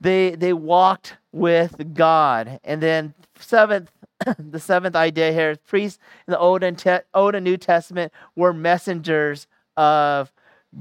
they 0.00 0.34
they 0.34 0.52
walked 0.52 1.18
with 1.30 1.94
God. 1.94 2.58
And 2.64 2.82
then 2.82 3.14
seventh, 3.38 3.92
the 4.40 4.58
seventh 4.58 4.96
idea 4.96 5.30
here 5.30 5.52
is 5.52 5.58
priests 5.58 6.00
in 6.26 6.32
the 6.32 6.38
Old 6.40 6.64
and, 6.64 6.76
Te- 6.76 7.06
Old 7.14 7.36
and 7.36 7.44
New 7.44 7.56
Testament 7.56 8.12
were 8.34 8.52
messengers 8.52 9.46
of 9.76 10.32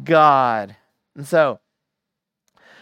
God. 0.03 0.75
And 1.15 1.27
so 1.27 1.59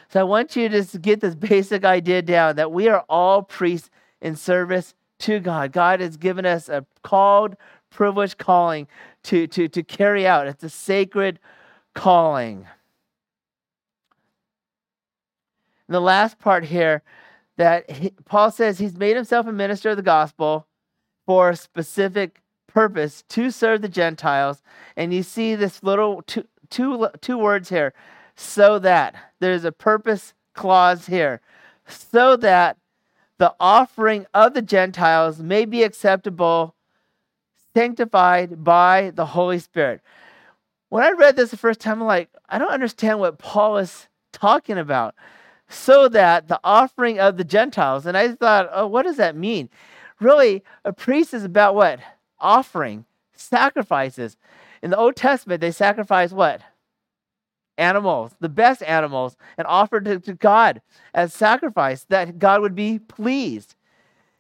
So 0.09 0.19
I 0.19 0.23
want 0.23 0.55
you 0.55 0.69
to 0.69 0.99
get 0.99 1.21
this 1.21 1.35
basic 1.35 1.85
idea 1.85 2.21
down 2.21 2.55
that 2.55 2.71
we 2.71 2.87
are 2.87 3.05
all 3.07 3.43
priests 3.43 3.89
in 4.21 4.35
service 4.35 4.95
to 5.19 5.39
God. 5.39 5.71
God 5.71 5.99
has 5.99 6.17
given 6.17 6.45
us 6.45 6.67
a 6.69 6.85
called, 7.03 7.55
privileged 7.89 8.37
calling 8.37 8.87
to, 9.23 9.47
to, 9.47 9.67
to 9.67 9.83
carry 9.83 10.25
out. 10.25 10.47
It's 10.47 10.63
a 10.63 10.69
sacred 10.69 11.39
calling. 11.93 12.67
And 15.87 15.95
the 15.95 16.01
last 16.01 16.39
part 16.39 16.65
here 16.65 17.03
that 17.57 17.89
he, 17.89 18.11
Paul 18.25 18.51
says 18.51 18.79
he's 18.79 18.97
made 18.97 19.15
himself 19.15 19.45
a 19.47 19.51
minister 19.51 19.89
of 19.89 19.97
the 19.97 20.03
gospel 20.03 20.65
for 21.25 21.49
a 21.49 21.55
specific 21.55 22.41
purpose 22.73 23.23
to 23.29 23.51
serve 23.51 23.81
the 23.81 23.89
Gentiles. 23.89 24.61
And 24.95 25.13
you 25.13 25.23
see 25.23 25.55
this 25.55 25.83
little 25.83 26.21
two, 26.23 26.45
two, 26.69 27.07
two 27.21 27.37
words 27.37 27.69
here 27.69 27.93
so 28.35 28.79
that. 28.79 29.15
There's 29.39 29.65
a 29.65 29.71
purpose 29.71 30.33
clause 30.53 31.05
here. 31.07 31.41
So 31.87 32.35
that 32.37 32.77
the 33.37 33.53
offering 33.59 34.25
of 34.33 34.53
the 34.53 34.61
Gentiles 34.61 35.39
may 35.39 35.65
be 35.65 35.83
acceptable, 35.83 36.75
sanctified 37.73 38.63
by 38.63 39.11
the 39.15 39.27
Holy 39.27 39.59
Spirit. 39.59 40.01
When 40.89 41.03
I 41.03 41.11
read 41.11 41.35
this 41.35 41.51
the 41.51 41.57
first 41.57 41.79
time, 41.79 42.01
I'm 42.01 42.07
like, 42.07 42.29
I 42.49 42.57
don't 42.57 42.71
understand 42.71 43.19
what 43.19 43.37
Paul 43.37 43.77
is 43.77 44.07
talking 44.31 44.77
about. 44.77 45.15
So 45.69 46.09
that 46.09 46.47
the 46.47 46.59
offering 46.63 47.19
of 47.19 47.37
the 47.37 47.43
Gentiles, 47.43 48.05
and 48.05 48.17
I 48.17 48.33
thought, 48.33 48.69
oh, 48.73 48.87
what 48.87 49.03
does 49.03 49.17
that 49.17 49.35
mean? 49.35 49.69
Really, 50.19 50.63
a 50.83 50.91
priest 50.91 51.33
is 51.33 51.43
about 51.43 51.75
what? 51.75 51.99
Offering, 52.39 53.05
sacrifices. 53.35 54.37
In 54.81 54.91
the 54.91 54.97
Old 54.97 55.15
Testament, 55.15 55.61
they 55.61 55.71
sacrifice 55.71 56.31
what? 56.31 56.61
animals, 57.79 58.35
the 58.39 58.49
best 58.49 58.83
animals, 58.83 59.37
and 59.57 59.65
offered 59.65 60.05
to, 60.05 60.19
to 60.19 60.33
God 60.33 60.81
as 61.13 61.33
sacrifice 61.33 62.03
that 62.09 62.37
God 62.37 62.61
would 62.61 62.75
be 62.75 62.99
pleased. 62.99 63.75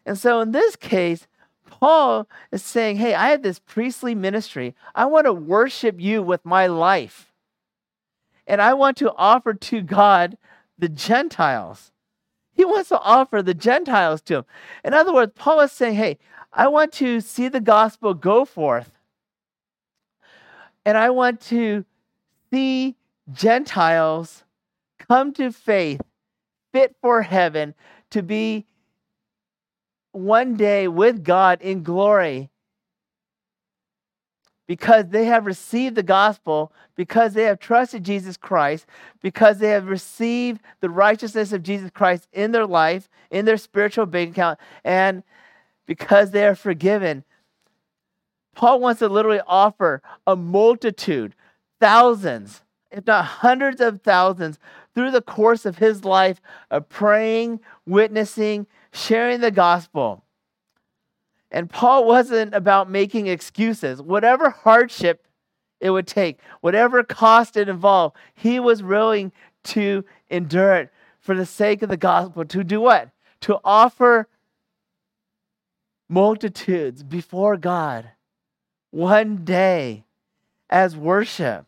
And 0.05 0.17
so 0.17 0.41
in 0.41 0.51
this 0.51 0.75
case, 0.75 1.27
Paul 1.65 2.27
is 2.51 2.61
saying, 2.61 2.97
Hey, 2.97 3.13
I 3.13 3.29
have 3.29 3.41
this 3.41 3.59
priestly 3.59 4.13
ministry. 4.13 4.75
I 4.93 5.05
want 5.05 5.25
to 5.25 5.33
worship 5.33 5.99
you 5.99 6.21
with 6.21 6.45
my 6.45 6.67
life. 6.67 7.31
And 8.45 8.61
I 8.61 8.73
want 8.73 8.97
to 8.97 9.13
offer 9.15 9.53
to 9.53 9.81
God 9.81 10.37
the 10.77 10.89
Gentiles. 10.89 11.91
He 12.59 12.65
wants 12.65 12.89
to 12.89 12.99
offer 12.99 13.41
the 13.41 13.53
Gentiles 13.53 14.21
to 14.23 14.39
him. 14.39 14.45
In 14.83 14.93
other 14.93 15.13
words, 15.13 15.31
Paul 15.33 15.61
is 15.61 15.71
saying, 15.71 15.95
Hey, 15.95 16.17
I 16.51 16.67
want 16.67 16.91
to 16.95 17.21
see 17.21 17.47
the 17.47 17.61
gospel 17.61 18.13
go 18.13 18.43
forth. 18.43 18.91
And 20.83 20.97
I 20.97 21.09
want 21.11 21.39
to 21.43 21.85
see 22.51 22.97
Gentiles 23.31 24.43
come 25.07 25.31
to 25.35 25.53
faith, 25.53 26.01
fit 26.73 26.97
for 27.01 27.21
heaven, 27.21 27.75
to 28.09 28.21
be 28.21 28.65
one 30.11 30.57
day 30.57 30.89
with 30.89 31.23
God 31.23 31.61
in 31.61 31.81
glory 31.81 32.49
because 34.69 35.05
they 35.07 35.25
have 35.25 35.47
received 35.47 35.95
the 35.95 36.03
gospel, 36.03 36.71
because 36.95 37.33
they 37.33 37.45
have 37.45 37.59
trusted 37.59 38.03
Jesus 38.03 38.37
Christ, 38.37 38.85
because 39.19 39.57
they 39.57 39.69
have 39.69 39.87
received 39.87 40.61
the 40.79 40.91
righteousness 40.91 41.51
of 41.51 41.63
Jesus 41.63 41.89
Christ 41.89 42.27
in 42.33 42.51
their 42.51 42.67
life, 42.67 43.09
in 43.31 43.45
their 43.45 43.57
spiritual 43.57 44.05
bank 44.05 44.29
account, 44.29 44.59
and 44.83 45.23
because 45.87 46.29
they 46.29 46.45
are 46.45 46.53
forgiven. 46.53 47.23
Paul 48.53 48.79
wants 48.79 48.99
to 48.99 49.07
literally 49.07 49.41
offer 49.47 50.03
a 50.27 50.35
multitude, 50.35 51.33
thousands, 51.79 52.61
if 52.91 53.07
not 53.07 53.25
hundreds 53.25 53.81
of 53.81 54.03
thousands, 54.03 54.59
through 54.93 55.09
the 55.09 55.23
course 55.23 55.65
of 55.65 55.79
his 55.79 56.05
life 56.05 56.41
of 56.69 56.87
praying, 56.89 57.59
witnessing, 57.87 58.67
sharing 58.91 59.41
the 59.41 59.49
gospel. 59.49 60.23
And 61.51 61.69
Paul 61.69 62.05
wasn't 62.05 62.53
about 62.53 62.89
making 62.89 63.27
excuses. 63.27 64.01
Whatever 64.01 64.51
hardship 64.51 65.25
it 65.79 65.89
would 65.89 66.07
take, 66.07 66.39
whatever 66.61 67.03
cost 67.03 67.57
it 67.57 67.69
involved, 67.69 68.15
he 68.35 68.59
was 68.59 68.83
willing 68.83 69.31
to 69.63 70.05
endure 70.29 70.75
it 70.75 70.91
for 71.19 71.35
the 71.35 71.45
sake 71.45 71.81
of 71.81 71.89
the 71.89 71.97
gospel. 71.97 72.45
To 72.45 72.63
do 72.63 72.81
what? 72.81 73.09
To 73.41 73.59
offer 73.63 74.27
multitudes 76.07 77.01
before 77.01 77.57
God 77.57 78.09
one 78.91 79.43
day 79.43 80.03
as 80.69 80.95
worship. 80.95 81.65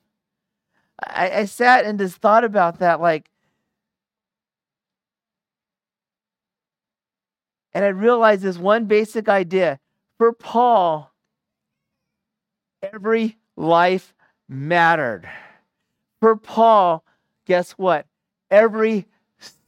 I, 1.04 1.32
I 1.32 1.46
sat 1.46 1.86
and 1.86 1.98
just 1.98 2.18
thought 2.18 2.44
about 2.44 2.80
that, 2.80 3.02
like, 3.02 3.31
and 7.74 7.86
I 7.86 7.90
realized 7.90 8.42
this 8.42 8.58
one 8.58 8.86
basic 8.86 9.30
idea. 9.30 9.80
For 10.18 10.34
Paul, 10.34 11.12
every 12.82 13.38
life 13.56 14.14
mattered. 14.48 15.28
For 16.20 16.36
Paul, 16.36 17.04
guess 17.46 17.72
what? 17.72 18.06
Every 18.50 19.08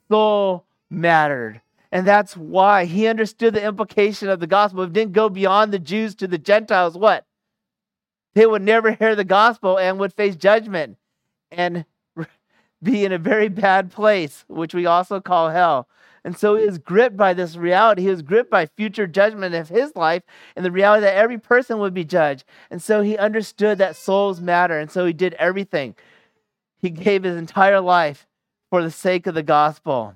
soul 0.09 0.65
mattered. 0.89 1.61
And 1.91 2.07
that's 2.07 2.35
why 2.35 2.85
he 2.85 3.07
understood 3.07 3.53
the 3.53 3.63
implication 3.63 4.27
of 4.29 4.39
the 4.39 4.47
gospel. 4.47 4.83
It 4.83 4.93
didn't 4.93 5.13
go 5.13 5.29
beyond 5.29 5.71
the 5.71 5.79
Jews 5.79 6.15
to 6.15 6.27
the 6.27 6.37
Gentiles. 6.37 6.97
What? 6.97 7.25
They 8.33 8.45
would 8.45 8.63
never 8.63 8.91
hear 8.91 9.15
the 9.15 9.23
gospel 9.23 9.77
and 9.77 9.99
would 9.99 10.13
face 10.13 10.35
judgment 10.35 10.97
and 11.51 11.85
be 12.83 13.05
in 13.05 13.11
a 13.11 13.19
very 13.19 13.47
bad 13.47 13.91
place, 13.91 14.43
which 14.47 14.73
we 14.73 14.85
also 14.85 15.21
call 15.21 15.49
hell. 15.49 15.87
And 16.25 16.37
so 16.37 16.55
he 16.55 16.65
was 16.65 16.77
gripped 16.77 17.17
by 17.17 17.33
this 17.33 17.57
reality. 17.57 18.03
He 18.03 18.09
was 18.09 18.21
gripped 18.21 18.49
by 18.49 18.65
future 18.65 19.07
judgment 19.07 19.55
of 19.55 19.69
his 19.69 19.95
life 19.95 20.23
and 20.55 20.65
the 20.65 20.71
reality 20.71 21.01
that 21.01 21.15
every 21.15 21.37
person 21.37 21.79
would 21.79 21.93
be 21.93 22.05
judged. 22.05 22.45
And 22.71 22.81
so 22.81 23.01
he 23.01 23.17
understood 23.17 23.77
that 23.77 23.97
souls 23.97 24.39
matter. 24.39 24.79
And 24.79 24.89
so 24.89 25.05
he 25.05 25.13
did 25.13 25.33
everything. 25.33 25.95
He 26.77 26.89
gave 26.89 27.23
his 27.23 27.35
entire 27.35 27.81
life 27.81 28.25
for 28.69 28.81
the 28.81 28.91
sake 28.91 29.27
of 29.27 29.35
the 29.35 29.43
gospel. 29.43 30.15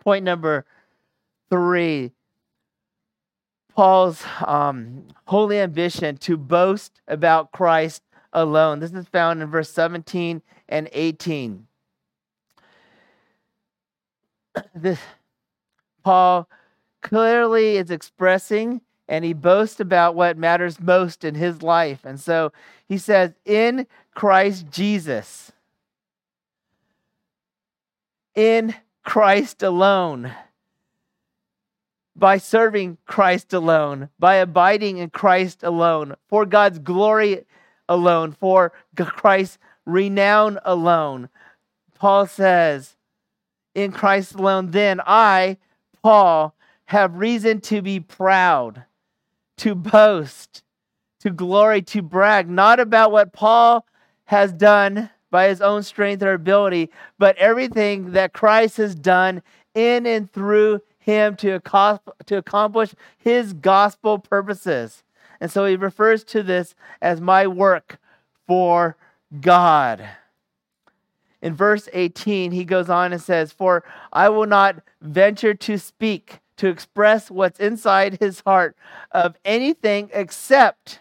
Point 0.00 0.24
number 0.24 0.66
three 1.50 2.12
Paul's 3.74 4.22
um, 4.46 5.08
holy 5.26 5.58
ambition 5.58 6.18
to 6.18 6.36
boast 6.36 7.00
about 7.08 7.52
Christ 7.52 8.02
alone. 8.32 8.80
This 8.80 8.92
is 8.92 9.06
found 9.06 9.40
in 9.40 9.48
verse 9.48 9.70
17 9.70 10.42
and 10.68 10.88
18. 10.92 11.66
This 14.74 15.00
Paul 16.02 16.48
clearly 17.00 17.76
is 17.76 17.90
expressing 17.90 18.80
and 19.08 19.24
he 19.24 19.32
boasts 19.32 19.80
about 19.80 20.14
what 20.14 20.38
matters 20.38 20.80
most 20.80 21.24
in 21.24 21.34
his 21.34 21.62
life. 21.62 22.04
And 22.04 22.18
so 22.18 22.52
he 22.88 22.98
says, 22.98 23.34
In 23.44 23.86
Christ 24.14 24.66
Jesus, 24.70 25.52
in 28.34 28.74
Christ 29.04 29.62
alone, 29.62 30.32
by 32.14 32.38
serving 32.38 32.98
Christ 33.06 33.52
alone, 33.52 34.08
by 34.18 34.36
abiding 34.36 34.98
in 34.98 35.10
Christ 35.10 35.62
alone, 35.62 36.14
for 36.28 36.46
God's 36.46 36.78
glory 36.78 37.44
alone, 37.88 38.32
for 38.32 38.72
Christ's 38.96 39.58
renown 39.84 40.58
alone. 40.64 41.28
Paul 41.94 42.26
says, 42.26 42.96
In 43.74 43.92
Christ 43.92 44.34
alone, 44.34 44.70
then 44.70 45.00
I, 45.06 45.56
Paul, 46.02 46.54
have 46.86 47.16
reason 47.16 47.60
to 47.62 47.80
be 47.80 48.00
proud, 48.00 48.84
to 49.58 49.74
boast, 49.74 50.62
to 51.20 51.30
glory, 51.30 51.82
to 51.82 52.02
brag, 52.02 52.50
not 52.50 52.80
about 52.80 53.12
what 53.12 53.32
Paul 53.32 53.86
has 54.24 54.52
done 54.52 55.10
by 55.30 55.48
his 55.48 55.62
own 55.62 55.82
strength 55.82 56.22
or 56.22 56.34
ability, 56.34 56.90
but 57.18 57.36
everything 57.38 58.12
that 58.12 58.34
Christ 58.34 58.76
has 58.76 58.94
done 58.94 59.42
in 59.74 60.06
and 60.06 60.30
through 60.30 60.82
him 60.98 61.36
to, 61.36 61.58
to 62.26 62.36
accomplish 62.36 62.94
his 63.18 63.52
gospel 63.54 64.18
purposes. 64.18 65.02
And 65.40 65.50
so 65.50 65.64
he 65.64 65.76
refers 65.76 66.22
to 66.24 66.42
this 66.42 66.74
as 67.00 67.20
my 67.20 67.46
work 67.46 67.98
for 68.46 68.96
God. 69.40 70.06
In 71.42 71.54
verse 71.54 71.88
18, 71.92 72.52
he 72.52 72.64
goes 72.64 72.88
on 72.88 73.12
and 73.12 73.20
says, 73.20 73.52
For 73.52 73.84
I 74.12 74.28
will 74.28 74.46
not 74.46 74.76
venture 75.00 75.54
to 75.54 75.76
speak, 75.76 76.38
to 76.56 76.68
express 76.68 77.30
what's 77.30 77.58
inside 77.58 78.18
his 78.20 78.40
heart 78.40 78.76
of 79.10 79.36
anything 79.44 80.08
except 80.14 81.00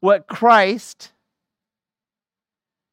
what 0.00 0.26
Christ, 0.26 1.12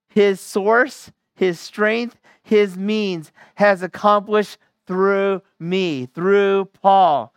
his 0.10 0.41
source, 0.41 1.12
his 1.36 1.60
strength, 1.60 2.19
his 2.43 2.78
means, 2.78 3.32
has 3.56 3.82
accomplished 3.82 4.58
through 4.86 5.41
me, 5.58 6.08
through 6.13 6.65
Paul. 6.82 7.34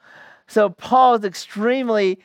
So 0.48 0.70
Paul 0.70 1.14
is 1.14 1.24
extremely 1.24 2.18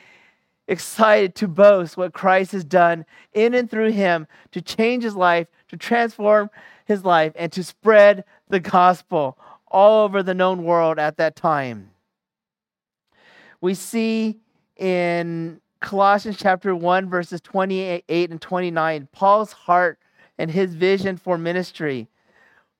excited 0.66 1.34
to 1.36 1.46
boast 1.48 1.96
what 1.96 2.14
Christ 2.14 2.52
has 2.52 2.64
done 2.64 3.04
in 3.32 3.54
and 3.54 3.70
through 3.70 3.92
him 3.92 4.26
to 4.52 4.62
change 4.62 5.04
his 5.04 5.14
life, 5.14 5.46
to 5.74 5.86
transform 5.86 6.50
his 6.86 7.04
life, 7.04 7.32
and 7.34 7.50
to 7.52 7.64
spread 7.64 8.24
the 8.48 8.60
gospel 8.60 9.38
all 9.66 10.04
over 10.04 10.22
the 10.22 10.34
known 10.34 10.62
world 10.62 10.98
at 10.98 11.16
that 11.16 11.34
time. 11.34 11.90
We 13.60 13.74
see 13.74 14.38
in 14.76 15.60
Colossians 15.80 16.36
chapter 16.38 16.76
1, 16.76 17.08
verses 17.08 17.40
28 17.40 18.30
and 18.30 18.40
29, 18.40 19.08
Paul's 19.12 19.52
heart 19.52 19.98
and 20.38 20.50
his 20.50 20.74
vision 20.74 21.16
for 21.16 21.38
ministry. 21.38 22.08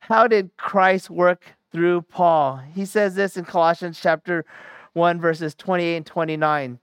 How 0.01 0.27
did 0.27 0.57
Christ 0.57 1.09
work 1.09 1.45
through 1.73 2.03
Paul? 2.03 2.61
He 2.75 2.85
says 2.85 3.15
this 3.15 3.37
in 3.37 3.45
Colossians 3.45 3.99
chapter 4.01 4.45
1, 4.93 5.21
verses 5.21 5.55
28 5.55 5.97
and 5.97 6.07
29. 6.07 6.79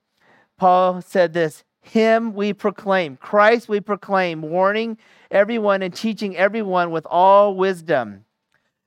Paul 0.58 1.02
said 1.02 1.34
this 1.34 1.63
Him 1.82 2.34
we 2.34 2.54
proclaim, 2.54 3.17
Christ 3.17 3.67
we 3.67 3.80
proclaim, 3.80 4.41
warning 4.41 4.98
everyone 5.32 5.82
and 5.82 5.94
teaching 5.94 6.38
everyone 6.38 6.91
with 6.91 7.06
all 7.10 7.56
wisdom, 7.56 8.26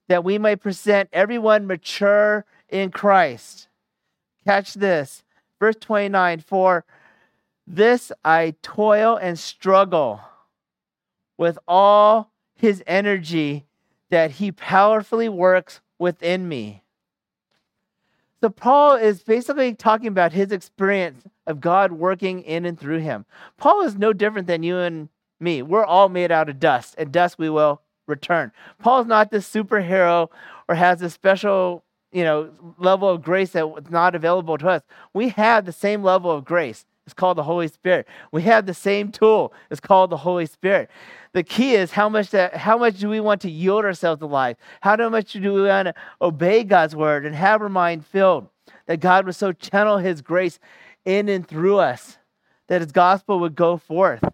that 0.09 0.25
we 0.25 0.39
may 0.39 0.55
present 0.57 1.09
everyone 1.13 1.67
mature 1.67 2.45
in 2.69 2.91
Christ. 2.91 3.69
Catch 4.47 4.75
this. 4.75 5.25
Verse 5.59 5.77
29 5.81 6.41
For 6.41 6.85
this 7.67 8.13
I 8.25 8.55
toil 8.63 9.17
and 9.17 9.39
struggle 9.39 10.21
with 11.37 11.59
all 11.67 12.31
his 12.55 12.83
energy 12.87 13.67
that 14.11 14.33
he 14.33 14.53
powerfully 14.53 15.29
works 15.29 15.81
within 15.99 16.49
me. 16.49 16.84
So, 18.45 18.51
Paul 18.51 18.97
is 18.97 19.23
basically 19.23 19.73
talking 19.75 20.07
about 20.07 20.35
his 20.35 20.53
experience 20.53 21.25
of 21.47 21.63
God 21.63 21.93
working 21.93 22.43
in 22.43 22.67
and 22.67 22.79
through 22.79 22.99
him. 22.99 23.25
Paul 23.57 23.81
is 23.81 23.97
no 23.97 24.13
different 24.13 24.49
than 24.49 24.63
you 24.63 24.77
and 24.77 25.09
me. 25.41 25.63
We're 25.63 25.87
all 25.87 26.11
made 26.11 26.31
out 26.31 26.51
of 26.51 26.61
dust, 26.61 26.95
and 26.99 27.11
dust 27.11 27.39
we 27.39 27.49
will 27.49 27.81
return. 28.07 28.53
Paul's 28.79 29.07
not 29.07 29.31
this 29.31 29.51
superhero 29.51 30.29
or 30.69 30.75
has 30.75 31.01
a 31.01 31.09
special, 31.09 31.85
you 32.13 32.23
know, 32.23 32.51
level 32.77 33.09
of 33.09 33.23
grace 33.23 33.53
that's 33.53 33.89
not 33.89 34.15
available 34.15 34.59
to 34.59 34.69
us. 34.69 34.83
We 35.15 35.31
have 35.31 35.65
the 35.65 35.73
same 35.73 36.03
level 36.03 36.31
of 36.31 36.45
grace. 36.45 36.85
It's 37.07 37.15
called 37.15 37.37
the 37.37 37.43
Holy 37.43 37.69
Spirit. 37.69 38.07
We 38.33 38.43
have 38.43 38.67
the 38.67 38.75
same 38.75 39.13
tool. 39.13 39.53
It's 39.71 39.81
called 39.81 40.11
the 40.11 40.17
Holy 40.17 40.47
Spirit. 40.47 40.91
The 41.33 41.43
key 41.43 41.75
is 41.75 41.93
how 41.93 42.09
much 42.09 42.31
that 42.31 42.57
how 42.57 42.79
much 42.79 42.99
do 42.99 43.09
we 43.09 43.21
want 43.21 43.43
to 43.43 43.51
yield 43.51 43.85
ourselves 43.85 44.21
to 44.21 44.27
life? 44.27 44.57
How 44.81 44.97
much 45.11 45.33
do 45.33 45.53
we 45.53 45.63
want 45.63 45.87
to 45.87 45.95
obey 46.23 46.65
God's 46.65 46.97
word 46.97 47.27
and 47.27 47.35
have 47.35 47.61
our 47.61 47.69
mind 47.69 48.07
filled 48.07 48.49
that 48.87 49.01
God 49.01 49.27
would 49.27 49.35
so 49.35 49.53
channel 49.53 49.99
his 49.99 50.23
grace 50.23 50.59
in 51.05 51.29
and 51.29 51.47
through 51.47 51.79
us 51.79 52.19
that 52.69 52.81
his 52.81 52.93
gospel 52.93 53.41
would 53.41 53.55
go 53.55 53.77
forth. 53.77 54.25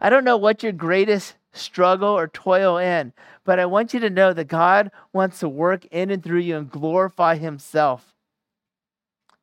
I 0.00 0.10
don't 0.10 0.24
know 0.24 0.36
what 0.36 0.62
your 0.62 0.72
greatest 0.72 1.34
struggle 1.52 2.08
or 2.08 2.28
toil 2.28 2.78
in, 2.78 3.12
but 3.44 3.58
I 3.58 3.66
want 3.66 3.92
you 3.92 4.00
to 4.00 4.10
know 4.10 4.32
that 4.32 4.48
God 4.48 4.90
wants 5.12 5.40
to 5.40 5.48
work 5.48 5.84
in 5.86 6.10
and 6.10 6.22
through 6.22 6.40
you 6.40 6.56
and 6.56 6.70
glorify 6.70 7.36
himself. 7.36 8.14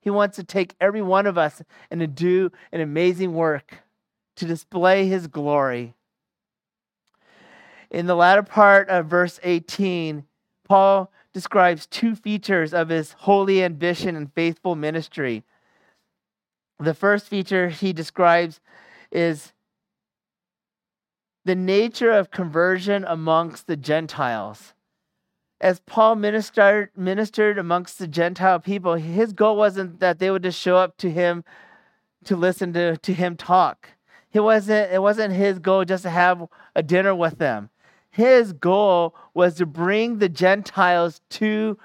He 0.08 0.12
wants 0.12 0.38
to 0.38 0.44
take 0.46 0.74
every 0.80 1.02
one 1.02 1.26
of 1.26 1.38
us 1.38 1.62
and 1.92 2.00
to 2.00 2.08
do 2.08 2.50
an 2.72 2.80
amazing 2.80 3.34
work 3.34 3.80
to 4.38 4.46
display 4.46 5.06
his 5.06 5.28
glory. 5.28 5.96
In 7.92 8.06
the 8.06 8.16
latter 8.16 8.42
part 8.42 8.88
of 8.88 9.08
verse 9.08 9.38
18, 9.44 10.24
Paul 10.64 11.12
describes 11.34 11.86
two 11.88 12.16
features 12.16 12.74
of 12.74 12.88
his 12.88 13.12
holy 13.12 13.62
ambition 13.62 14.16
and 14.16 14.32
faithful 14.32 14.78
ministry. 14.78 15.44
The 16.80 16.94
first 16.94 17.28
feature 17.28 17.68
he 17.68 17.92
describes 17.92 18.62
is 19.12 19.52
the 21.44 21.54
nature 21.54 22.12
of 22.12 22.32
conversion 22.32 23.04
amongst 23.06 23.68
the 23.68 23.76
Gentiles 23.76 24.74
as 25.60 25.80
Paul 25.82 26.16
ministered, 26.16 26.92
ministered 26.96 27.58
amongst 27.58 27.98
the 28.00 28.08
Gentile 28.08 28.60
people, 28.60 28.96
his 28.96 29.34
goal 29.34 29.56
wasn't 29.56 30.00
that 30.00 30.20
they 30.20 30.30
would 30.30 30.44
just 30.44 30.60
show 30.60 30.78
up 30.78 30.98
to 30.98 31.10
him 31.10 31.44
to 32.26 32.36
listen 32.36 32.74
to, 32.74 32.98
to 32.98 33.14
him 33.14 33.36
talk. 33.36 33.90
It 34.34 34.42
wasn't, 34.42 34.92
it 34.92 35.02
wasn't 35.02 35.34
his 35.34 35.60
goal 35.60 35.86
just 35.86 36.04
to 36.04 36.10
have 36.10 36.48
a 36.76 36.84
dinner 36.84 37.16
with 37.16 37.40
them. 37.40 37.70
His 38.12 38.54
goal 38.54 39.16
was 39.34 39.56
to 39.56 39.66
bring 39.66 40.20
the 40.20 40.30
Gentiles 40.30 41.22
to 41.32 41.78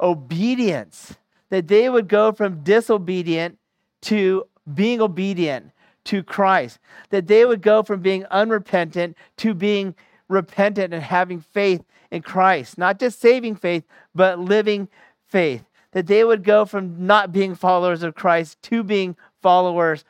obedience, 0.00 1.16
that 1.50 1.68
they 1.68 1.88
would 1.88 2.08
go 2.08 2.32
from 2.32 2.62
disobedient 2.62 3.58
to 4.02 4.44
being 4.72 5.00
obedient 5.00 5.70
to 6.04 6.22
Christ, 6.22 6.78
that 7.10 7.26
they 7.26 7.44
would 7.44 7.62
go 7.62 7.82
from 7.82 8.00
being 8.00 8.24
unrepentant 8.26 9.16
to 9.38 9.54
being 9.54 9.94
repentant 10.32 10.92
and 10.92 11.02
having 11.02 11.40
faith 11.40 11.84
in 12.10 12.22
Christ, 12.22 12.78
not 12.78 12.98
just 12.98 13.20
saving 13.20 13.56
faith, 13.56 13.84
but 14.14 14.38
living 14.38 14.88
faith. 15.28 15.64
That 15.92 16.06
they 16.06 16.24
would 16.24 16.42
go 16.42 16.64
from 16.64 17.06
not 17.06 17.32
being 17.32 17.54
followers 17.54 18.02
of 18.02 18.14
Christ 18.14 18.60
to 18.62 18.82
being 18.82 19.16
followers 19.42 20.04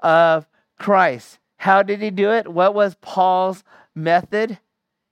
of 0.00 0.46
Christ. 0.78 1.38
How 1.58 1.82
did 1.82 2.00
he 2.00 2.10
do 2.10 2.30
it? 2.30 2.48
What 2.48 2.74
was 2.74 2.96
Paul's 3.00 3.64
method? 3.94 4.58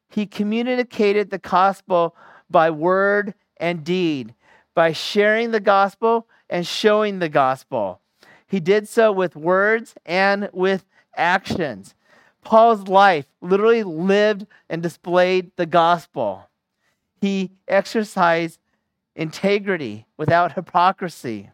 He 0.09 0.27
communicated 0.27 1.31
the 1.31 1.39
gospel 1.39 2.15
by 2.51 2.71
word 2.71 3.35
and 3.57 3.85
deed, 3.85 4.35
by 4.75 4.93
sharing 4.93 5.51
the 5.51 5.61
gospel 5.61 6.29
and 6.49 6.67
showing 6.67 7.19
the 7.19 7.29
gospel. 7.29 8.01
He 8.47 8.61
did 8.61 8.89
so 8.89 9.11
with 9.11 9.35
words 9.35 9.95
and 10.05 10.49
with 10.53 10.85
actions. 11.17 11.95
Paul's 12.47 12.87
life 12.87 13.27
literally 13.41 13.83
lived 13.83 14.47
and 14.71 14.81
displayed 14.81 15.51
the 15.57 15.67
gospel. 15.67 16.49
He 17.21 17.51
exercised 17.67 18.61
integrity 19.17 20.07
without 20.17 20.53
hypocrisy. 20.53 21.51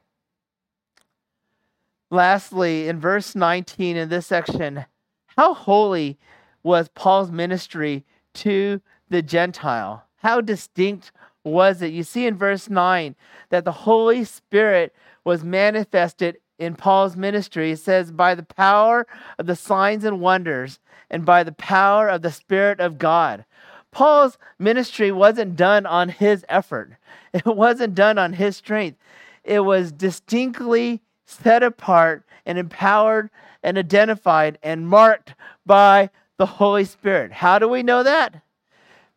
Lastly, 2.11 2.89
in 2.89 3.01
verse 3.01 3.35
19 3.35 3.97
in 3.97 4.11
this 4.11 4.27
section, 4.27 4.85
how 5.29 5.55
holy 5.55 6.19
was 6.63 6.91
Paul's 6.91 7.31
ministry 7.31 8.05
to 8.35 8.83
the 9.09 9.23
Gentile? 9.23 10.05
How 10.17 10.43
distinct 10.43 11.11
was 11.43 11.81
it? 11.81 11.95
You 11.95 12.03
see 12.03 12.27
in 12.27 12.37
verse 12.37 12.69
9 12.69 13.17
that 13.49 13.65
the 13.65 13.73
Holy 13.73 14.25
Spirit 14.25 14.95
was 15.25 15.43
manifested 15.43 16.37
in 16.59 16.75
Paul's 16.75 17.17
ministry, 17.17 17.73
it 17.73 17.79
says, 17.79 18.11
by 18.11 18.35
the 18.35 18.43
power 18.43 19.07
of 19.39 19.47
the 19.47 19.57
signs 19.57 20.05
and 20.05 20.21
wonders 20.21 20.79
and 21.11 21.25
by 21.25 21.43
the 21.43 21.53
power 21.53 22.09
of 22.09 22.23
the 22.23 22.33
Spirit 22.33 22.81
of 22.81 22.99
God. 22.99 23.45
Paul's 23.91 24.39
ministry 24.59 25.13
wasn't 25.13 25.57
done 25.57 25.87
on 25.87 26.09
his 26.09 26.45
effort, 26.49 26.97
it 27.33 27.47
wasn't 27.47 27.95
done 27.95 28.19
on 28.19 28.35
his 28.35 28.57
strength. 28.57 28.99
It 29.45 29.61
was 29.61 29.91
distinctly 29.91 31.03
set 31.25 31.63
apart 31.63 32.25
and 32.47 32.59
empowered 32.59 33.31
and 33.63 33.77
identified 33.77 34.59
and 34.63 34.89
marked 34.89 35.35
by 35.67 36.11
the 36.37 36.47
Holy 36.47 36.85
Spirit. 36.85 37.33
How 37.33 37.59
do 37.59 37.69
we 37.69 37.83
know 37.83 38.03
that? 38.03 38.43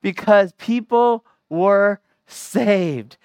Because 0.02 0.54
people 0.54 1.26
were 1.50 2.00
saved 2.28 3.18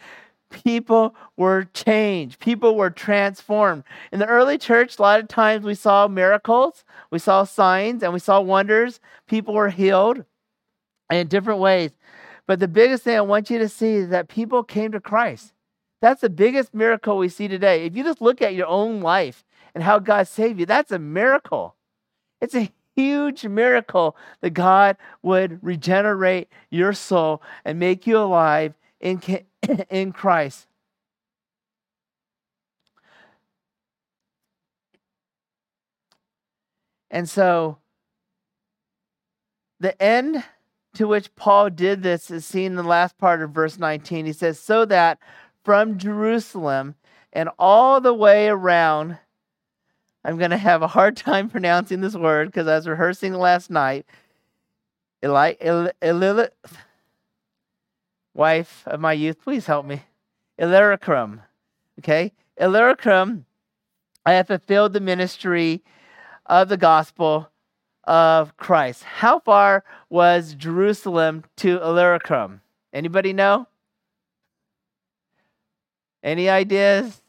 people 0.51 1.15
were 1.37 1.65
changed, 1.73 2.39
people 2.41 2.77
were 2.77 2.91
transformed. 2.91 3.85
In 4.13 4.19
the 4.19 4.27
early 4.27 4.59
church, 4.59 4.99
a 4.99 5.03
lot 5.03 5.21
of 5.21 5.29
times 5.29 5.65
we 5.65 5.75
saw 5.75 6.09
miracles, 6.09 6.85
we 7.11 7.19
saw 7.19 7.45
signs, 7.45 8.03
and 8.03 8.13
we 8.13 8.19
saw 8.19 8.41
wonders. 8.41 9.01
People 9.27 9.55
were 9.55 9.71
healed 9.71 10.25
in 11.11 11.29
different 11.29 11.61
ways. 11.61 11.93
But 12.47 12.61
the 12.61 12.69
biggest 12.69 13.05
thing 13.05 13.17
I 13.17 13.23
want 13.23 13.49
you 13.49 13.59
to 13.59 13.69
see 13.69 13.95
is 13.95 14.09
that 14.09 14.29
people 14.29 14.65
came 14.65 14.93
to 14.93 15.01
Christ. 15.01 15.53
That's 16.03 16.23
the 16.23 16.31
biggest 16.31 16.75
miracle 16.75 17.19
we 17.19 17.29
see 17.29 17.47
today. 17.47 17.85
If 17.85 17.97
you 17.97 18.03
just 18.03 18.21
look 18.21 18.43
at 18.43 18.55
your 18.55 18.67
own 18.67 19.01
life 19.01 19.45
and 19.75 19.85
how 19.85 19.99
God 19.99 20.27
saved 20.27 20.59
you, 20.59 20.67
that's 20.67 20.91
a 20.91 20.99
miracle. 20.99 21.77
It's 22.41 22.55
a 22.55 22.73
huge 22.97 23.45
miracle 23.45 24.17
that 24.41 24.51
God 24.51 24.97
would 25.23 25.63
regenerate 25.63 26.49
your 26.71 26.93
soul 26.93 27.43
and 27.65 27.79
make 27.79 28.07
you 28.07 28.19
alive 28.19 28.75
in, 29.01 29.21
in 29.91 30.13
Christ. 30.13 30.67
And 37.11 37.29
so 37.29 37.79
the 39.81 40.01
end 40.01 40.45
to 40.95 41.07
which 41.09 41.35
Paul 41.35 41.71
did 41.71 42.03
this 42.03 42.31
is 42.31 42.45
seen 42.45 42.67
in 42.67 42.77
the 42.77 42.83
last 42.83 43.19
part 43.19 43.43
of 43.43 43.51
verse 43.51 43.79
19. 43.79 44.27
He 44.27 44.33
says, 44.33 44.59
So 44.59 44.85
that 44.85 45.19
from 45.65 45.99
Jerusalem 45.99 46.95
and 47.33 47.49
all 47.59 48.01
the 48.01 48.15
way 48.15 48.49
around, 48.49 49.19
I'm 50.25 50.39
going 50.39 50.51
to 50.51 50.57
have 50.57 50.83
a 50.83 50.89
hard 50.89 51.17
time 51.17 51.49
pronouncing 51.51 52.01
this 52.01 52.15
word 52.15 52.49
because 52.49 52.69
I 52.69 52.77
was 52.77 52.89
rehearsing 52.89 53.35
last 53.35 53.71
night. 53.71 54.07
Eli, 55.25 55.55
Eli, 55.65 55.91
Eli, 56.03 56.47
wife 58.35 58.83
of 58.87 59.01
my 59.01 59.13
youth, 59.13 59.43
please 59.43 59.67
help 59.67 59.87
me. 59.87 60.03
Illyricum. 60.59 61.43
Okay? 61.99 62.33
Illyricum, 62.57 63.47
I 64.25 64.33
have 64.33 64.47
fulfilled 64.47 64.93
the 64.93 65.01
ministry 65.01 65.83
of 66.47 66.69
the 66.69 66.77
gospel 66.77 67.51
of 68.05 68.57
Christ. 68.57 69.05
How 69.05 69.39
far 69.41 69.85
was 70.09 70.55
Jerusalem 70.55 71.45
to 71.57 71.81
Illyricum? 71.81 72.61
Anybody 72.93 73.33
know? 73.33 73.67
Any 76.23 76.49
ideas? 76.49 77.23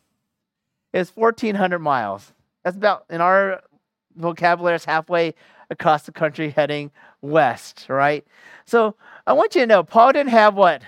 It's 0.94 1.16
1,400 1.16 1.80
miles. 1.80 2.34
That's 2.64 2.76
about, 2.76 3.06
in 3.10 3.22
our 3.22 3.62
vocabulary, 4.16 4.76
it's 4.76 4.86
halfway 4.86 5.36
across 5.70 6.04
the 6.04 6.12
country 6.12 6.50
heading 6.50 6.92
west, 7.22 7.86
right? 7.90 8.26
So 8.66 8.96
I 9.28 9.34
want 9.34 9.56
you 9.56 9.62
to 9.62 9.68
know 9.68 9.84
Paul 9.84 10.14
didn't 10.14 10.32
have 10.32 10.56
what? 10.56 10.82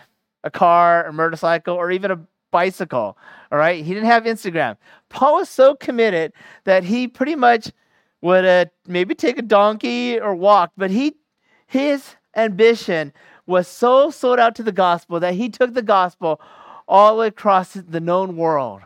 A 0.43 0.51
car, 0.51 1.05
a 1.05 1.13
motorcycle, 1.13 1.75
or 1.75 1.91
even 1.91 2.11
a 2.11 2.19
bicycle, 2.51 3.17
all 3.51 3.57
right? 3.57 3.83
He 3.83 3.93
didn't 3.93 4.07
have 4.07 4.23
Instagram. 4.23 4.77
Paul 5.09 5.35
was 5.35 5.49
so 5.49 5.75
committed 5.75 6.33
that 6.65 6.83
he 6.83 7.07
pretty 7.07 7.35
much 7.35 7.71
would 8.21 8.45
uh, 8.45 8.65
maybe 8.87 9.15
take 9.15 9.37
a 9.37 9.41
donkey 9.41 10.19
or 10.19 10.35
walk, 10.35 10.71
but 10.77 10.91
he, 10.91 11.15
his 11.67 12.15
ambition 12.35 13.11
was 13.45 13.67
so 13.67 14.09
sold 14.09 14.39
out 14.39 14.55
to 14.55 14.63
the 14.63 14.71
gospel 14.71 15.19
that 15.19 15.33
he 15.33 15.49
took 15.49 15.73
the 15.73 15.81
gospel 15.81 16.39
all 16.87 17.21
across 17.21 17.73
the 17.73 17.99
known 17.99 18.37
world. 18.37 18.81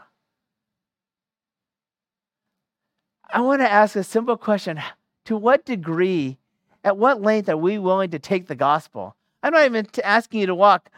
I 3.30 3.42
want 3.42 3.62
to 3.62 3.72
ask 3.72 3.96
a 3.96 4.04
simple 4.04 4.38
question 4.38 4.82
To 5.26 5.38
what 5.38 5.66
degree, 5.66 6.38
at 6.88 6.98
what 6.98 7.22
length 7.22 7.50
are 7.50 7.58
we 7.58 7.78
willing 7.78 8.12
to 8.12 8.18
take 8.18 8.48
the 8.48 8.56
gospel? 8.56 9.14
I'm 9.44 9.52
not 9.52 9.66
even 9.66 9.86
asking 10.06 10.40
you 10.40 10.46
to 10.46 10.56
walk 10.56 10.90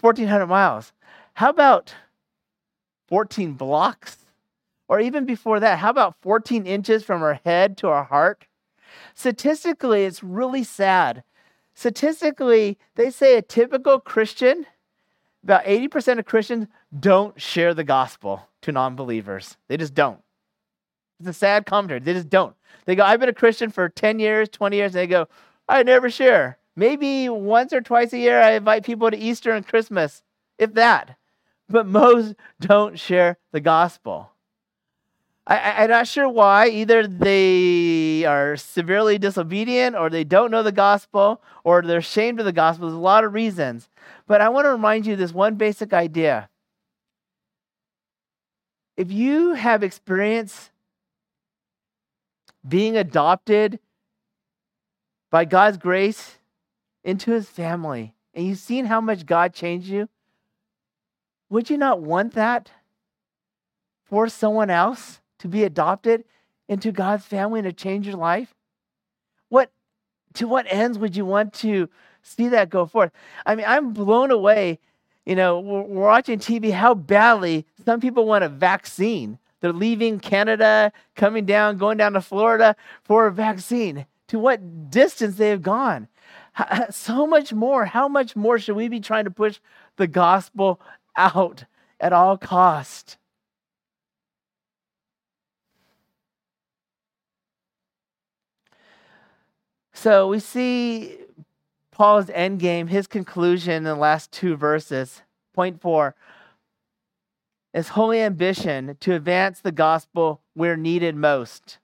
1,400 0.00 0.44
miles. 0.48 0.92
How 1.34 1.50
about 1.50 1.94
14 3.06 3.52
blocks? 3.52 4.16
Or 4.88 4.98
even 4.98 5.24
before 5.24 5.60
that, 5.60 5.78
how 5.78 5.90
about 5.90 6.16
14 6.20 6.66
inches 6.66 7.04
from 7.04 7.22
our 7.22 7.40
head 7.44 7.76
to 7.78 7.86
our 7.86 8.02
heart? 8.02 8.46
Statistically, 9.14 10.04
it's 10.04 10.20
really 10.20 10.64
sad. 10.64 11.22
Statistically, 11.74 12.76
they 12.96 13.08
say 13.08 13.36
a 13.36 13.42
typical 13.42 14.00
Christian, 14.00 14.66
about 15.44 15.64
80% 15.64 16.18
of 16.18 16.24
Christians 16.24 16.66
don't 16.98 17.40
share 17.40 17.72
the 17.72 17.84
gospel 17.84 18.48
to 18.62 18.72
non 18.72 18.96
believers. 18.96 19.56
They 19.68 19.76
just 19.76 19.94
don't. 19.94 20.18
It's 21.20 21.28
a 21.28 21.32
sad 21.32 21.66
commentary. 21.66 22.00
They 22.00 22.12
just 22.12 22.28
don't. 22.28 22.54
They 22.84 22.94
go, 22.94 23.04
I've 23.04 23.20
been 23.20 23.28
a 23.28 23.34
Christian 23.34 23.70
for 23.70 23.88
10 23.88 24.18
years, 24.18 24.48
20 24.48 24.76
years, 24.76 24.94
and 24.94 25.00
they 25.00 25.06
go, 25.06 25.28
I 25.68 25.82
never 25.82 26.10
share. 26.10 26.58
Maybe 26.76 27.28
once 27.28 27.72
or 27.72 27.80
twice 27.80 28.12
a 28.12 28.18
year, 28.18 28.40
I 28.40 28.52
invite 28.52 28.84
people 28.84 29.10
to 29.10 29.16
Easter 29.16 29.52
and 29.52 29.66
Christmas, 29.66 30.22
if 30.58 30.74
that. 30.74 31.16
But 31.68 31.86
most 31.86 32.34
don't 32.60 32.98
share 32.98 33.38
the 33.52 33.60
gospel. 33.60 34.30
I, 35.48 35.84
am 35.84 35.90
not 35.90 36.08
sure 36.08 36.28
why. 36.28 36.68
Either 36.68 37.06
they 37.06 38.24
are 38.24 38.56
severely 38.56 39.16
disobedient, 39.16 39.94
or 39.94 40.10
they 40.10 40.24
don't 40.24 40.50
know 40.50 40.64
the 40.64 40.72
gospel, 40.72 41.40
or 41.62 41.82
they're 41.82 41.98
ashamed 41.98 42.40
of 42.40 42.46
the 42.46 42.52
gospel. 42.52 42.88
There's 42.88 42.96
a 42.96 43.00
lot 43.00 43.22
of 43.22 43.32
reasons. 43.32 43.88
But 44.26 44.40
I 44.40 44.48
want 44.48 44.64
to 44.64 44.70
remind 44.70 45.06
you 45.06 45.14
this 45.14 45.32
one 45.32 45.54
basic 45.54 45.92
idea. 45.92 46.48
If 48.96 49.12
you 49.12 49.54
have 49.54 49.84
experienced 49.84 50.70
being 52.66 52.96
adopted 52.96 53.78
by 55.30 55.44
God's 55.44 55.76
grace 55.76 56.38
into 57.04 57.32
his 57.32 57.48
family, 57.48 58.14
and 58.34 58.46
you've 58.46 58.58
seen 58.58 58.86
how 58.86 59.00
much 59.00 59.26
God 59.26 59.52
changed 59.52 59.88
you, 59.88 60.08
would 61.48 61.70
you 61.70 61.78
not 61.78 62.00
want 62.00 62.34
that 62.34 62.70
for 64.04 64.28
someone 64.28 64.70
else 64.70 65.20
to 65.38 65.48
be 65.48 65.64
adopted 65.64 66.24
into 66.68 66.90
God's 66.90 67.24
family 67.24 67.60
and 67.60 67.66
to 67.68 67.72
change 67.72 68.06
your 68.06 68.16
life? 68.16 68.54
What 69.48 69.70
to 70.34 70.48
what 70.48 70.66
ends 70.68 70.98
would 70.98 71.16
you 71.16 71.24
want 71.24 71.52
to 71.54 71.88
see 72.22 72.48
that 72.48 72.70
go 72.70 72.86
forth? 72.86 73.12
I 73.44 73.54
mean, 73.54 73.66
I'm 73.68 73.92
blown 73.92 74.30
away. 74.30 74.80
You 75.24 75.34
know, 75.34 75.60
we're, 75.60 75.82
watching 75.82 76.38
TV 76.38 76.72
how 76.72 76.94
badly 76.94 77.66
some 77.84 78.00
people 78.00 78.26
want 78.26 78.44
a 78.44 78.48
vaccine 78.48 79.38
they're 79.60 79.72
leaving 79.72 80.20
Canada, 80.20 80.92
coming 81.14 81.46
down, 81.46 81.78
going 81.78 81.96
down 81.96 82.12
to 82.12 82.20
Florida 82.20 82.76
for 83.02 83.26
a 83.26 83.32
vaccine. 83.32 84.06
To 84.28 84.40
what 84.40 84.90
distance 84.90 85.36
they 85.36 85.50
have 85.50 85.62
gone. 85.62 86.08
So 86.90 87.28
much 87.28 87.52
more. 87.52 87.84
How 87.84 88.08
much 88.08 88.34
more 88.34 88.58
should 88.58 88.74
we 88.74 88.88
be 88.88 88.98
trying 88.98 89.24
to 89.24 89.30
push 89.30 89.60
the 89.98 90.08
gospel 90.08 90.80
out 91.16 91.64
at 92.00 92.12
all 92.12 92.36
cost? 92.36 93.18
So 99.92 100.26
we 100.26 100.40
see 100.40 101.18
Paul's 101.92 102.28
end 102.30 102.58
game, 102.58 102.88
his 102.88 103.06
conclusion 103.06 103.74
in 103.74 103.84
the 103.84 103.94
last 103.94 104.32
two 104.32 104.56
verses. 104.56 105.22
Point 105.54 105.80
four 105.80 106.16
his 107.76 107.88
holy 107.88 108.22
ambition 108.22 108.96
to 109.00 109.12
advance 109.12 109.60
the 109.60 109.70
gospel 109.70 110.40
where 110.54 110.78
needed 110.78 111.14
most. 111.14 111.76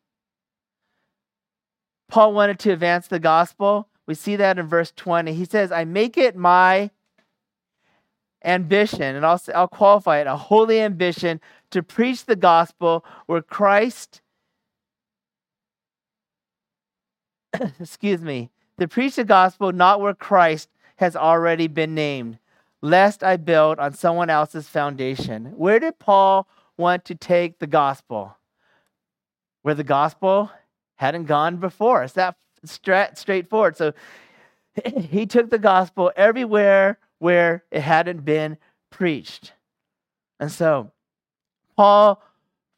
Paul 2.08 2.32
wanted 2.32 2.58
to 2.60 2.72
advance 2.72 3.08
the 3.08 3.18
gospel. 3.18 3.88
We 4.06 4.14
see 4.14 4.36
that 4.36 4.58
in 4.58 4.66
verse 4.66 4.90
20. 4.96 5.34
He 5.34 5.44
says, 5.44 5.70
I 5.70 5.84
make 5.84 6.16
it 6.16 6.34
my 6.34 6.90
ambition, 8.42 9.16
and 9.16 9.26
I'll, 9.26 9.40
I'll 9.54 9.68
qualify 9.68 10.20
it, 10.20 10.26
a 10.26 10.34
holy 10.34 10.80
ambition 10.80 11.42
to 11.72 11.82
preach 11.82 12.24
the 12.24 12.36
gospel 12.36 13.04
where 13.26 13.42
Christ, 13.42 14.22
excuse 17.78 18.22
me, 18.22 18.50
to 18.78 18.88
preach 18.88 19.16
the 19.16 19.24
gospel 19.24 19.72
not 19.72 20.00
where 20.00 20.14
Christ 20.14 20.70
has 20.96 21.14
already 21.14 21.66
been 21.66 21.94
named, 21.94 22.38
lest 22.82 23.22
I 23.22 23.36
build 23.36 23.78
on 23.78 23.94
someone 23.94 24.28
else's 24.28 24.68
foundation. 24.68 25.52
Where 25.56 25.78
did 25.78 25.98
Paul 25.98 26.48
want 26.76 27.04
to 27.06 27.14
take 27.14 27.58
the 27.58 27.66
gospel? 27.66 28.36
Where 29.62 29.74
the 29.74 29.84
gospel 29.84 30.50
hadn't 30.96 31.24
gone 31.24 31.56
before. 31.56 32.02
It's 32.02 32.14
that 32.14 32.36
straight, 32.64 33.16
straightforward. 33.16 33.76
So 33.76 33.92
he 34.94 35.26
took 35.26 35.50
the 35.50 35.58
gospel 35.58 36.12
everywhere 36.16 36.98
where 37.18 37.64
it 37.70 37.80
hadn't 37.82 38.24
been 38.24 38.58
preached. 38.90 39.52
And 40.40 40.50
so, 40.50 40.90
Paul, 41.76 42.20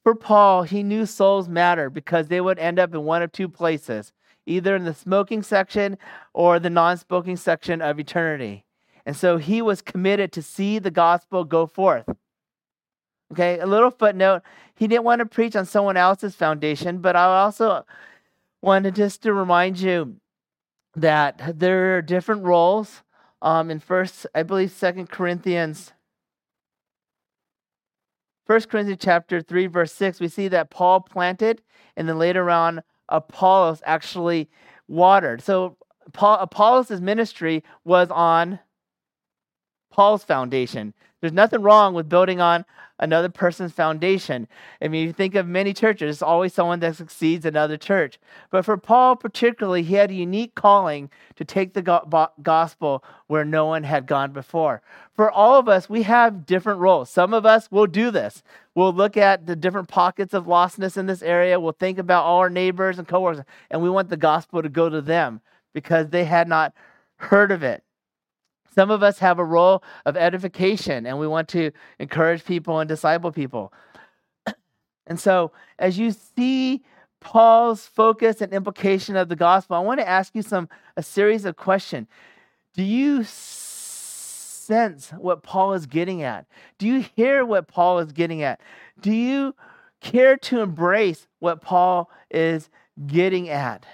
for 0.02 0.14
Paul, 0.14 0.64
he 0.64 0.82
knew 0.82 1.07
souls 1.07 1.48
matter 1.48 1.88
because 1.88 2.28
they 2.28 2.40
would 2.40 2.59
end 2.59 2.78
up 2.78 2.94
in 2.94 3.05
one 3.05 3.22
of 3.22 3.32
two 3.32 3.48
places 3.48 4.12
either 4.46 4.76
in 4.76 4.84
the 4.84 4.92
smoking 4.92 5.42
section 5.42 5.96
or 6.34 6.59
the 6.59 6.68
non 6.68 6.98
smoking 6.98 7.36
section 7.36 7.80
of 7.80 7.98
eternity. 7.98 8.64
And 9.07 9.16
so 9.16 9.36
he 9.36 9.61
was 9.61 9.82
committed 9.82 10.32
to 10.32 10.42
see 10.42 10.78
the 10.78 10.90
gospel 10.90 11.44
go 11.44 11.66
forth. 11.66 12.09
Okay, 13.32 13.59
a 13.59 13.66
little 13.66 13.90
footnote. 13.90 14.42
He 14.74 14.86
didn't 14.86 15.05
want 15.05 15.18
to 15.20 15.26
preach 15.26 15.57
on 15.57 15.66
someone 15.66 15.96
else's 15.96 16.34
foundation, 16.34 16.98
but 16.98 17.16
I 17.16 17.24
also 17.24 17.84
wanted 18.62 18.94
just 18.94 19.22
to 19.22 19.32
remind 19.32 19.78
you 19.78 20.16
that 20.94 21.59
there 21.59 21.96
are 21.96 22.02
different 22.02 22.44
roles. 22.44 23.02
Um, 23.42 23.70
in 23.70 23.80
first, 23.80 24.26
I 24.34 24.42
believe, 24.42 24.70
Second 24.70 25.11
Corinthians, 25.11 25.92
First 28.46 28.68
Corinthians 28.68 29.02
chapter 29.02 29.40
three, 29.40 29.66
verse 29.66 29.92
six, 29.92 30.20
we 30.20 30.28
see 30.28 30.48
that 30.48 30.70
Paul 30.70 31.00
planted, 31.00 31.62
and 31.96 32.09
then 32.09 32.18
later 32.18 32.50
on, 32.50 32.82
Apollos 33.09 33.82
actually 33.84 34.48
watered. 34.86 35.42
So 35.42 35.76
Paul, 36.12 36.38
Apollos' 36.38 37.00
ministry 37.00 37.64
was 37.84 38.11
on 38.11 38.61
Paul's 39.95 40.24
foundation. 40.24 40.92
There's 41.20 41.32
nothing 41.32 41.62
wrong 41.62 41.95
with 41.95 42.09
building 42.09 42.40
on 42.40 42.64
another 42.99 43.28
person's 43.28 43.70
foundation. 43.72 44.49
I 44.82 44.88
mean, 44.88 45.07
you 45.07 45.12
think 45.12 45.36
of 45.36 45.47
many 45.47 45.72
churches, 45.72 46.01
there's 46.01 46.22
always 46.22 46.53
someone 46.53 46.80
that 46.80 46.97
succeeds 46.97 47.47
another 47.47 47.76
church. 47.76 48.18
But 48.51 48.64
for 48.64 48.76
Paul, 48.76 49.14
particularly, 49.14 49.84
he 49.84 49.95
had 49.95 50.11
a 50.11 50.14
unique 50.14 50.57
calling 50.57 51.11
to 51.36 51.45
take 51.45 51.74
the 51.74 52.32
gospel 52.42 53.05
where 53.28 53.45
no 53.45 53.66
one 53.66 53.84
had 53.84 54.09
gone 54.09 54.32
before. 54.32 54.82
For 55.14 55.30
all 55.30 55.61
of 55.61 55.68
us, 55.68 55.88
we 55.88 56.03
have 56.03 56.45
different 56.45 56.80
roles. 56.80 57.09
Some 57.09 57.32
of 57.32 57.47
us 57.47 57.70
will 57.70 57.86
do 57.86 58.11
this. 58.11 58.42
We'll 58.74 58.92
look 58.92 59.16
at 59.16 59.47
the 59.47 59.55
different 59.55 59.86
pockets 59.86 60.34
of 60.34 60.47
lostness 60.47 60.97
in 60.97 61.07
this 61.07 61.22
area. 61.22 61.61
We'll 61.61 61.70
think 61.72 61.99
about 61.99 62.24
all 62.24 62.40
our 62.40 62.51
neighbors 62.51 62.99
and 62.99 63.07
coworkers, 63.07 63.45
and 63.70 63.80
we 63.80 63.90
want 63.90 64.09
the 64.11 64.16
gospel 64.16 64.61
to 64.61 64.68
go 64.68 64.88
to 64.88 65.01
them 65.01 65.40
because 65.72 66.09
they 66.09 66.24
had 66.24 66.49
not 66.49 66.74
heard 67.16 67.53
of 67.53 67.62
it. 67.62 67.84
Some 68.75 68.91
of 68.91 69.03
us 69.03 69.18
have 69.20 69.39
a 69.39 69.45
role 69.45 69.85
of 70.05 70.16
edification 70.16 71.07
and 71.07 71.18
we 71.18 71.29
want 71.29 71.49
to 71.51 71.70
encourage 71.99 72.45
people 72.45 72.81
and 72.81 72.89
disciple 72.89 73.33
people. 73.33 73.72
And 75.07 75.20
so, 75.20 75.53
as 75.79 75.99
you 75.99 76.12
see 76.12 76.83
Paul's 77.20 77.85
focus 77.85 78.41
and 78.41 78.55
implication 78.55 79.16
of 79.16 79.29
the 79.29 79.37
gospel, 79.37 79.77
I 79.77 79.81
want 79.81 80.01
to 80.01 80.09
ask 80.09 80.35
you 80.35 80.41
some 80.41 80.66
a 80.97 81.03
series 81.03 81.45
of 81.45 81.57
questions. 81.57 82.09
Do 82.72 82.83
you 82.83 83.22
sense 83.25 85.11
what 85.11 85.43
Paul 85.43 85.75
is 85.75 85.85
getting 85.85 86.22
at? 86.22 86.47
Do 86.79 86.87
you 86.87 87.05
hear 87.16 87.45
what 87.45 87.68
Paul 87.68 87.99
is 87.99 88.12
getting 88.12 88.43
at? 88.43 88.62
Do 88.99 89.12
you 89.12 89.55
care 90.01 90.39
to 90.39 90.61
embrace 90.61 91.27
what 91.39 91.61
Paul 91.61 92.11
is 92.31 92.70
getting 93.07 93.51
at? 93.51 93.85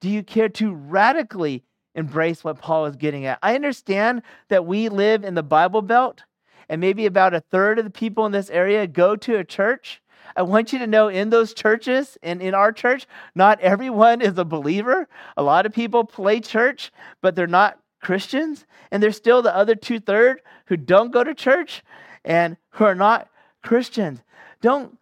Do 0.00 0.08
you 0.08 0.22
care 0.22 0.48
to 0.50 0.72
radically 0.72 1.64
embrace 1.96 2.44
what 2.44 2.60
Paul 2.60 2.86
is 2.86 2.94
getting 2.94 3.26
at? 3.26 3.40
I 3.42 3.56
understand 3.56 4.22
that 4.48 4.64
we 4.64 4.88
live 4.88 5.24
in 5.24 5.34
the 5.34 5.42
Bible 5.42 5.82
Belt, 5.82 6.22
and 6.68 6.80
maybe 6.80 7.06
about 7.06 7.34
a 7.34 7.40
third 7.40 7.78
of 7.78 7.84
the 7.84 7.90
people 7.90 8.26
in 8.26 8.32
this 8.32 8.50
area 8.50 8.86
go 8.86 9.16
to 9.16 9.36
a 9.36 9.44
church. 9.44 10.00
I 10.36 10.42
want 10.42 10.72
you 10.72 10.78
to 10.80 10.86
know 10.86 11.08
in 11.08 11.30
those 11.30 11.54
churches 11.54 12.18
and 12.22 12.42
in 12.42 12.54
our 12.54 12.72
church, 12.72 13.06
not 13.34 13.60
everyone 13.60 14.20
is 14.20 14.36
a 14.38 14.44
believer. 14.44 15.08
A 15.36 15.42
lot 15.42 15.66
of 15.66 15.72
people 15.72 16.04
play 16.04 16.40
church, 16.40 16.92
but 17.20 17.34
they're 17.34 17.46
not 17.46 17.78
Christians. 18.00 18.66
And 18.90 19.02
there's 19.02 19.16
still 19.16 19.42
the 19.42 19.54
other 19.54 19.74
two 19.74 20.00
third 20.00 20.40
who 20.66 20.76
don't 20.76 21.12
go 21.12 21.24
to 21.24 21.34
church 21.34 21.82
and 22.24 22.56
who 22.70 22.84
are 22.84 22.94
not 22.94 23.28
Christians. 23.62 24.22
Don't 24.60 24.98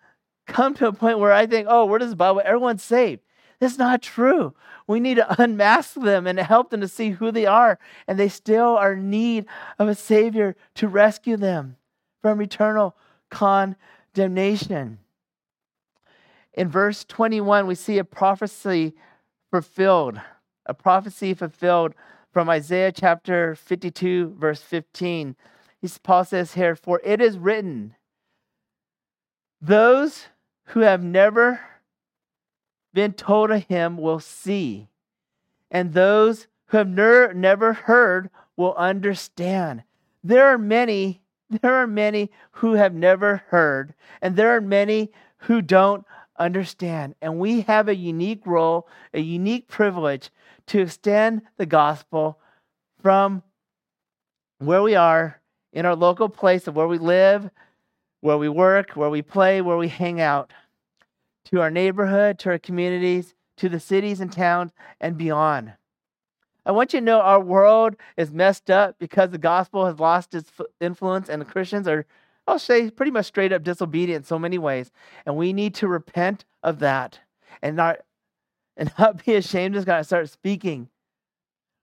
come 0.47 0.75
to 0.75 0.89
a 0.89 0.93
point 0.93 1.19
where 1.19 1.33
I 1.33 1.47
think, 1.47 1.67
oh, 1.71 1.87
where 1.87 1.99
does 1.99 2.11
the 2.11 2.17
Bible? 2.17 2.43
Everyone's 2.45 2.83
saved. 2.83 3.23
That's 3.61 3.79
not 3.79 4.03
true. 4.03 4.55
We 4.87 5.01
need 5.01 5.17
to 5.17 5.43
unmask 5.43 5.95
them 5.95 6.27
and 6.27 6.39
help 6.39 6.71
them 6.71 6.81
to 6.81 6.89
see 6.89 7.11
who 7.11 7.31
they 7.31 7.47
are. 7.47 7.79
And 8.07 8.19
they 8.19 8.29
still 8.29 8.77
are 8.77 8.95
in 8.95 9.11
need 9.11 9.47
of 9.79 9.89
a 9.89 9.95
Savior 9.95 10.57
to 10.77 10.89
rescue 10.89 11.37
them 11.37 11.77
from 12.23 12.41
eternal 12.41 12.97
condemnation. 13.31 14.99
In 16.53 16.69
verse 16.69 17.05
21, 17.05 17.67
we 17.67 17.75
see 17.75 17.99
a 17.99 18.05
prophecy 18.05 18.95
fulfilled, 19.51 20.21
a 20.67 20.75
prophecy 20.75 21.35
fulfilled 21.35 21.95
from 22.33 22.49
Isaiah 22.49 22.93
chapter 22.93 23.55
52, 23.55 24.37
verse 24.39 24.63
15. 24.63 25.37
Paul 26.03 26.25
says 26.25 26.55
here, 26.55 26.75
For 26.75 27.01
it 27.05 27.21
is 27.21 27.39
written, 27.39 27.95
those 29.61 30.27
who 30.69 30.81
have 30.81 31.03
never 31.03 31.61
been 32.95 33.13
told 33.13 33.51
of 33.51 33.65
him 33.65 33.99
will 33.99 34.21
see, 34.21 34.89
and 35.71 35.93
those 35.93 36.47
who 36.67 36.79
have 36.79 36.89
never 36.89 37.73
heard 37.73 38.31
will 38.57 38.75
understand. 38.75 39.83
There 40.23 40.47
are 40.47 40.59
many, 40.59 41.21
there 41.51 41.75
are 41.75 41.87
many 41.87 42.31
who 42.53 42.75
have 42.75 42.95
never 42.95 43.43
heard, 43.49 43.95
and 44.23 44.37
there 44.37 44.57
are 44.57 44.61
many 44.61 45.11
who 45.39 45.61
don't 45.61 46.07
understand. 46.39 47.15
And 47.21 47.39
we 47.39 47.63
have 47.63 47.89
a 47.89 47.95
unique 47.95 48.47
role, 48.47 48.89
a 49.13 49.21
unique 49.21 49.69
privilege 49.69 50.31
to 50.67 50.81
extend 50.81 51.43
the 51.57 51.67
gospel 51.67 52.41
from 53.03 53.43
where 54.59 54.83
we 54.83 54.95
are 54.95 55.41
in 55.73 55.85
our 55.85 55.97
local 55.97 56.29
place 56.29 56.67
of 56.67 56.77
where 56.77 56.89
we 56.89 56.99
live, 56.99 57.51
where 58.21 58.39
we 58.39 58.49
work, 58.49 58.93
where 58.93 59.11
we 59.11 59.21
play, 59.21 59.61
where 59.61 59.77
we 59.77 59.89
hang 59.89 60.21
out, 60.21 60.51
to 61.47 61.61
our 61.61 61.71
neighborhood, 61.71 62.39
to 62.41 62.51
our 62.51 62.59
communities, 62.59 63.35
to 63.57 63.69
the 63.69 63.81
cities 63.81 64.21
and 64.21 64.33
towns, 64.33 64.73
and 65.01 65.17
beyond. 65.17 65.75
I 66.67 66.73
want 66.73 66.95
you 66.95 67.01
to 67.01 67.05
know 67.05 67.21
our 67.21 67.41
world 67.41 67.97
is 68.17 68.31
messed 68.31 68.71
up 68.71 68.99
because 68.99 69.31
the 69.31 69.39
gospel 69.39 69.87
has 69.87 69.99
lost 69.99 70.35
its 70.35 70.51
influence, 70.81 71.29
and 71.29 71.41
the 71.41 71.47
Christians 71.47 71.87
are 71.87 72.07
I'll 72.47 72.59
say 72.59 72.91
pretty 72.91 73.13
much 73.13 73.27
straight 73.27 73.53
up 73.53 73.63
disobedient 73.63 74.23
in 74.23 74.27
so 74.27 74.39
many 74.39 74.59
ways. 74.59 74.91
And 75.25 75.37
we 75.37 75.53
need 75.53 75.75
to 75.77 75.89
repent 75.89 76.45
of 76.63 76.79
that 76.81 77.21
and 77.63 77.77
not 77.77 78.01
and 78.77 78.93
not 78.99 79.25
be 79.25 79.37
ashamed 79.37 79.77
of 79.77 79.87
God 79.87 79.99
and 79.99 80.07
start 80.07 80.29
speaking. 80.29 80.89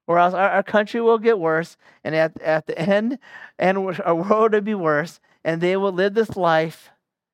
Or 0.07 0.19
else 0.19 0.33
our, 0.33 0.49
our 0.49 0.63
country 0.63 0.99
will 0.99 1.19
get 1.19 1.39
worse. 1.39 1.77
And 2.03 2.13
at, 2.13 2.39
at 2.41 2.67
the 2.67 2.77
end, 2.77 3.17
and 3.57 3.77
our 3.77 4.15
world 4.15 4.51
will 4.51 4.61
be 4.61 4.75
worse. 4.75 5.21
And 5.45 5.61
they 5.61 5.77
will 5.77 5.93
live 5.93 6.13
this 6.13 6.35
life 6.35 6.89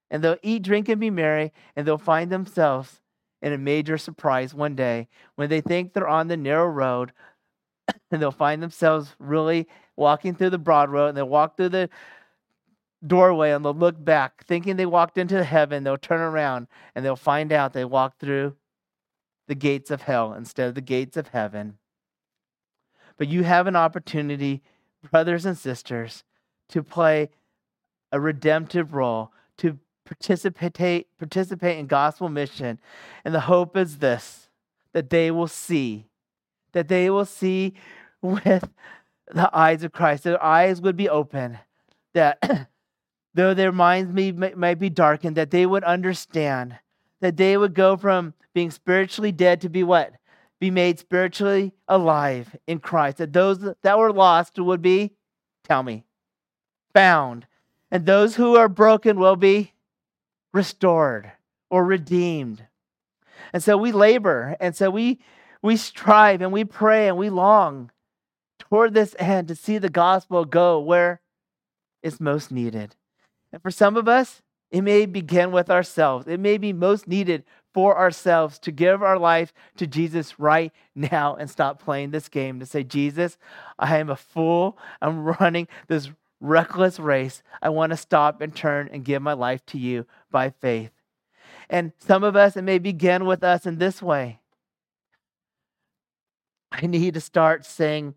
and 0.09 0.23
they'll 0.23 0.37
eat, 0.41 0.63
drink, 0.63 0.89
and 0.89 0.99
be 0.99 1.09
merry. 1.09 1.51
And 1.75 1.87
they'll 1.87 1.97
find 1.97 2.31
themselves 2.31 3.01
in 3.41 3.53
a 3.53 3.57
major 3.57 3.97
surprise 3.97 4.53
one 4.53 4.75
day 4.75 5.07
when 5.35 5.49
they 5.49 5.61
think 5.61 5.93
they're 5.93 6.07
on 6.07 6.27
the 6.27 6.37
narrow 6.37 6.67
road 6.67 7.11
and 8.11 8.21
they'll 8.21 8.31
find 8.31 8.61
themselves 8.61 9.15
really 9.19 9.67
walking 9.95 10.35
through 10.35 10.49
the 10.49 10.57
broad 10.57 10.89
road 10.89 11.09
and 11.09 11.17
they'll 11.17 11.27
walk 11.27 11.57
through 11.57 11.69
the 11.69 11.89
doorway 13.05 13.51
and 13.51 13.63
they'll 13.63 13.73
look 13.73 14.03
back, 14.03 14.43
thinking 14.45 14.75
they 14.75 14.85
walked 14.85 15.17
into 15.17 15.43
heaven. 15.43 15.83
They'll 15.83 15.97
turn 15.97 16.21
around 16.21 16.67
and 16.95 17.05
they'll 17.05 17.15
find 17.15 17.51
out 17.51 17.73
they 17.73 17.85
walked 17.85 18.19
through 18.19 18.55
the 19.47 19.55
gates 19.55 19.91
of 19.91 20.01
hell 20.01 20.33
instead 20.33 20.69
of 20.69 20.75
the 20.75 20.81
gates 20.81 21.17
of 21.17 21.29
heaven. 21.29 21.77
But 23.17 23.27
you 23.27 23.43
have 23.43 23.67
an 23.67 23.75
opportunity, 23.75 24.61
brothers 25.09 25.45
and 25.45 25.57
sisters, 25.57 26.23
to 26.69 26.83
play 26.83 27.29
a 28.11 28.19
redemptive 28.19 28.93
role, 28.93 29.31
to 29.57 29.79
participate, 30.07 31.07
participate 31.17 31.77
in 31.77 31.87
gospel 31.87 32.29
mission. 32.29 32.79
And 33.23 33.33
the 33.33 33.41
hope 33.41 33.77
is 33.77 33.97
this 33.99 34.49
that 34.93 35.09
they 35.09 35.29
will 35.29 35.47
see, 35.47 36.07
that 36.71 36.87
they 36.87 37.09
will 37.09 37.25
see 37.25 37.73
with 38.21 38.67
the 39.31 39.49
eyes 39.55 39.83
of 39.83 39.91
Christ. 39.91 40.23
Their 40.23 40.43
eyes 40.43 40.81
would 40.81 40.95
be 40.95 41.09
open, 41.09 41.59
that 42.13 42.69
though 43.33 43.53
their 43.53 43.71
minds 43.71 44.11
may, 44.11 44.31
might 44.31 44.79
be 44.79 44.89
darkened, 44.89 45.35
that 45.35 45.51
they 45.51 45.65
would 45.65 45.83
understand, 45.83 46.79
that 47.19 47.37
they 47.37 47.57
would 47.57 47.75
go 47.75 47.95
from 47.97 48.33
being 48.53 48.71
spiritually 48.71 49.31
dead 49.31 49.61
to 49.61 49.69
be 49.69 49.83
what? 49.83 50.13
Be 50.59 50.71
made 50.71 50.97
spiritually 50.97 51.73
alive 51.87 52.55
in 52.65 52.79
Christ. 52.79 53.17
That 53.17 53.33
those 53.33 53.59
that 53.59 53.99
were 53.99 54.11
lost 54.11 54.57
would 54.57 54.81
be, 54.81 55.11
tell 55.63 55.83
me, 55.83 56.05
found. 56.93 57.45
And 57.91 58.05
those 58.05 58.35
who 58.35 58.55
are 58.55 58.67
broken 58.67 59.19
will 59.19 59.35
be 59.35 59.73
restored 60.53 61.31
or 61.69 61.85
redeemed. 61.85 62.63
And 63.53 63.63
so 63.63 63.77
we 63.77 63.91
labor, 63.91 64.55
and 64.59 64.75
so 64.75 64.89
we 64.89 65.19
we 65.61 65.77
strive 65.77 66.41
and 66.41 66.51
we 66.51 66.63
pray 66.63 67.07
and 67.07 67.17
we 67.17 67.29
long 67.29 67.91
toward 68.59 68.93
this 68.93 69.15
end 69.19 69.47
to 69.47 69.55
see 69.55 69.77
the 69.77 69.89
gospel 69.89 70.45
go 70.45 70.79
where 70.79 71.21
it's 72.03 72.19
most 72.19 72.51
needed. 72.51 72.95
And 73.51 73.61
for 73.61 73.71
some 73.71 73.97
of 73.97 74.07
us, 74.07 74.41
it 74.71 74.81
may 74.81 75.05
begin 75.05 75.51
with 75.51 75.69
ourselves. 75.69 76.27
It 76.27 76.39
may 76.39 76.57
be 76.57 76.73
most 76.73 77.07
needed 77.07 77.43
for 77.73 77.97
ourselves 77.97 78.59
to 78.59 78.71
give 78.71 79.01
our 79.01 79.17
life 79.17 79.53
to 79.77 79.87
Jesus 79.87 80.39
right 80.39 80.73
now 80.95 81.35
and 81.35 81.49
stop 81.49 81.81
playing 81.81 82.11
this 82.11 82.27
game 82.27 82.59
to 82.59 82.65
say, 82.65 82.83
Jesus, 82.83 83.37
I 83.79 83.97
am 83.97 84.09
a 84.09 84.15
fool. 84.15 84.77
I'm 85.01 85.23
running 85.39 85.67
this 85.87 86.09
reckless 86.39 86.99
race. 86.99 87.41
I 87.61 87.69
want 87.69 87.91
to 87.91 87.97
stop 87.97 88.41
and 88.41 88.55
turn 88.55 88.89
and 88.91 89.05
give 89.05 89.21
my 89.21 89.33
life 89.33 89.65
to 89.67 89.77
you 89.77 90.05
by 90.31 90.49
faith. 90.49 90.91
And 91.69 91.91
some 91.99 92.23
of 92.23 92.35
us, 92.35 92.55
it 92.55 92.61
may 92.61 92.79
begin 92.79 93.25
with 93.25 93.43
us 93.43 93.65
in 93.65 93.77
this 93.77 94.01
way. 94.01 94.39
I 96.71 96.85
need 96.85 97.13
to 97.15 97.21
start 97.21 97.65
saying, 97.65 98.15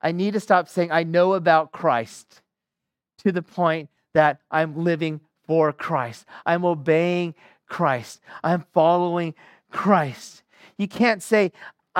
I 0.00 0.12
need 0.12 0.34
to 0.34 0.40
stop 0.40 0.68
saying, 0.68 0.90
I 0.90 1.02
know 1.02 1.34
about 1.34 1.72
Christ 1.72 2.42
to 3.18 3.32
the 3.32 3.42
point 3.42 3.90
that 4.14 4.40
I'm 4.50 4.84
living 4.84 5.20
for 5.46 5.72
Christ. 5.72 6.24
I'm 6.46 6.64
obeying 6.64 7.34
Christ. 7.66 8.20
I'm 8.42 8.64
following 8.72 9.34
Christ. 9.70 10.42
You 10.78 10.88
can't 10.88 11.22
say, 11.22 11.52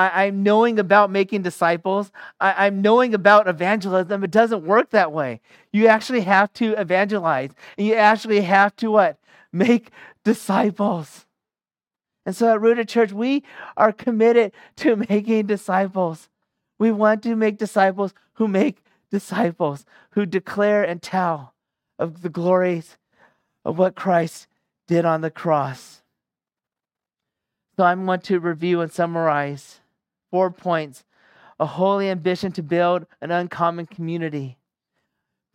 I, 0.09 0.25
am 0.25 0.43
knowing 0.43 0.79
about 0.79 1.11
making 1.11 1.43
disciples. 1.43 2.13
I, 2.41 2.67
I'm 2.67 2.81
knowing 2.81 3.15
about 3.15 3.49
evangelism. 3.49 4.25
It 4.25 4.31
doesn't 4.31 4.65
work 4.65 4.91
that 4.91 5.13
way. 5.13 5.41
You 5.73 5.89
actually 5.89 6.23
have 6.23 6.53
to 6.55 6.73
evangelize. 6.81 7.51
And 7.77 7.87
you 7.87 7.95
actually 7.95 8.41
have 8.43 8.75
to 8.77 8.91
what? 8.91 9.19
Make 9.53 9.91
disciples. 10.25 11.27
And 12.25 12.37
so 12.37 12.53
at 12.53 12.61
Rooted 12.61 12.89
Church, 12.89 13.13
we 13.13 13.43
are 13.77 13.93
committed 13.93 14.53
to 14.77 14.97
making 15.09 15.47
disciples. 15.47 16.29
We 16.79 16.93
want 16.93 17.23
to 17.25 17.37
make 17.37 17.59
disciples 17.59 18.15
who 18.35 18.49
make 18.49 18.83
disciples, 19.11 19.85
who 20.13 20.25
declare 20.25 20.85
and 20.85 21.03
tell 21.03 21.55
of 21.99 22.23
the 22.23 22.29
glories 22.29 22.97
of 23.65 23.79
what 23.79 23.97
Christ 23.97 24.47
did 24.87 25.05
on 25.05 25.21
the 25.21 25.31
cross. 25.31 26.03
So 27.77 27.85
I 27.85 27.95
want 27.95 28.25
to 28.25 28.41
review 28.41 28.81
and 28.81 28.93
summarize 28.93 29.80
four 30.31 30.51
points 30.51 31.05
a 31.61 31.67
holy 31.67 32.09
ambition 32.09 32.51
to 32.53 32.63
build 32.63 33.07
an 33.21 33.31
uncommon 33.31 33.85
community. 33.85 34.57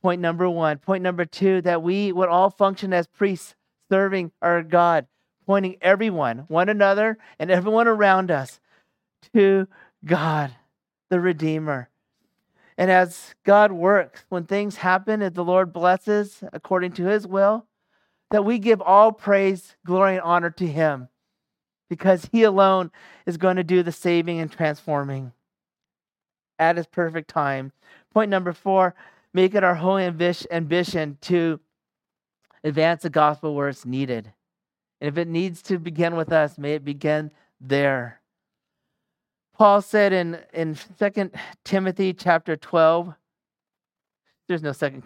Point 0.03 0.21
number 0.21 0.47
one. 0.47 0.77
Point 0.77 1.01
number 1.01 1.25
two, 1.25 1.61
that 1.63 1.81
we 1.81 2.11
would 2.11 2.29
all 2.29 2.51
function 2.51 2.93
as 2.93 3.07
priests 3.07 3.55
serving 3.89 4.31
our 4.39 4.61
God, 4.61 5.07
pointing 5.47 5.77
everyone, 5.81 6.45
one 6.47 6.69
another, 6.69 7.17
and 7.39 7.49
everyone 7.49 7.87
around 7.87 8.29
us 8.29 8.59
to 9.33 9.67
God, 10.05 10.51
the 11.09 11.19
Redeemer. 11.19 11.89
And 12.77 12.91
as 12.91 13.33
God 13.43 13.71
works, 13.71 14.25
when 14.29 14.43
things 14.43 14.75
happen, 14.75 15.23
as 15.23 15.33
the 15.33 15.43
Lord 15.43 15.73
blesses 15.73 16.43
according 16.53 16.91
to 16.93 17.05
his 17.05 17.25
will, 17.25 17.65
that 18.29 18.45
we 18.45 18.59
give 18.59 18.81
all 18.81 19.11
praise, 19.11 19.75
glory, 19.83 20.15
and 20.15 20.21
honor 20.21 20.51
to 20.51 20.67
him 20.67 21.07
because 21.89 22.29
he 22.31 22.43
alone 22.43 22.91
is 23.25 23.37
going 23.37 23.57
to 23.57 23.63
do 23.63 23.83
the 23.83 23.91
saving 23.91 24.39
and 24.39 24.51
transforming 24.51 25.31
at 26.59 26.77
his 26.77 26.87
perfect 26.87 27.29
time. 27.29 27.71
Point 28.13 28.29
number 28.29 28.53
four 28.53 28.95
make 29.33 29.53
it 29.53 29.63
our 29.65 29.75
holy 29.75 30.03
ambition 30.05 31.17
to 31.21 31.59
advance 32.63 33.03
the 33.03 33.09
gospel 33.09 33.53
where 33.53 33.67
it's 33.67 33.85
needed. 33.85 34.31
And 35.01 35.09
if 35.09 35.17
it 35.17 35.27
needs 35.27 35.61
to 35.63 35.77
begin 35.77 36.15
with 36.15 36.31
us, 36.31 36.57
may 36.57 36.75
it 36.75 36.85
begin 36.85 37.31
there. 37.59 38.21
Paul 39.53 39.81
said 39.81 40.13
in, 40.13 40.39
in 40.53 40.77
2 40.99 41.31
Timothy 41.63 42.13
chapter 42.13 42.55
12, 42.55 43.13
there's 44.47 44.63
no 44.63 44.73
2 44.73 45.01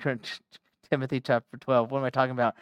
Timothy 0.89 1.19
chapter 1.19 1.57
12. 1.57 1.91
What 1.91 1.99
am 1.99 2.05
I 2.05 2.09
talking 2.09 2.31
about? 2.31 2.55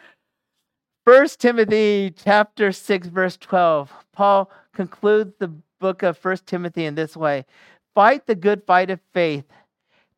First 1.08 1.40
Timothy 1.40 2.12
chapter 2.14 2.70
6 2.70 3.06
verse 3.06 3.38
12. 3.38 3.90
Paul 4.12 4.50
concludes 4.74 5.32
the 5.38 5.48
book 5.80 6.02
of 6.02 6.18
First 6.18 6.44
Timothy 6.46 6.84
in 6.84 6.96
this 6.96 7.16
way. 7.16 7.46
Fight 7.94 8.26
the 8.26 8.34
good 8.34 8.62
fight 8.66 8.90
of 8.90 9.00
faith. 9.14 9.46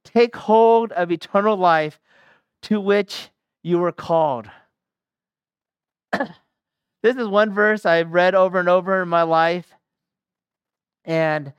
Take 0.03 0.35
hold 0.35 0.91
of 0.91 1.13
eternal 1.13 1.57
life 1.57 2.01
to 2.63 2.81
which 2.81 3.29
you 3.63 3.79
were 3.79 3.93
called. 3.93 4.51
this 6.13 7.15
is 7.17 7.29
one 7.29 7.55
verse 7.55 7.87
I've 7.87 8.13
read 8.13 8.35
over 8.35 8.59
and 8.59 8.69
over 8.69 9.01
in 9.01 9.09
my 9.09 9.23
life. 9.23 9.73
And 11.05 11.53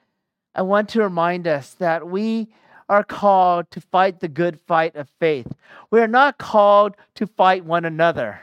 I 0.54 0.64
want 0.64 0.90
to 0.90 1.04
remind 1.04 1.48
us 1.48 1.74
that 1.76 2.06
we 2.06 2.50
are 2.90 3.06
called 3.06 3.72
to 3.72 3.80
fight 3.80 4.20
the 4.20 4.28
good 4.28 4.60
fight 4.60 4.98
of 4.98 5.08
faith. 5.22 5.48
We 5.90 6.02
are 6.02 6.08
not 6.10 6.38
called 6.38 6.98
to 7.16 7.26
fight 7.28 7.64
one 7.64 7.86
another. 7.86 8.42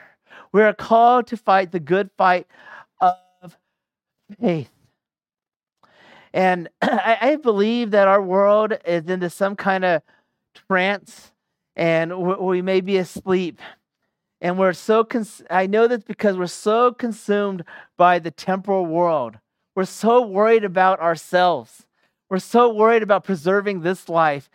We 0.51 0.61
are 0.63 0.73
called 0.73 1.27
to 1.27 1.37
fight 1.37 1.71
the 1.71 1.79
good 1.79 2.09
fight 2.17 2.47
of 2.99 3.57
faith. 4.39 4.69
And 6.33 6.69
I, 6.81 7.17
I 7.21 7.35
believe 7.35 7.91
that 7.91 8.07
our 8.07 8.21
world 8.21 8.73
is 8.85 9.05
into 9.05 9.29
some 9.29 9.55
kind 9.55 9.85
of 9.85 10.01
trance 10.67 11.31
and 11.75 12.39
we 12.39 12.61
may 12.61 12.81
be 12.81 12.97
asleep. 12.97 13.61
And 14.41 14.57
we're 14.57 14.73
so, 14.73 15.03
cons- 15.03 15.43
I 15.49 15.67
know 15.67 15.87
this 15.87 16.03
because 16.03 16.37
we're 16.37 16.47
so 16.47 16.93
consumed 16.93 17.63
by 17.97 18.19
the 18.19 18.31
temporal 18.31 18.85
world. 18.85 19.37
We're 19.75 19.85
so 19.85 20.25
worried 20.25 20.63
about 20.63 20.99
ourselves. 20.99 21.85
We're 22.29 22.39
so 22.39 22.73
worried 22.73 23.03
about 23.03 23.23
preserving 23.23 23.81
this 23.81 24.09
life 24.09 24.49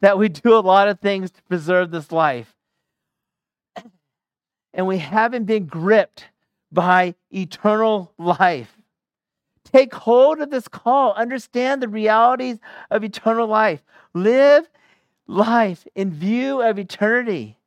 that 0.00 0.18
we 0.18 0.28
do 0.28 0.54
a 0.54 0.60
lot 0.60 0.88
of 0.88 1.00
things 1.00 1.30
to 1.32 1.42
preserve 1.44 1.90
this 1.90 2.12
life 2.12 2.55
and 4.76 4.86
we 4.86 4.98
haven't 4.98 5.44
been 5.44 5.64
gripped 5.64 6.26
by 6.70 7.14
eternal 7.30 8.12
life. 8.18 8.76
Take 9.64 9.94
hold 9.94 10.38
of 10.40 10.50
this 10.50 10.68
call. 10.68 11.14
Understand 11.14 11.82
the 11.82 11.88
realities 11.88 12.58
of 12.90 13.02
eternal 13.02 13.48
life. 13.48 13.82
Live 14.12 14.68
life 15.26 15.86
in 15.94 16.12
view 16.12 16.62
of 16.62 16.78
eternity. 16.78 17.58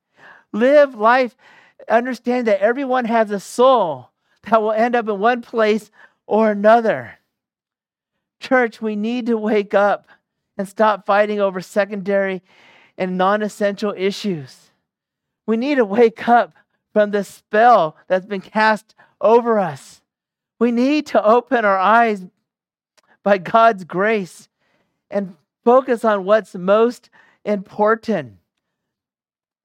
Live 0.54 0.96
life, 0.96 1.36
understand 1.90 2.48
that 2.48 2.62
everyone 2.62 3.06
has 3.06 3.32
a 3.32 3.40
soul 3.40 4.12
that 4.44 4.62
will 4.62 4.72
end 4.72 4.96
up 4.96 5.10
in 5.10 5.20
one 5.20 5.42
place 5.42 5.92
or 6.28 6.52
another. 6.52 7.16
Church, 8.40 8.82
we 8.82 8.96
need 8.96 9.26
to 9.26 9.38
wake 9.38 9.74
up 9.74 10.08
and 10.58 10.68
stop 10.68 11.06
fighting 11.06 11.40
over 11.40 11.60
secondary 11.60 12.42
and 12.98 13.18
non 13.18 13.42
essential 13.42 13.94
issues. 13.98 14.70
We 15.46 15.58
need 15.58 15.76
to 15.76 15.86
wake 15.86 16.30
up 16.30 16.54
from 16.94 17.12
the 17.12 17.24
spell 17.24 17.96
that's 18.08 18.26
been 18.26 18.42
cast 18.42 18.96
over 19.22 19.60
us. 19.60 20.02
We 20.60 20.72
need 20.72 21.06
to 21.08 21.24
open 21.24 21.66
our 21.66 21.78
eyes 21.78 22.26
by 23.24 23.38
God's 23.38 23.84
grace 23.84 24.50
and 25.10 25.36
focus 25.64 26.04
on 26.04 26.26
what's 26.26 26.56
most 26.56 27.10
important. 27.46 28.38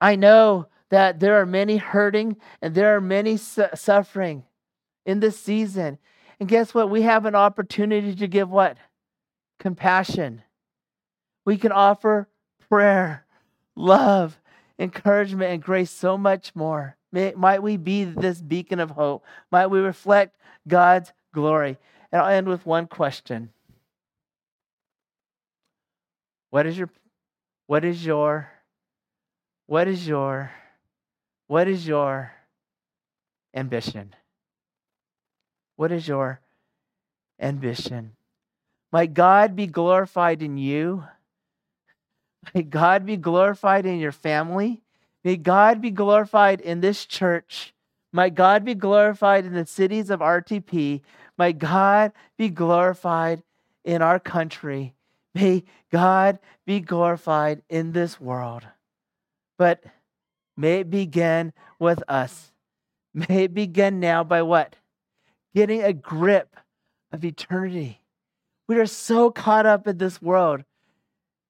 I 0.00 0.16
know 0.16 0.68
that 0.90 1.20
there 1.20 1.40
are 1.40 1.46
many 1.46 1.76
hurting 1.76 2.36
and 2.62 2.74
there 2.74 2.96
are 2.96 3.00
many 3.00 3.36
su- 3.36 3.66
suffering 3.74 4.44
in 5.06 5.20
this 5.20 5.38
season. 5.38 5.98
And 6.38 6.48
guess 6.48 6.74
what? 6.74 6.90
We 6.90 7.02
have 7.02 7.26
an 7.26 7.34
opportunity 7.34 8.14
to 8.14 8.26
give 8.26 8.50
what? 8.50 8.76
Compassion. 9.58 10.42
We 11.44 11.56
can 11.56 11.72
offer 11.72 12.28
prayer, 12.68 13.24
love, 13.76 14.40
encouragement, 14.78 15.52
and 15.52 15.62
grace 15.62 15.90
so 15.90 16.18
much 16.18 16.54
more. 16.54 16.96
May, 17.12 17.32
might 17.36 17.62
we 17.62 17.76
be 17.76 18.04
this 18.04 18.40
beacon 18.40 18.80
of 18.80 18.90
hope? 18.90 19.24
Might 19.50 19.68
we 19.68 19.78
reflect 19.78 20.36
God's 20.66 21.12
glory? 21.32 21.78
And 22.10 22.20
I'll 22.20 22.28
end 22.28 22.48
with 22.48 22.66
one 22.66 22.86
question. 22.86 23.50
What 26.50 26.66
is 26.66 26.78
your 26.78 26.90
what 27.66 27.84
is 27.84 28.04
your 28.04 28.48
what 29.66 29.88
is 29.88 30.06
your 30.06 30.50
what 31.46 31.68
is 31.68 31.86
your 31.86 32.32
ambition? 33.54 34.14
What 35.76 35.92
is 35.92 36.06
your 36.06 36.40
ambition? 37.40 38.12
Might 38.92 39.14
God 39.14 39.56
be 39.56 39.66
glorified 39.66 40.42
in 40.42 40.56
you? 40.56 41.04
Might 42.52 42.70
God 42.70 43.06
be 43.06 43.16
glorified 43.16 43.86
in 43.86 43.98
your 43.98 44.12
family? 44.12 44.82
May 45.22 45.36
God 45.36 45.80
be 45.80 45.90
glorified 45.90 46.60
in 46.60 46.80
this 46.80 47.06
church. 47.06 47.72
Might 48.12 48.34
God 48.34 48.64
be 48.64 48.74
glorified 48.74 49.44
in 49.44 49.54
the 49.54 49.66
cities 49.66 50.10
of 50.10 50.20
RTP. 50.20 51.00
Might 51.38 51.58
God 51.58 52.12
be 52.36 52.48
glorified 52.48 53.42
in 53.84 54.02
our 54.02 54.18
country. 54.18 54.94
May 55.34 55.64
God 55.90 56.38
be 56.66 56.80
glorified 56.80 57.62
in 57.68 57.92
this 57.92 58.20
world. 58.20 58.64
But 59.58 59.82
may 60.56 60.80
it 60.80 60.90
begin 60.90 61.52
with 61.78 62.02
us. 62.08 62.52
May 63.14 63.44
it 63.44 63.54
begin 63.54 64.00
now 64.00 64.24
by 64.24 64.42
what? 64.42 64.76
Getting 65.54 65.82
a 65.82 65.92
grip 65.92 66.56
of 67.12 67.24
eternity. 67.24 68.00
We 68.66 68.76
are 68.76 68.86
so 68.86 69.30
caught 69.30 69.66
up 69.66 69.86
in 69.86 69.98
this 69.98 70.20
world, 70.20 70.64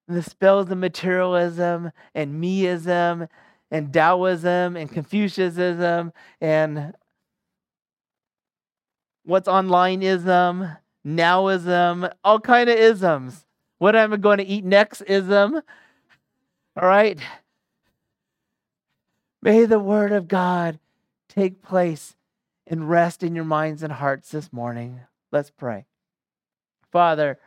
the 0.07 0.23
spells 0.23 0.71
of 0.71 0.79
materialism 0.79 1.91
and 2.15 2.43
meism 2.43 3.29
and 3.71 3.93
Taoism 3.93 4.77
and 4.77 4.91
Confucianism 4.91 6.13
and 6.41 6.95
what's 9.25 9.49
onlineism, 9.49 10.77
nowism, 11.07 12.13
all 12.23 12.41
kind 12.41 12.69
of 12.69 12.79
isms. 12.79 13.47
What 13.79 13.97
am 13.97 14.13
I 14.13 14.17
going 14.17 14.39
to 14.39 14.45
eat 14.45 14.65
next 14.65 15.03
ism? 15.03 15.61
All 16.77 16.89
right. 16.89 17.19
May 19.43 19.65
the 19.67 19.79
word 19.79 20.13
of 20.13 20.29
God 20.29 20.79
take 21.29 21.63
place 21.63 22.17
and 22.67 22.89
rest 22.89 23.23
in 23.23 23.35
your 23.35 23.45
minds 23.45 23.83
and 23.83 23.93
hearts 23.93 24.31
this 24.31 24.53
morning. 24.53 25.01
Let's 25.31 25.51
pray. 25.51 25.87
Father, 26.91 27.39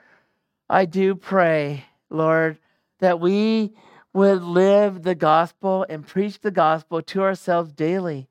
I 0.69 0.85
do 0.85 1.15
pray, 1.15 1.85
Lord, 2.09 2.57
that 2.99 3.19
we 3.19 3.73
would 4.13 4.41
live 4.41 5.03
the 5.03 5.15
gospel 5.15 5.85
and 5.89 6.07
preach 6.07 6.39
the 6.39 6.51
gospel 6.51 7.01
to 7.01 7.21
ourselves 7.21 7.71
daily. 7.71 8.27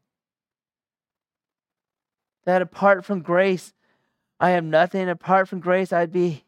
That 2.45 2.62
apart 2.62 3.05
from 3.05 3.22
grace, 3.22 3.72
I 4.41 4.51
am 4.51 4.70
nothing. 4.70 5.09
Apart 5.09 5.49
from 5.49 5.61
grace, 5.61 5.93
I'd 5.93 6.12
be 6.12 6.45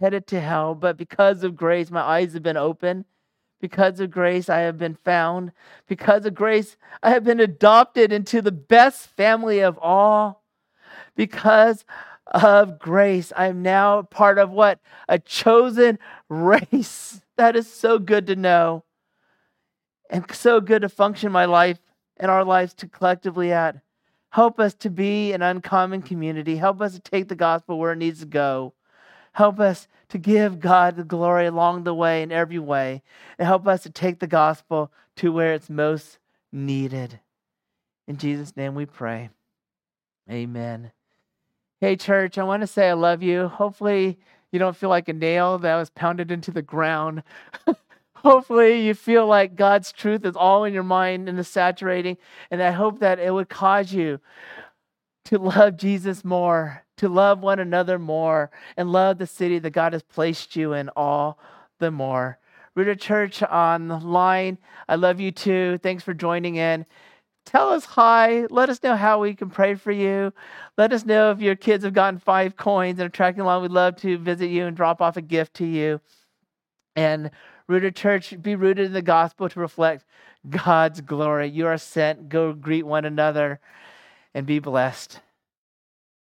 headed 0.00 0.26
to 0.28 0.40
hell. 0.40 0.74
But 0.74 0.96
because 0.96 1.44
of 1.44 1.56
grace, 1.56 1.90
my 1.90 2.02
eyes 2.02 2.34
have 2.34 2.42
been 2.42 2.56
opened. 2.56 3.04
Because 3.60 4.00
of 4.00 4.10
grace, 4.10 4.48
I 4.48 4.60
have 4.60 4.76
been 4.76 4.96
found. 4.96 5.52
Because 5.86 6.26
of 6.26 6.34
grace, 6.34 6.76
I 7.02 7.10
have 7.10 7.22
been 7.22 7.38
adopted 7.38 8.12
into 8.12 8.42
the 8.42 8.52
best 8.52 9.06
family 9.06 9.60
of 9.60 9.78
all. 9.78 10.42
Because 11.14 11.84
of 12.32 12.78
grace, 12.78 13.32
I'm 13.36 13.62
now 13.62 14.02
part 14.02 14.38
of 14.38 14.50
what? 14.50 14.80
A 15.08 15.18
chosen 15.18 15.98
race. 16.28 17.20
That 17.36 17.56
is 17.56 17.66
so 17.66 17.98
good 17.98 18.26
to 18.26 18.36
know 18.36 18.84
and 20.10 20.24
so 20.32 20.60
good 20.60 20.82
to 20.82 20.88
function 20.90 21.32
my 21.32 21.46
life 21.46 21.78
and 22.18 22.30
our 22.30 22.44
lives 22.44 22.74
to 22.74 22.86
collectively 22.86 23.50
at. 23.50 23.80
Help 24.30 24.60
us 24.60 24.74
to 24.74 24.90
be 24.90 25.32
an 25.32 25.42
uncommon 25.42 26.02
community. 26.02 26.56
Help 26.56 26.80
us 26.82 26.92
to 26.92 27.00
take 27.00 27.28
the 27.28 27.34
gospel 27.34 27.78
where 27.78 27.92
it 27.92 27.98
needs 27.98 28.20
to 28.20 28.26
go. 28.26 28.74
Help 29.32 29.58
us 29.58 29.88
to 30.10 30.18
give 30.18 30.60
God 30.60 30.96
the 30.96 31.04
glory 31.04 31.46
along 31.46 31.84
the 31.84 31.94
way 31.94 32.22
in 32.22 32.30
every 32.30 32.58
way. 32.58 33.02
And 33.38 33.48
help 33.48 33.66
us 33.66 33.82
to 33.84 33.90
take 33.90 34.20
the 34.20 34.26
gospel 34.26 34.92
to 35.16 35.32
where 35.32 35.54
it's 35.54 35.70
most 35.70 36.18
needed. 36.52 37.18
In 38.06 38.18
Jesus' 38.18 38.56
name 38.56 38.74
we 38.74 38.86
pray. 38.86 39.30
Amen. 40.30 40.92
Hey, 41.82 41.96
church, 41.96 42.38
I 42.38 42.44
want 42.44 42.60
to 42.60 42.68
say 42.68 42.90
I 42.90 42.92
love 42.92 43.24
you. 43.24 43.48
Hopefully, 43.48 44.16
you 44.52 44.60
don't 44.60 44.76
feel 44.76 44.88
like 44.88 45.08
a 45.08 45.12
nail 45.12 45.58
that 45.58 45.74
was 45.74 45.90
pounded 45.90 46.30
into 46.30 46.52
the 46.52 46.62
ground. 46.62 47.24
Hopefully, 48.14 48.86
you 48.86 48.94
feel 48.94 49.26
like 49.26 49.56
God's 49.56 49.90
truth 49.90 50.24
is 50.24 50.36
all 50.36 50.62
in 50.62 50.72
your 50.72 50.84
mind 50.84 51.28
and 51.28 51.36
is 51.40 51.48
saturating. 51.48 52.18
And 52.52 52.62
I 52.62 52.70
hope 52.70 53.00
that 53.00 53.18
it 53.18 53.34
would 53.34 53.48
cause 53.48 53.92
you 53.92 54.20
to 55.24 55.38
love 55.38 55.76
Jesus 55.76 56.24
more, 56.24 56.84
to 56.98 57.08
love 57.08 57.40
one 57.40 57.58
another 57.58 57.98
more, 57.98 58.52
and 58.76 58.92
love 58.92 59.18
the 59.18 59.26
city 59.26 59.58
that 59.58 59.70
God 59.70 59.92
has 59.92 60.04
placed 60.04 60.54
you 60.54 60.74
in 60.74 60.88
all 60.90 61.36
the 61.80 61.90
more. 61.90 62.38
Rooted 62.76 63.00
Church 63.00 63.42
online, 63.42 64.58
I 64.88 64.94
love 64.94 65.18
you 65.18 65.32
too. 65.32 65.78
Thanks 65.82 66.04
for 66.04 66.14
joining 66.14 66.54
in. 66.54 66.86
Tell 67.44 67.70
us 67.70 67.84
hi. 67.84 68.46
Let 68.50 68.68
us 68.68 68.82
know 68.82 68.96
how 68.96 69.20
we 69.20 69.34
can 69.34 69.50
pray 69.50 69.74
for 69.74 69.92
you. 69.92 70.32
Let 70.78 70.92
us 70.92 71.04
know 71.04 71.30
if 71.30 71.40
your 71.40 71.56
kids 71.56 71.84
have 71.84 71.92
gotten 71.92 72.18
five 72.18 72.56
coins 72.56 72.98
and 72.98 73.06
are 73.06 73.10
tracking 73.10 73.40
along. 73.40 73.62
We'd 73.62 73.70
love 73.70 73.96
to 73.96 74.18
visit 74.18 74.48
you 74.48 74.66
and 74.66 74.76
drop 74.76 75.00
off 75.00 75.16
a 75.16 75.22
gift 75.22 75.54
to 75.54 75.66
you. 75.66 76.00
And 76.96 77.30
Rooted 77.66 77.96
Church, 77.96 78.40
be 78.42 78.54
rooted 78.54 78.86
in 78.86 78.92
the 78.92 79.02
gospel 79.02 79.48
to 79.48 79.60
reflect 79.60 80.04
God's 80.48 81.00
glory. 81.00 81.48
You 81.48 81.66
are 81.66 81.78
sent. 81.78 82.28
Go 82.28 82.52
greet 82.52 82.84
one 82.84 83.04
another 83.04 83.60
and 84.34 84.46
be 84.46 84.58
blessed. 84.58 85.20